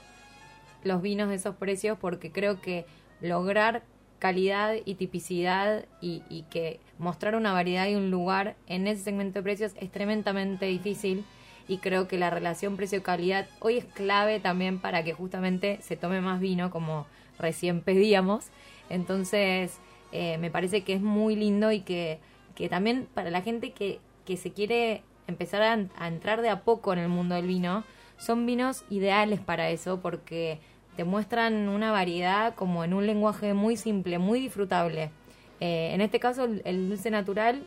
los 0.83 1.01
vinos 1.01 1.29
de 1.29 1.35
esos 1.35 1.55
precios 1.55 1.97
porque 1.99 2.31
creo 2.31 2.61
que 2.61 2.85
lograr 3.21 3.83
calidad 4.19 4.75
y 4.85 4.95
tipicidad 4.95 5.85
y, 5.99 6.45
que 6.49 6.79
mostrar 6.97 7.35
una 7.35 7.51
variedad 7.51 7.87
y 7.87 7.95
un 7.95 8.09
lugar 8.09 8.55
en 8.67 8.87
ese 8.87 9.03
segmento 9.03 9.39
de 9.39 9.43
precios 9.43 9.73
es 9.79 9.91
tremendamente 9.91 10.65
difícil 10.65 11.25
y 11.67 11.77
creo 11.77 12.07
que 12.07 12.17
la 12.17 12.29
relación 12.29 12.75
precio-calidad 12.75 13.47
hoy 13.59 13.77
es 13.77 13.85
clave 13.85 14.39
también 14.39 14.79
para 14.79 15.03
que 15.03 15.13
justamente 15.13 15.79
se 15.81 15.95
tome 15.95 16.21
más 16.21 16.39
vino 16.39 16.71
como 16.71 17.05
recién 17.39 17.81
pedíamos. 17.81 18.47
Entonces 18.89 19.79
eh, 20.11 20.37
me 20.37 20.51
parece 20.51 20.83
que 20.83 20.93
es 20.93 21.01
muy 21.01 21.35
lindo 21.35 21.71
y 21.71 21.81
que, 21.81 22.19
que 22.55 22.69
también 22.69 23.07
para 23.13 23.31
la 23.31 23.41
gente 23.41 23.71
que, 23.71 23.99
que 24.25 24.37
se 24.37 24.51
quiere 24.51 25.03
empezar 25.27 25.61
a, 25.61 26.07
entrar 26.07 26.41
de 26.41 26.49
a 26.49 26.61
poco 26.61 26.93
en 26.93 26.99
el 26.99 27.09
mundo 27.09 27.35
del 27.35 27.47
vino, 27.47 27.83
son 28.17 28.45
vinos 28.45 28.85
ideales 28.89 29.39
para 29.39 29.69
eso 29.69 29.99
porque 30.01 30.59
te 30.95 31.03
muestran 31.03 31.69
una 31.69 31.91
variedad 31.91 32.55
como 32.55 32.83
en 32.83 32.93
un 32.93 33.07
lenguaje 33.07 33.53
muy 33.53 33.77
simple, 33.77 34.19
muy 34.19 34.39
disfrutable. 34.39 35.11
Eh, 35.59 35.91
en 35.93 36.01
este 36.01 36.19
caso, 36.19 36.45
el, 36.45 36.89
dulce 36.89 37.09
natural 37.09 37.65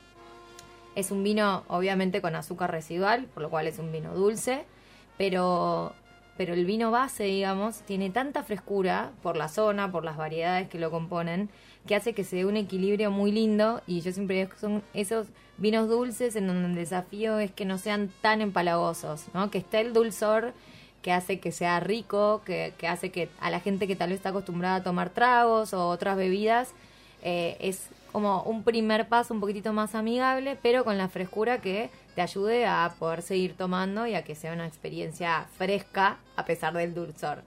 es 0.96 1.12
un 1.12 1.22
vino 1.22 1.62
obviamente 1.68 2.20
con 2.20 2.34
azúcar 2.34 2.72
residual, 2.72 3.26
por 3.26 3.42
lo 3.44 3.50
cual 3.50 3.68
es 3.68 3.78
un 3.78 3.92
vino 3.92 4.12
dulce, 4.14 4.64
pero 5.16 5.94
pero 6.36 6.52
el 6.52 6.66
vino 6.66 6.90
base, 6.90 7.24
digamos, 7.24 7.78
tiene 7.80 8.10
tanta 8.10 8.42
frescura 8.42 9.12
por 9.22 9.36
la 9.36 9.48
zona, 9.48 9.90
por 9.90 10.04
las 10.04 10.18
variedades 10.18 10.68
que 10.68 10.78
lo 10.78 10.90
componen, 10.90 11.48
que 11.86 11.94
hace 11.94 12.12
que 12.12 12.24
se 12.24 12.36
dé 12.36 12.44
un 12.44 12.58
equilibrio 12.58 13.10
muy 13.10 13.32
lindo 13.32 13.80
y 13.86 14.02
yo 14.02 14.12
siempre 14.12 14.36
digo 14.36 14.50
que 14.50 14.58
son 14.58 14.82
esos 14.92 15.28
vinos 15.56 15.88
dulces 15.88 16.36
en 16.36 16.46
donde 16.46 16.68
el 16.68 16.74
desafío 16.74 17.38
es 17.38 17.52
que 17.52 17.64
no 17.64 17.78
sean 17.78 18.10
tan 18.20 18.42
empalagosos, 18.42 19.24
¿no? 19.32 19.50
Que 19.50 19.58
esté 19.58 19.80
el 19.80 19.94
dulzor 19.94 20.52
que 21.00 21.12
hace 21.12 21.40
que 21.40 21.52
sea 21.52 21.80
rico, 21.80 22.42
que, 22.44 22.74
que 22.76 22.88
hace 22.88 23.10
que 23.10 23.30
a 23.40 23.48
la 23.48 23.60
gente 23.60 23.86
que 23.86 23.96
tal 23.96 24.10
vez 24.10 24.18
está 24.18 24.30
acostumbrada 24.30 24.76
a 24.76 24.82
tomar 24.82 25.10
tragos 25.10 25.72
o 25.72 25.88
otras 25.88 26.16
bebidas, 26.16 26.72
eh, 27.22 27.56
es 27.60 27.88
como 28.16 28.40
un 28.44 28.62
primer 28.62 29.08
paso 29.08 29.34
un 29.34 29.40
poquitito 29.40 29.74
más 29.74 29.94
amigable, 29.94 30.56
pero 30.62 30.84
con 30.84 30.96
la 30.96 31.06
frescura 31.10 31.60
que 31.60 31.90
te 32.14 32.22
ayude 32.22 32.64
a 32.64 32.94
poder 32.98 33.20
seguir 33.20 33.52
tomando 33.58 34.06
y 34.06 34.14
a 34.14 34.24
que 34.24 34.34
sea 34.34 34.54
una 34.54 34.66
experiencia 34.66 35.46
fresca 35.58 36.16
a 36.34 36.46
pesar 36.46 36.72
del 36.72 36.94
dulzor. 36.94 37.42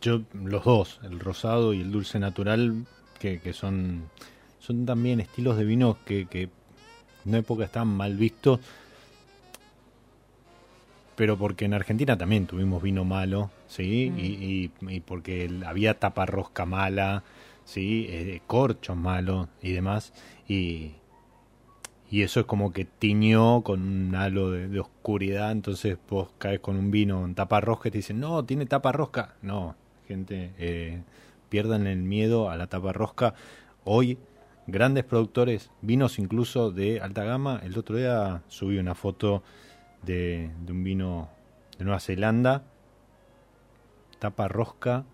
Yo, 0.00 0.22
los 0.34 0.64
dos, 0.64 0.98
el 1.04 1.20
rosado 1.20 1.74
y 1.74 1.80
el 1.80 1.92
dulce 1.92 2.18
natural, 2.18 2.86
que, 3.20 3.38
que 3.38 3.52
son, 3.52 4.10
son 4.58 4.84
también 4.84 5.20
estilos 5.20 5.56
de 5.56 5.64
vino 5.64 5.96
que, 6.04 6.26
que 6.26 6.42
en 6.42 6.50
una 7.26 7.38
época 7.38 7.66
estaban 7.66 7.86
mal 7.96 8.16
vistos, 8.16 8.58
pero 11.14 11.38
porque 11.38 11.66
en 11.66 11.74
Argentina 11.74 12.18
también 12.18 12.48
tuvimos 12.48 12.82
vino 12.82 13.04
malo, 13.04 13.52
¿sí? 13.68 14.10
Mm. 14.12 14.18
Y, 14.18 14.22
y- 14.24 14.70
y 14.96 15.00
porque 15.02 15.48
había 15.64 15.94
taparrosca 16.00 16.66
mala, 16.66 17.22
¿sí? 17.66 18.06
Eh, 18.08 18.40
corchos 18.46 18.96
malos 18.96 19.48
y 19.60 19.72
demás, 19.72 20.14
y, 20.48 20.92
y 22.10 22.22
eso 22.22 22.40
es 22.40 22.46
como 22.46 22.72
que 22.72 22.84
tiñó 22.86 23.62
con 23.62 23.82
un 23.82 24.14
halo 24.14 24.52
de, 24.52 24.80
oscuridad, 24.80 25.50
entonces 25.50 25.98
vos 26.08 26.30
caes 26.38 26.60
con 26.60 26.76
un 26.76 26.90
vino 26.90 27.24
en 27.24 27.34
tapa 27.34 27.60
rosca 27.60 27.88
y 27.88 27.90
te 27.92 27.98
dicen, 27.98 28.20
no, 28.20 28.44
tiene 28.44 28.66
tapa 28.66 28.92
rosca. 28.92 29.34
No, 29.42 29.74
gente, 30.06 30.52
eh, 30.58 31.02
pierdan 31.48 31.86
el 31.86 31.98
miedo 31.98 32.48
a 32.48 32.56
la 32.56 32.68
tapa 32.68 32.92
rosca. 32.92 33.34
Hoy, 33.84 34.18
grandes 34.68 35.04
productores, 35.04 35.70
vinos 35.82 36.18
incluso 36.18 36.70
de 36.70 37.00
alta 37.00 37.24
gama. 37.24 37.60
El 37.64 37.76
otro 37.76 37.96
día 37.96 38.42
subí 38.48 38.78
una 38.78 38.94
foto 38.94 39.42
de, 40.02 40.50
de 40.64 40.72
un 40.72 40.84
vino 40.84 41.28
de 41.78 41.84
Nueva 41.84 42.00
Zelanda, 42.00 42.62
tapa 44.20 44.46
rosca, 44.46 45.04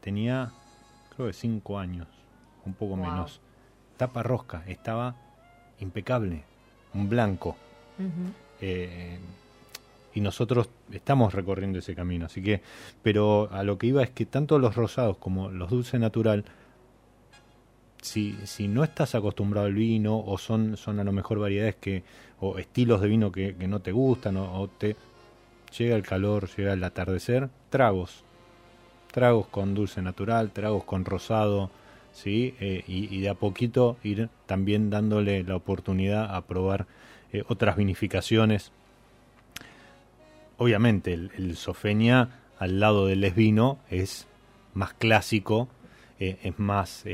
tenía 0.00 0.52
creo 1.14 1.28
que 1.28 1.32
5 1.34 1.78
años, 1.78 2.06
un 2.66 2.74
poco 2.74 2.96
Wow. 2.96 3.04
menos. 3.06 3.40
Tapa 3.96 4.22
rosca, 4.22 4.64
estaba 4.66 5.14
impecable, 5.80 6.42
un 6.94 7.08
blanco. 7.08 7.56
Eh, 8.60 9.18
y 10.14 10.20
nosotros 10.20 10.68
estamos 10.92 11.34
recorriendo 11.34 11.78
ese 11.80 11.94
camino, 11.94 12.26
así 12.26 12.42
que, 12.42 12.60
pero 13.02 13.48
a 13.52 13.62
lo 13.64 13.78
que 13.78 13.88
iba 13.88 14.02
es 14.02 14.10
que 14.10 14.26
tanto 14.26 14.58
los 14.58 14.74
rosados 14.76 15.16
como 15.18 15.50
los 15.50 15.70
dulce 15.70 15.98
natural, 15.98 16.44
si, 18.00 18.36
si 18.44 18.68
no 18.68 18.84
estás 18.84 19.14
acostumbrado 19.14 19.66
al 19.66 19.74
vino 19.74 20.18
o 20.18 20.38
son, 20.38 20.76
son 20.76 21.00
a 21.00 21.04
lo 21.04 21.12
mejor 21.12 21.38
variedades 21.38 21.76
que, 21.76 22.02
o 22.40 22.58
estilos 22.58 23.00
de 23.00 23.08
vino 23.08 23.32
que, 23.32 23.56
que 23.56 23.66
no 23.66 23.80
te 23.80 23.92
gustan 23.92 24.36
o, 24.36 24.60
o 24.60 24.68
te 24.68 24.94
llega 25.76 25.96
el 25.96 26.02
calor, 26.02 26.48
llega 26.56 26.74
el 26.74 26.84
atardecer, 26.84 27.48
tragos, 27.70 28.22
tragos 29.14 29.46
con 29.46 29.74
dulce 29.74 30.02
natural, 30.02 30.50
tragos 30.50 30.82
con 30.82 31.04
rosado, 31.04 31.70
¿sí? 32.12 32.56
Eh, 32.58 32.82
y, 32.88 33.20
de 33.20 33.28
a 33.28 33.34
poquito 33.34 33.96
ir 34.02 34.28
también 34.46 34.90
dándole 34.90 35.44
la 35.44 35.54
oportunidad 35.54 36.34
a 36.34 36.40
probar 36.40 36.86
eh, 37.32 37.44
otras 37.46 37.76
vinificaciones. 37.76 38.72
Obviamente 40.58 41.12
el, 41.12 41.30
el 41.38 41.56
Sofeña 41.56 42.40
al 42.58 42.80
lado 42.80 43.06
del 43.06 43.20
Lesvino 43.20 43.78
es 43.88 44.26
más 44.74 44.94
clásico, 44.94 45.68
eh, 46.18 46.36
es 46.42 46.58
más... 46.58 47.04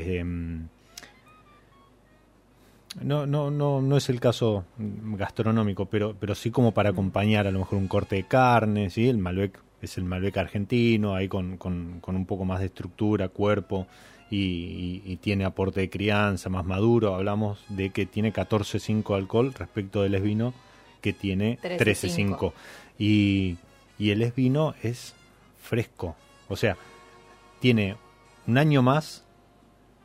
no, 2.99 3.27
no, 3.27 3.51
no, 3.51 3.81
no 3.81 3.97
es 3.97 4.09
el 4.09 4.19
caso 4.19 4.65
gastronómico, 4.79 5.85
pero, 5.85 6.15
pero 6.19 6.33
sí 6.33 6.49
como 6.49 6.71
para 6.71 6.89
acompañar 6.89 7.45
a 7.45 7.51
lo 7.51 7.59
mejor 7.59 7.77
un 7.77 7.87
corte 7.87 8.15
de 8.15 8.23
carne, 8.23 8.89
¿sí? 8.89 9.07
El 9.07 9.19
Malbec 9.19 9.59
es 9.81 9.97
el 9.97 10.03
Malbec 10.05 10.37
argentino, 10.37 11.15
ahí 11.15 11.27
con, 11.27 11.57
con, 11.57 11.99
con 12.01 12.15
un 12.15 12.25
poco 12.25 12.45
más 12.45 12.59
de 12.59 12.67
estructura, 12.67 13.29
cuerpo, 13.29 13.87
y, 14.29 14.37
y- 14.37 15.01
y 15.05 15.15
tiene 15.17 15.43
aporte 15.45 15.81
de 15.81 15.89
crianza, 15.89 16.49
más 16.49 16.65
maduro. 16.65 17.15
Hablamos 17.15 17.63
de 17.69 17.89
que 17.89 18.05
tiene 18.05 18.31
14.5 18.31 19.15
alcohol 19.15 19.53
respecto 19.53 20.01
del 20.03 20.15
Esvino, 20.15 20.53
que 21.01 21.13
tiene 21.13 21.57
13.5. 21.61 22.37
13.5. 22.37 22.53
Y, 22.99 23.57
y 23.99 24.11
el 24.11 24.21
Esvino 24.21 24.73
es 24.83 25.15
fresco, 25.61 26.15
o 26.47 26.55
sea, 26.55 26.77
tiene 27.59 27.95
un 28.47 28.57
año 28.57 28.81
más, 28.81 29.23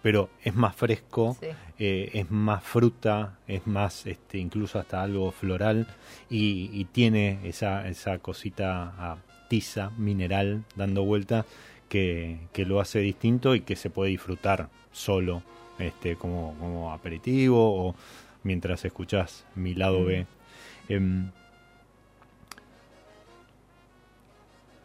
pero 0.03 0.29
es 0.45 0.55
más 0.55 0.75
fresco, 0.77 1.37
Sí. 1.41 1.47
eh, 1.79 2.11
es 2.15 2.31
más 2.31 2.63
fruta, 2.63 3.39
es 3.49 3.67
más, 3.67 4.07
este, 4.07 4.39
incluso 4.39 4.79
hasta 4.79 5.03
algo 5.03 5.31
floral 5.33 5.87
y, 6.31 6.71
y 6.73 6.85
tiene 6.87 7.41
esa, 7.45 7.89
esa 7.89 8.19
cosita 8.19 8.95
a 8.99 9.17
tiza, 9.49 9.91
mineral, 9.97 10.65
dando 10.75 11.05
vuelta 11.05 11.47
que, 11.89 12.39
que 12.53 12.67
lo 12.67 12.81
hace 12.81 12.99
distinto 13.01 13.55
y 13.55 13.61
que 13.61 13.77
se 13.77 13.91
puede 13.91 14.11
disfrutar 14.11 14.71
solo, 14.93 15.43
este, 15.79 16.17
como, 16.17 16.57
como 16.59 16.93
aperitivo 16.93 17.89
o 17.89 17.95
mientras 18.43 18.85
escuchás 18.85 19.45
mi 19.55 19.75
lado 19.75 20.05
B. 20.05 20.27
Em, 20.89 21.31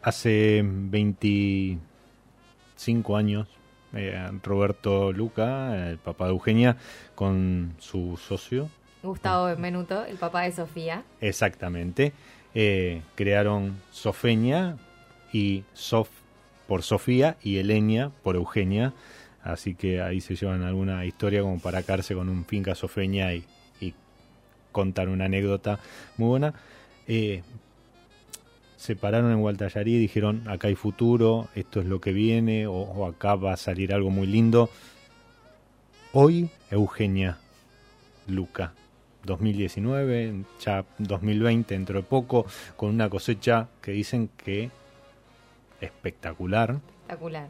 hace 0.02 0.62
25 0.64 3.16
años 3.16 3.48
eh, 3.94 4.30
Roberto 4.42 5.12
Luca, 5.12 5.88
el 5.88 5.98
papá 5.98 6.26
de 6.26 6.32
Eugenia, 6.32 6.76
con 7.14 7.74
su 7.78 8.16
socio, 8.16 8.68
Gustavo 9.02 9.46
Benvenuto, 9.46 10.04
el 10.04 10.16
papá 10.16 10.42
de 10.42 10.52
Sofía. 10.52 11.02
exactamente, 11.20 12.12
eh, 12.54 13.02
crearon 13.14 13.80
Sofeña 13.90 14.76
y 15.32 15.64
Sof 15.72 16.08
por 16.66 16.82
Sofía 16.82 17.36
y 17.42 17.58
Elenia 17.58 18.10
por 18.22 18.36
Eugenia. 18.36 18.92
Así 19.42 19.74
que 19.74 20.00
ahí 20.00 20.20
se 20.20 20.36
llevan 20.36 20.62
alguna 20.62 21.04
historia 21.04 21.42
como 21.42 21.58
para 21.58 21.82
caerse 21.82 22.14
con 22.14 22.28
un 22.28 22.44
finca 22.44 22.74
Sofeña 22.74 23.34
y, 23.34 23.44
y 23.80 23.94
contar 24.70 25.08
una 25.08 25.24
anécdota 25.24 25.80
muy 26.16 26.28
buena. 26.28 26.54
Eh, 27.08 27.42
se 28.76 28.96
pararon 28.96 29.32
en 29.32 29.40
Gualtallarí 29.40 29.94
y 29.94 29.98
dijeron, 29.98 30.48
acá 30.48 30.68
hay 30.68 30.74
futuro, 30.74 31.48
esto 31.54 31.80
es 31.80 31.86
lo 31.86 32.00
que 32.00 32.12
viene, 32.12 32.66
o, 32.66 32.72
o 32.72 33.06
acá 33.06 33.36
va 33.36 33.52
a 33.52 33.56
salir 33.56 33.92
algo 33.92 34.10
muy 34.10 34.26
lindo. 34.26 34.70
Hoy, 36.12 36.50
Eugenia 36.70 37.38
Luca, 38.26 38.74
2019, 39.24 40.44
ya 40.60 40.84
2020, 40.98 41.74
dentro 41.74 41.96
de 41.96 42.02
poco, 42.02 42.46
con 42.76 42.90
una 42.90 43.08
cosecha 43.08 43.68
que 43.80 43.92
dicen 43.92 44.28
que 44.36 44.70
espectacular. 45.80 46.80
Espectacular. 47.02 47.48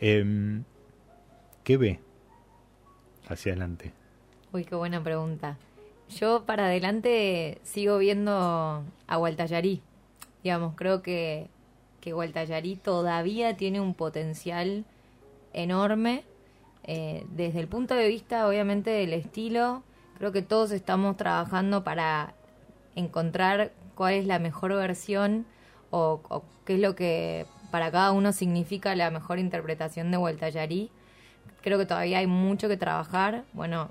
Em, 0.00 0.64
¿Qué 1.62 1.76
ve 1.76 2.00
hacia 3.28 3.52
adelante? 3.52 3.92
Uy, 4.52 4.64
qué 4.64 4.74
buena 4.74 5.02
pregunta. 5.02 5.56
Yo 6.18 6.44
para 6.44 6.66
adelante 6.66 7.58
sigo 7.62 7.98
viendo 7.98 8.84
a 9.06 9.16
Gualtallarí. 9.16 9.80
Digamos, 10.42 10.74
creo 10.76 11.02
que, 11.02 11.48
que 12.00 12.12
Gualtallarí 12.12 12.76
todavía 12.76 13.56
tiene 13.56 13.80
un 13.80 13.94
potencial 13.94 14.84
enorme. 15.52 16.24
eh, 16.86 17.24
desde 17.30 17.60
el 17.60 17.66
punto 17.68 17.94
de 17.94 18.08
vista, 18.08 18.46
obviamente, 18.46 18.90
del 18.90 19.14
estilo, 19.14 19.82
creo 20.18 20.32
que 20.32 20.42
todos 20.42 20.70
estamos 20.70 21.16
trabajando 21.16 21.84
para 21.84 22.34
encontrar 22.94 23.72
cuál 23.94 24.14
es 24.14 24.26
la 24.26 24.38
mejor 24.38 24.74
versión 24.74 25.46
o, 25.90 26.42
qué 26.64 26.74
es 26.74 26.80
lo 26.80 26.94
que 26.94 27.46
para 27.70 27.90
cada 27.90 28.12
uno 28.12 28.32
significa 28.32 28.94
la 28.94 29.10
mejor 29.10 29.38
interpretación 29.38 30.10
de 30.10 30.16
Gualtallarí 30.16 30.90
creo 31.64 31.78
que 31.78 31.86
todavía 31.86 32.18
hay 32.18 32.26
mucho 32.26 32.68
que 32.68 32.76
trabajar. 32.76 33.44
Bueno, 33.54 33.88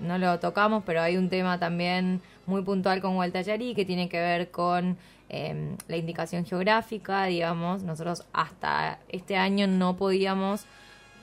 no 0.00 0.18
lo 0.18 0.40
tocamos, 0.40 0.82
pero 0.84 1.00
hay 1.00 1.16
un 1.16 1.28
tema 1.28 1.58
también 1.60 2.20
muy 2.46 2.62
puntual 2.62 3.00
con 3.00 3.14
Gualtallarí 3.14 3.74
que 3.74 3.84
tiene 3.84 4.08
que 4.08 4.18
ver 4.18 4.50
con 4.50 4.98
eh, 5.28 5.76
la 5.86 5.96
indicación 5.96 6.44
geográfica, 6.44 7.26
digamos. 7.26 7.84
Nosotros 7.84 8.24
hasta 8.32 8.98
este 9.08 9.36
año 9.36 9.68
no 9.68 9.96
podíamos 9.96 10.66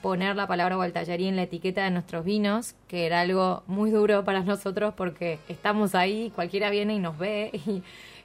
poner 0.04 0.36
la 0.36 0.46
palabra 0.46 0.76
Gualtallarí 0.76 1.26
en 1.28 1.36
la 1.36 1.44
etiqueta 1.44 1.82
de 1.84 1.90
nuestros 1.90 2.26
vinos, 2.26 2.74
que 2.88 3.06
era 3.06 3.22
algo 3.22 3.62
muy 3.66 3.90
duro 3.90 4.22
para 4.22 4.42
nosotros 4.42 4.92
porque 4.94 5.38
estamos 5.48 5.94
ahí, 5.94 6.30
cualquiera 6.34 6.68
viene 6.68 6.94
y 6.94 6.98
nos 6.98 7.16
ve 7.18 7.50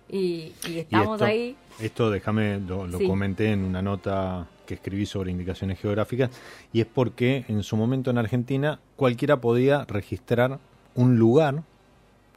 y, 0.10 0.16
y- 0.18 0.54
y 0.68 0.72
Y 0.72 0.80
estamos 0.80 1.14
esto, 1.16 1.26
ahí. 1.26 1.56
Esto, 1.80 2.12
déjame, 2.12 2.60
lo, 2.60 2.86
lo 2.86 2.98
Sí. 2.98 3.08
comenté 3.08 3.54
en 3.54 3.64
una 3.64 3.82
nota 3.82 4.46
que 4.68 4.74
escribí 4.74 5.06
sobre 5.06 5.32
indicaciones 5.32 5.80
geográficas, 5.80 6.30
y 6.74 6.82
es 6.82 6.86
porque 6.86 7.46
en 7.48 7.64
su 7.64 7.78
momento 7.78 8.12
en 8.12 8.18
Argentina 8.18 8.80
cualquiera 8.98 9.40
podía 9.40 9.86
registrar 9.86 10.60
un 10.96 11.18
lugar 11.18 11.64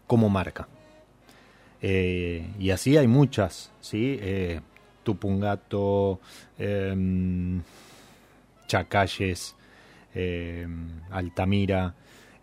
como 0.06 0.28
marca. 0.28 0.68
Eh, 1.82 2.46
y 2.60 2.70
así 2.70 2.96
hay 2.96 3.08
muchas, 3.08 3.72
¿sí? 3.80 4.18
Eh, 4.20 4.60
Tupungato, 5.02 6.20
em, 6.58 7.60
Chacalles, 8.72 9.54
em, 10.14 10.88
Altamira. 11.10 11.94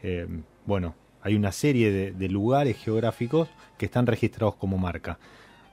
em, 0.03 0.43
bueno, 0.65 0.93
hay 1.23 1.35
una 1.35 1.51
serie 1.51 2.13
de, 2.13 2.29
lugares 2.29 2.77
geográficos 2.77 3.49
que 3.79 3.87
están 3.87 4.05
registrados 4.05 4.55
como 4.55 4.77
marca, 4.77 5.17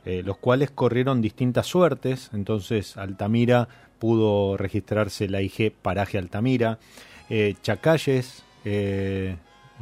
eh, 0.07 0.23
los 0.25 0.39
cuales 0.39 0.71
corrieron 0.71 1.21
distintas 1.21 1.67
suertes. 1.67 2.31
Entonces, 2.33 2.97
Altamira 2.97 3.69
pudo 3.99 4.57
registrarse 4.57 5.29
la 5.29 5.43
IG 5.43 5.73
Paraje 5.73 6.17
Altamira. 6.17 6.79
Eh, 7.29 7.55
Chacalles, 7.63 8.43
eh, 8.65 9.37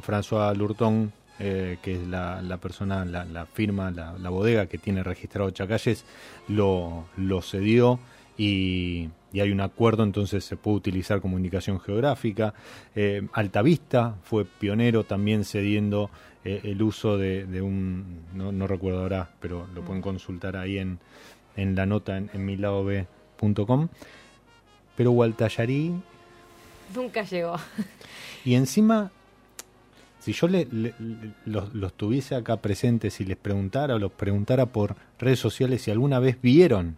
François 0.05 0.57
Lurton, 0.57 1.12
que 1.39 1.79
es 1.85 2.07
la, 2.09 2.59
persona, 2.61 3.05
la, 3.05 3.47
firma, 3.47 3.91
la, 3.93 4.18
la 4.18 4.31
bodega 4.31 4.66
que 4.66 4.79
tiene 4.79 5.05
registrado 5.05 5.51
Chacalles, 5.51 6.05
lo, 6.49 7.07
lo 7.16 7.43
cedió 7.43 8.01
y, 8.37 9.09
y 9.35 9.41
hay 9.41 9.51
un 9.51 9.61
acuerdo, 9.61 10.05
entonces 10.05 10.45
se 10.45 10.57
puede 10.57 10.76
utilizar 10.78 11.20
como 11.20 11.37
indicación 11.37 11.80
geográfica. 11.80 12.55
Eh, 12.95 13.26
Altavista 13.35 14.14
fue 14.22 14.45
pionero 14.47 15.05
también 15.05 15.45
cediendo 15.45 16.09
eh, 16.45 16.61
el 16.62 16.80
uso 16.82 17.18
de, 17.18 17.45
de 17.45 17.61
un, 17.61 18.20
no, 18.32 18.53
no 18.53 18.66
recuerdo 18.68 19.01
ahora, 19.01 19.28
pero 19.41 19.66
lo 19.74 19.82
pueden 19.82 20.01
consultar 20.03 20.57
ahí 20.57 20.78
en, 20.78 21.01
en 21.57 21.74
la 21.74 21.85
nota 21.85 22.16
en, 22.16 22.30
en 22.32 22.45
miladob.com. 22.47 23.89
Pero 24.97 25.11
Gualtallarí 25.11 25.93
Nunca 26.95 27.22
llegó. 27.24 27.57
y 28.45 28.55
encima, 28.55 29.11
si 30.20 30.32
yo 30.32 30.47
le- 30.47 30.68
los, 31.45 31.74
los 31.74 31.93
tuviese 31.95 32.37
acá 32.37 32.59
presentes 32.59 33.20
y 33.20 33.24
les 33.24 33.37
preguntara 33.37 33.97
o 33.97 33.99
los 33.99 34.12
preguntara 34.12 34.66
por 34.66 34.95
redes 35.18 35.41
sociales 35.41 35.82
si 35.82 35.91
alguna 35.91 36.20
vez 36.20 36.41
vieron 36.41 36.97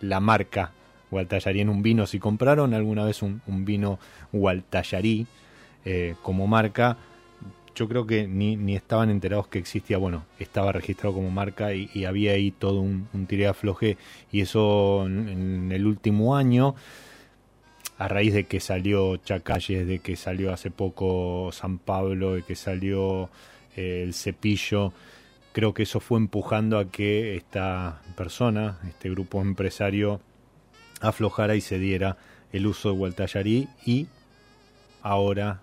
la 0.00 0.20
marca 0.20 0.72
Gualtallarí 1.14 1.60
en 1.60 1.68
un 1.68 1.82
vino, 1.82 2.06
si 2.06 2.18
compraron 2.18 2.74
alguna 2.74 3.04
vez 3.04 3.22
un, 3.22 3.40
vino 3.64 4.00
Gualtallarí 4.32 5.26
eh, 5.84 6.16
como 6.22 6.48
marca, 6.48 6.96
yo 7.76 7.88
creo 7.88 8.04
que 8.06 8.26
ni, 8.26 8.56
ni 8.56 8.74
estaban 8.74 9.10
enterados 9.10 9.46
que 9.46 9.60
existía, 9.60 9.96
bueno, 9.98 10.24
estaba 10.38 10.72
registrado 10.72 11.14
como 11.14 11.30
marca 11.30 11.72
y, 11.72 12.04
había 12.04 12.32
ahí 12.32 12.50
todo 12.50 12.80
un, 12.80 13.08
un 13.12 13.26
tiré 13.26 13.46
afloje 13.46 13.96
y 14.32 14.40
eso 14.40 15.06
en, 15.06 15.28
en 15.28 15.72
el 15.72 15.86
último 15.86 16.36
año 16.36 16.74
a 17.98 18.08
raíz 18.08 18.34
de 18.34 18.44
que 18.44 18.58
salió 18.58 19.16
Chacalles, 19.18 19.86
de 19.86 20.00
que 20.00 20.16
salió 20.16 20.52
hace 20.52 20.70
poco 20.70 21.50
San 21.52 21.78
Pablo, 21.78 22.34
de 22.34 22.42
que 22.42 22.56
salió 22.56 23.30
eh, 23.76 24.02
el 24.02 24.14
cepillo, 24.14 24.92
creo 25.52 25.72
que 25.72 25.84
eso 25.84 26.00
fue 26.00 26.18
empujando 26.18 26.78
a 26.78 26.90
que 26.90 27.36
esta 27.36 28.02
persona, 28.16 28.78
este 28.88 29.10
grupo 29.10 29.40
empresario, 29.40 30.20
aflojara 31.08 31.54
y 31.54 31.60
cediera 31.60 32.16
el 32.52 32.66
uso 32.66 32.90
de 32.90 32.96
Gualtallarí 32.96 33.68
y 33.84 34.06
ahora 35.02 35.60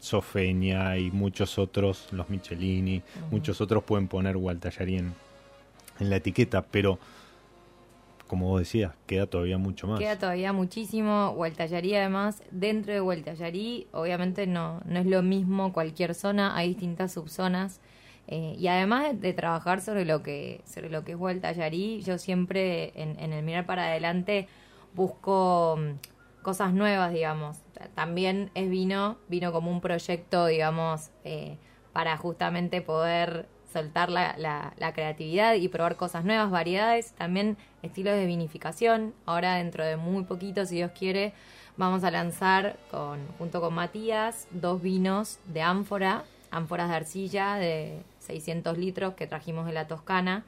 Sofeña 0.00 0.98
y 0.98 1.10
muchos 1.10 1.58
otros, 1.58 2.08
los 2.12 2.28
Michelini, 2.28 3.02
muchos 3.30 3.60
otros 3.60 3.84
pueden 3.84 4.08
poner 4.08 4.36
Gualtallarí 4.36 4.98
en, 4.98 5.14
en 6.00 6.10
la 6.10 6.16
etiqueta, 6.16 6.62
pero 6.62 6.98
como 8.26 8.48
vos 8.48 8.60
decías, 8.60 8.92
queda 9.06 9.26
todavía 9.26 9.58
mucho 9.58 9.86
más. 9.86 9.98
Queda 9.98 10.18
todavía 10.18 10.54
muchísimo. 10.54 11.32
Hualtallarí, 11.36 11.94
además, 11.94 12.42
dentro 12.50 12.94
de 12.94 13.00
Hualtallarí, 13.02 13.88
obviamente 13.92 14.46
no, 14.46 14.80
no 14.86 15.00
es 15.00 15.06
lo 15.06 15.22
mismo 15.22 15.74
cualquier 15.74 16.14
zona, 16.14 16.56
hay 16.56 16.68
distintas 16.68 17.12
subzonas. 17.12 17.80
Eh, 18.28 18.56
y 18.58 18.68
además 18.68 19.20
de, 19.20 19.34
trabajar 19.34 19.82
sobre 19.82 20.06
lo 20.06 20.22
que 20.22 20.62
sobre 20.64 20.88
lo 20.88 21.04
que 21.04 21.12
es 21.12 21.18
Hualtallarí, 21.18 22.00
yo 22.02 22.16
siempre 22.16 22.92
en, 22.94 23.18
en 23.20 23.34
el 23.34 23.44
mirar 23.44 23.66
para 23.66 23.84
adelante 23.84 24.48
busco 24.94 25.78
mm, 25.78 26.42
cosas 26.42 26.72
nuevas, 26.72 27.12
digamos. 27.12 27.58
También 27.94 28.50
es 28.54 28.70
vino, 28.70 29.18
vino 29.28 29.52
como 29.52 29.70
un 29.70 29.80
proyecto, 29.80 30.46
digamos, 30.46 31.10
eh, 31.24 31.58
para 31.92 32.16
justamente 32.16 32.80
poder 32.80 33.48
soltar 33.72 34.10
la, 34.10 34.34
la, 34.36 34.74
la 34.76 34.92
creatividad 34.92 35.54
y 35.54 35.68
probar 35.68 35.96
cosas 35.96 36.24
nuevas, 36.24 36.50
variedades, 36.50 37.12
también 37.12 37.56
estilos 37.82 38.14
de 38.14 38.26
vinificación. 38.26 39.14
Ahora 39.26 39.54
dentro 39.54 39.84
de 39.84 39.96
muy 39.96 40.24
poquito, 40.24 40.66
si 40.66 40.76
Dios 40.76 40.92
quiere, 40.92 41.32
vamos 41.76 42.04
a 42.04 42.10
lanzar 42.10 42.76
con, 42.90 43.26
junto 43.38 43.60
con 43.60 43.74
Matías 43.74 44.46
dos 44.50 44.82
vinos 44.82 45.38
de 45.46 45.62
ánfora, 45.62 46.24
ánforas 46.50 46.90
de 46.90 46.96
arcilla 46.96 47.54
de 47.56 48.02
600 48.20 48.76
litros 48.78 49.14
que 49.14 49.26
trajimos 49.26 49.66
de 49.66 49.72
la 49.72 49.86
Toscana. 49.86 50.44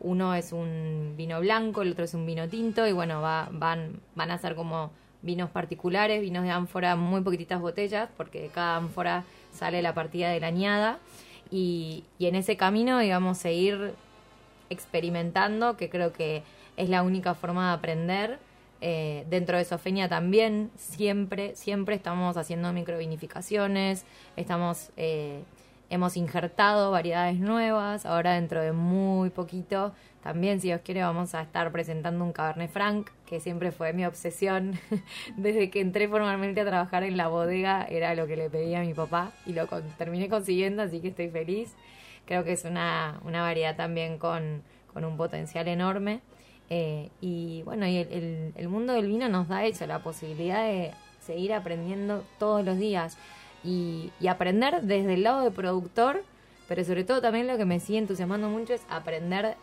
Uno 0.00 0.34
es 0.34 0.52
un 0.52 1.14
vino 1.16 1.40
blanco, 1.40 1.82
el 1.82 1.92
otro 1.92 2.04
es 2.04 2.14
un 2.14 2.24
vino 2.26 2.48
tinto 2.48 2.86
y 2.86 2.92
bueno, 2.92 3.20
va, 3.20 3.48
van, 3.52 4.00
van 4.14 4.30
a 4.30 4.38
ser 4.38 4.54
como 4.54 4.90
vinos 5.22 5.50
particulares, 5.50 6.20
vinos 6.20 6.44
de 6.44 6.50
ánfora, 6.50 6.96
muy 6.96 7.20
poquititas 7.22 7.60
botellas, 7.60 8.08
porque 8.16 8.42
de 8.42 8.48
cada 8.48 8.76
ánfora 8.76 9.24
sale 9.52 9.82
la 9.82 9.94
partida 9.94 10.30
de 10.30 10.40
la 10.40 10.46
añada. 10.48 10.98
Y, 11.50 12.04
y 12.18 12.26
en 12.26 12.34
ese 12.34 12.56
camino, 12.56 12.98
digamos, 12.98 13.38
seguir 13.38 13.94
experimentando, 14.70 15.76
que 15.76 15.88
creo 15.90 16.12
que 16.12 16.42
es 16.76 16.88
la 16.88 17.02
única 17.02 17.34
forma 17.34 17.68
de 17.68 17.74
aprender. 17.74 18.38
Eh, 18.80 19.26
dentro 19.28 19.58
de 19.58 19.64
Sofenia 19.64 20.08
también, 20.08 20.70
siempre, 20.76 21.56
siempre 21.56 21.96
estamos 21.96 22.36
haciendo 22.36 22.72
microvinificaciones, 22.72 24.04
estamos, 24.36 24.90
eh, 24.96 25.42
hemos 25.90 26.16
injertado 26.16 26.90
variedades 26.90 27.38
nuevas, 27.38 28.04
ahora 28.06 28.34
dentro 28.34 28.60
de 28.60 28.72
muy 28.72 29.30
poquito, 29.30 29.92
también 30.22 30.60
si 30.60 30.68
Dios 30.68 30.80
quiere 30.84 31.02
vamos 31.02 31.34
a 31.34 31.40
estar 31.42 31.70
presentando 31.72 32.24
un 32.24 32.32
Cabernet 32.32 32.70
Franc, 32.70 33.08
que 33.24 33.40
siempre 33.40 33.72
fue 33.72 33.92
mi 33.92 34.04
obsesión, 34.04 34.78
desde 35.36 35.70
que 35.70 35.80
entré 35.80 36.08
formalmente 36.08 36.60
a 36.60 36.64
trabajar 36.66 37.04
en 37.04 37.16
la 37.16 37.28
bodega, 37.28 37.84
era 37.88 38.14
lo 38.14 38.26
que 38.26 38.36
le 38.36 38.50
pedía 38.50 38.80
a 38.80 38.84
mi 38.84 38.94
papá 38.94 39.32
y 39.46 39.52
lo 39.54 39.66
con- 39.66 39.88
terminé 39.96 40.28
consiguiendo, 40.28 40.82
así 40.82 41.00
que 41.00 41.08
estoy 41.08 41.28
feliz. 41.30 41.74
Creo 42.26 42.44
que 42.44 42.52
es 42.52 42.64
una, 42.64 43.18
una 43.24 43.40
variedad 43.40 43.74
también 43.76 44.18
con, 44.18 44.62
con 44.92 45.04
un 45.06 45.16
potencial 45.16 45.66
enorme. 45.68 46.20
Eh, 46.68 47.08
y 47.22 47.62
bueno, 47.62 47.86
y 47.86 47.96
el, 47.96 48.12
el- 48.12 48.52
el 48.54 48.68
mundo 48.68 48.92
del 48.92 49.06
vino 49.06 49.28
nos 49.30 49.48
da 49.48 49.64
eso, 49.64 49.86
la 49.86 50.00
posibilidad 50.00 50.62
de 50.64 50.90
seguir 51.20 51.54
aprendiendo 51.54 52.22
todos 52.38 52.62
los 52.64 52.76
días 52.76 53.16
y, 53.64 54.10
y 54.20 54.28
aprender 54.28 54.82
desde 54.82 55.14
el 55.14 55.22
lado 55.22 55.42
de 55.42 55.50
productor, 55.50 56.22
pero 56.68 56.84
sobre 56.84 57.04
todo 57.04 57.20
también 57.20 57.46
lo 57.46 57.56
que 57.56 57.64
me 57.64 57.80
sigue 57.80 57.98
entusiasmando 57.98 58.48
mucho 58.48 58.74
es 58.74 58.82
aprender 58.88 59.56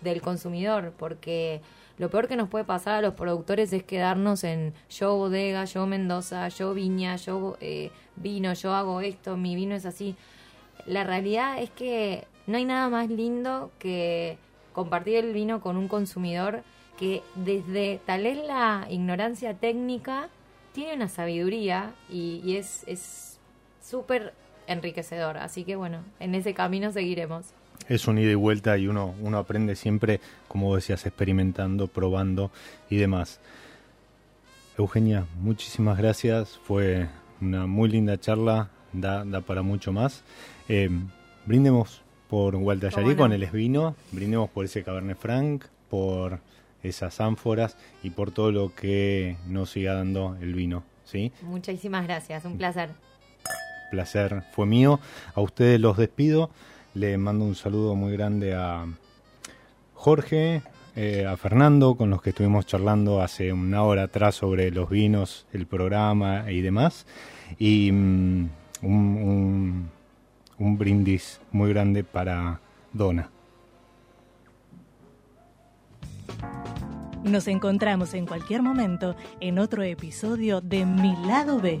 del 0.00 0.20
consumidor, 0.20 0.92
porque 0.98 1.60
lo 1.98 2.10
peor 2.10 2.28
que 2.28 2.36
nos 2.36 2.48
puede 2.48 2.64
pasar 2.64 2.94
a 2.96 3.00
los 3.00 3.14
productores 3.14 3.72
es 3.72 3.82
quedarnos 3.82 4.44
en 4.44 4.74
yo 4.90 5.16
bodega, 5.16 5.64
yo 5.64 5.86
Mendoza, 5.86 6.48
yo 6.48 6.74
viña, 6.74 7.16
yo 7.16 7.56
eh, 7.60 7.90
vino, 8.16 8.52
yo 8.52 8.74
hago 8.74 9.00
esto, 9.00 9.36
mi 9.36 9.54
vino 9.54 9.74
es 9.74 9.86
así. 9.86 10.14
La 10.84 11.04
realidad 11.04 11.60
es 11.60 11.70
que 11.70 12.26
no 12.46 12.58
hay 12.58 12.64
nada 12.64 12.88
más 12.90 13.08
lindo 13.08 13.70
que 13.78 14.36
compartir 14.72 15.16
el 15.16 15.32
vino 15.32 15.60
con 15.60 15.76
un 15.76 15.88
consumidor 15.88 16.62
que 16.98 17.22
desde 17.34 18.00
tal 18.04 18.22
vez 18.24 18.38
la 18.46 18.86
ignorancia 18.90 19.54
técnica 19.54 20.28
tiene 20.72 20.94
una 20.94 21.08
sabiduría 21.08 21.94
y, 22.10 22.42
y 22.44 22.56
es 22.56 22.84
es 22.86 23.35
súper 23.88 24.32
enriquecedor. 24.66 25.38
Así 25.38 25.64
que 25.64 25.76
bueno, 25.76 26.00
en 26.20 26.34
ese 26.34 26.54
camino 26.54 26.92
seguiremos. 26.92 27.46
Es 27.88 28.08
un 28.08 28.18
ida 28.18 28.32
y 28.32 28.34
vuelta 28.34 28.76
y 28.78 28.88
uno, 28.88 29.14
uno 29.20 29.38
aprende 29.38 29.76
siempre, 29.76 30.20
como 30.48 30.74
decías, 30.74 31.06
experimentando, 31.06 31.86
probando 31.86 32.50
y 32.90 32.96
demás. 32.96 33.38
Eugenia, 34.76 35.26
muchísimas 35.40 35.96
gracias. 35.98 36.58
Fue 36.64 37.06
una 37.40 37.66
muy 37.66 37.88
linda 37.88 38.18
charla, 38.18 38.70
da, 38.92 39.24
da 39.24 39.40
para 39.40 39.62
mucho 39.62 39.92
más. 39.92 40.22
Eh, 40.68 40.90
brindemos 41.44 42.02
por 42.28 42.54
¿Cómo 42.54 42.74
no? 42.74 43.16
con 43.16 43.32
el 43.32 43.42
esvino, 43.44 43.94
brindemos 44.10 44.50
por 44.50 44.64
ese 44.64 44.82
Cabernet 44.82 45.16
Franc, 45.16 45.64
por 45.88 46.40
esas 46.82 47.20
ánforas 47.20 47.76
y 48.02 48.10
por 48.10 48.32
todo 48.32 48.50
lo 48.50 48.74
que 48.74 49.36
nos 49.46 49.70
siga 49.70 49.94
dando 49.94 50.36
el 50.40 50.54
vino. 50.54 50.82
¿sí? 51.04 51.32
Muchísimas 51.42 52.04
gracias, 52.04 52.44
un 52.44 52.58
placer. 52.58 52.90
Placer 53.90 54.42
fue 54.52 54.66
mío. 54.66 55.00
A 55.34 55.40
ustedes 55.40 55.80
los 55.80 55.96
despido. 55.96 56.50
Le 56.94 57.16
mando 57.18 57.44
un 57.44 57.54
saludo 57.54 57.94
muy 57.94 58.12
grande 58.12 58.54
a 58.54 58.86
Jorge, 59.94 60.62
eh, 60.94 61.26
a 61.26 61.36
Fernando, 61.36 61.94
con 61.94 62.08
los 62.10 62.22
que 62.22 62.30
estuvimos 62.30 62.66
charlando 62.66 63.20
hace 63.20 63.52
una 63.52 63.82
hora 63.82 64.04
atrás 64.04 64.34
sobre 64.34 64.70
los 64.70 64.88
vinos, 64.88 65.46
el 65.52 65.66
programa 65.66 66.50
y 66.50 66.62
demás. 66.62 67.06
Y 67.58 67.90
mm, 67.92 68.48
un, 68.82 69.90
un- 70.58 70.78
brindis 70.78 71.40
muy 71.52 71.68
grande 71.70 72.02
para 72.02 72.60
Donna. 72.92 73.28
Nos 77.24 77.48
encontramos 77.48 78.14
en 78.14 78.24
cualquier 78.24 78.62
momento 78.62 79.16
en 79.40 79.58
otro 79.58 79.82
episodio 79.82 80.60
de 80.60 80.86
Mi 80.86 81.14
lado 81.26 81.60
B. 81.60 81.80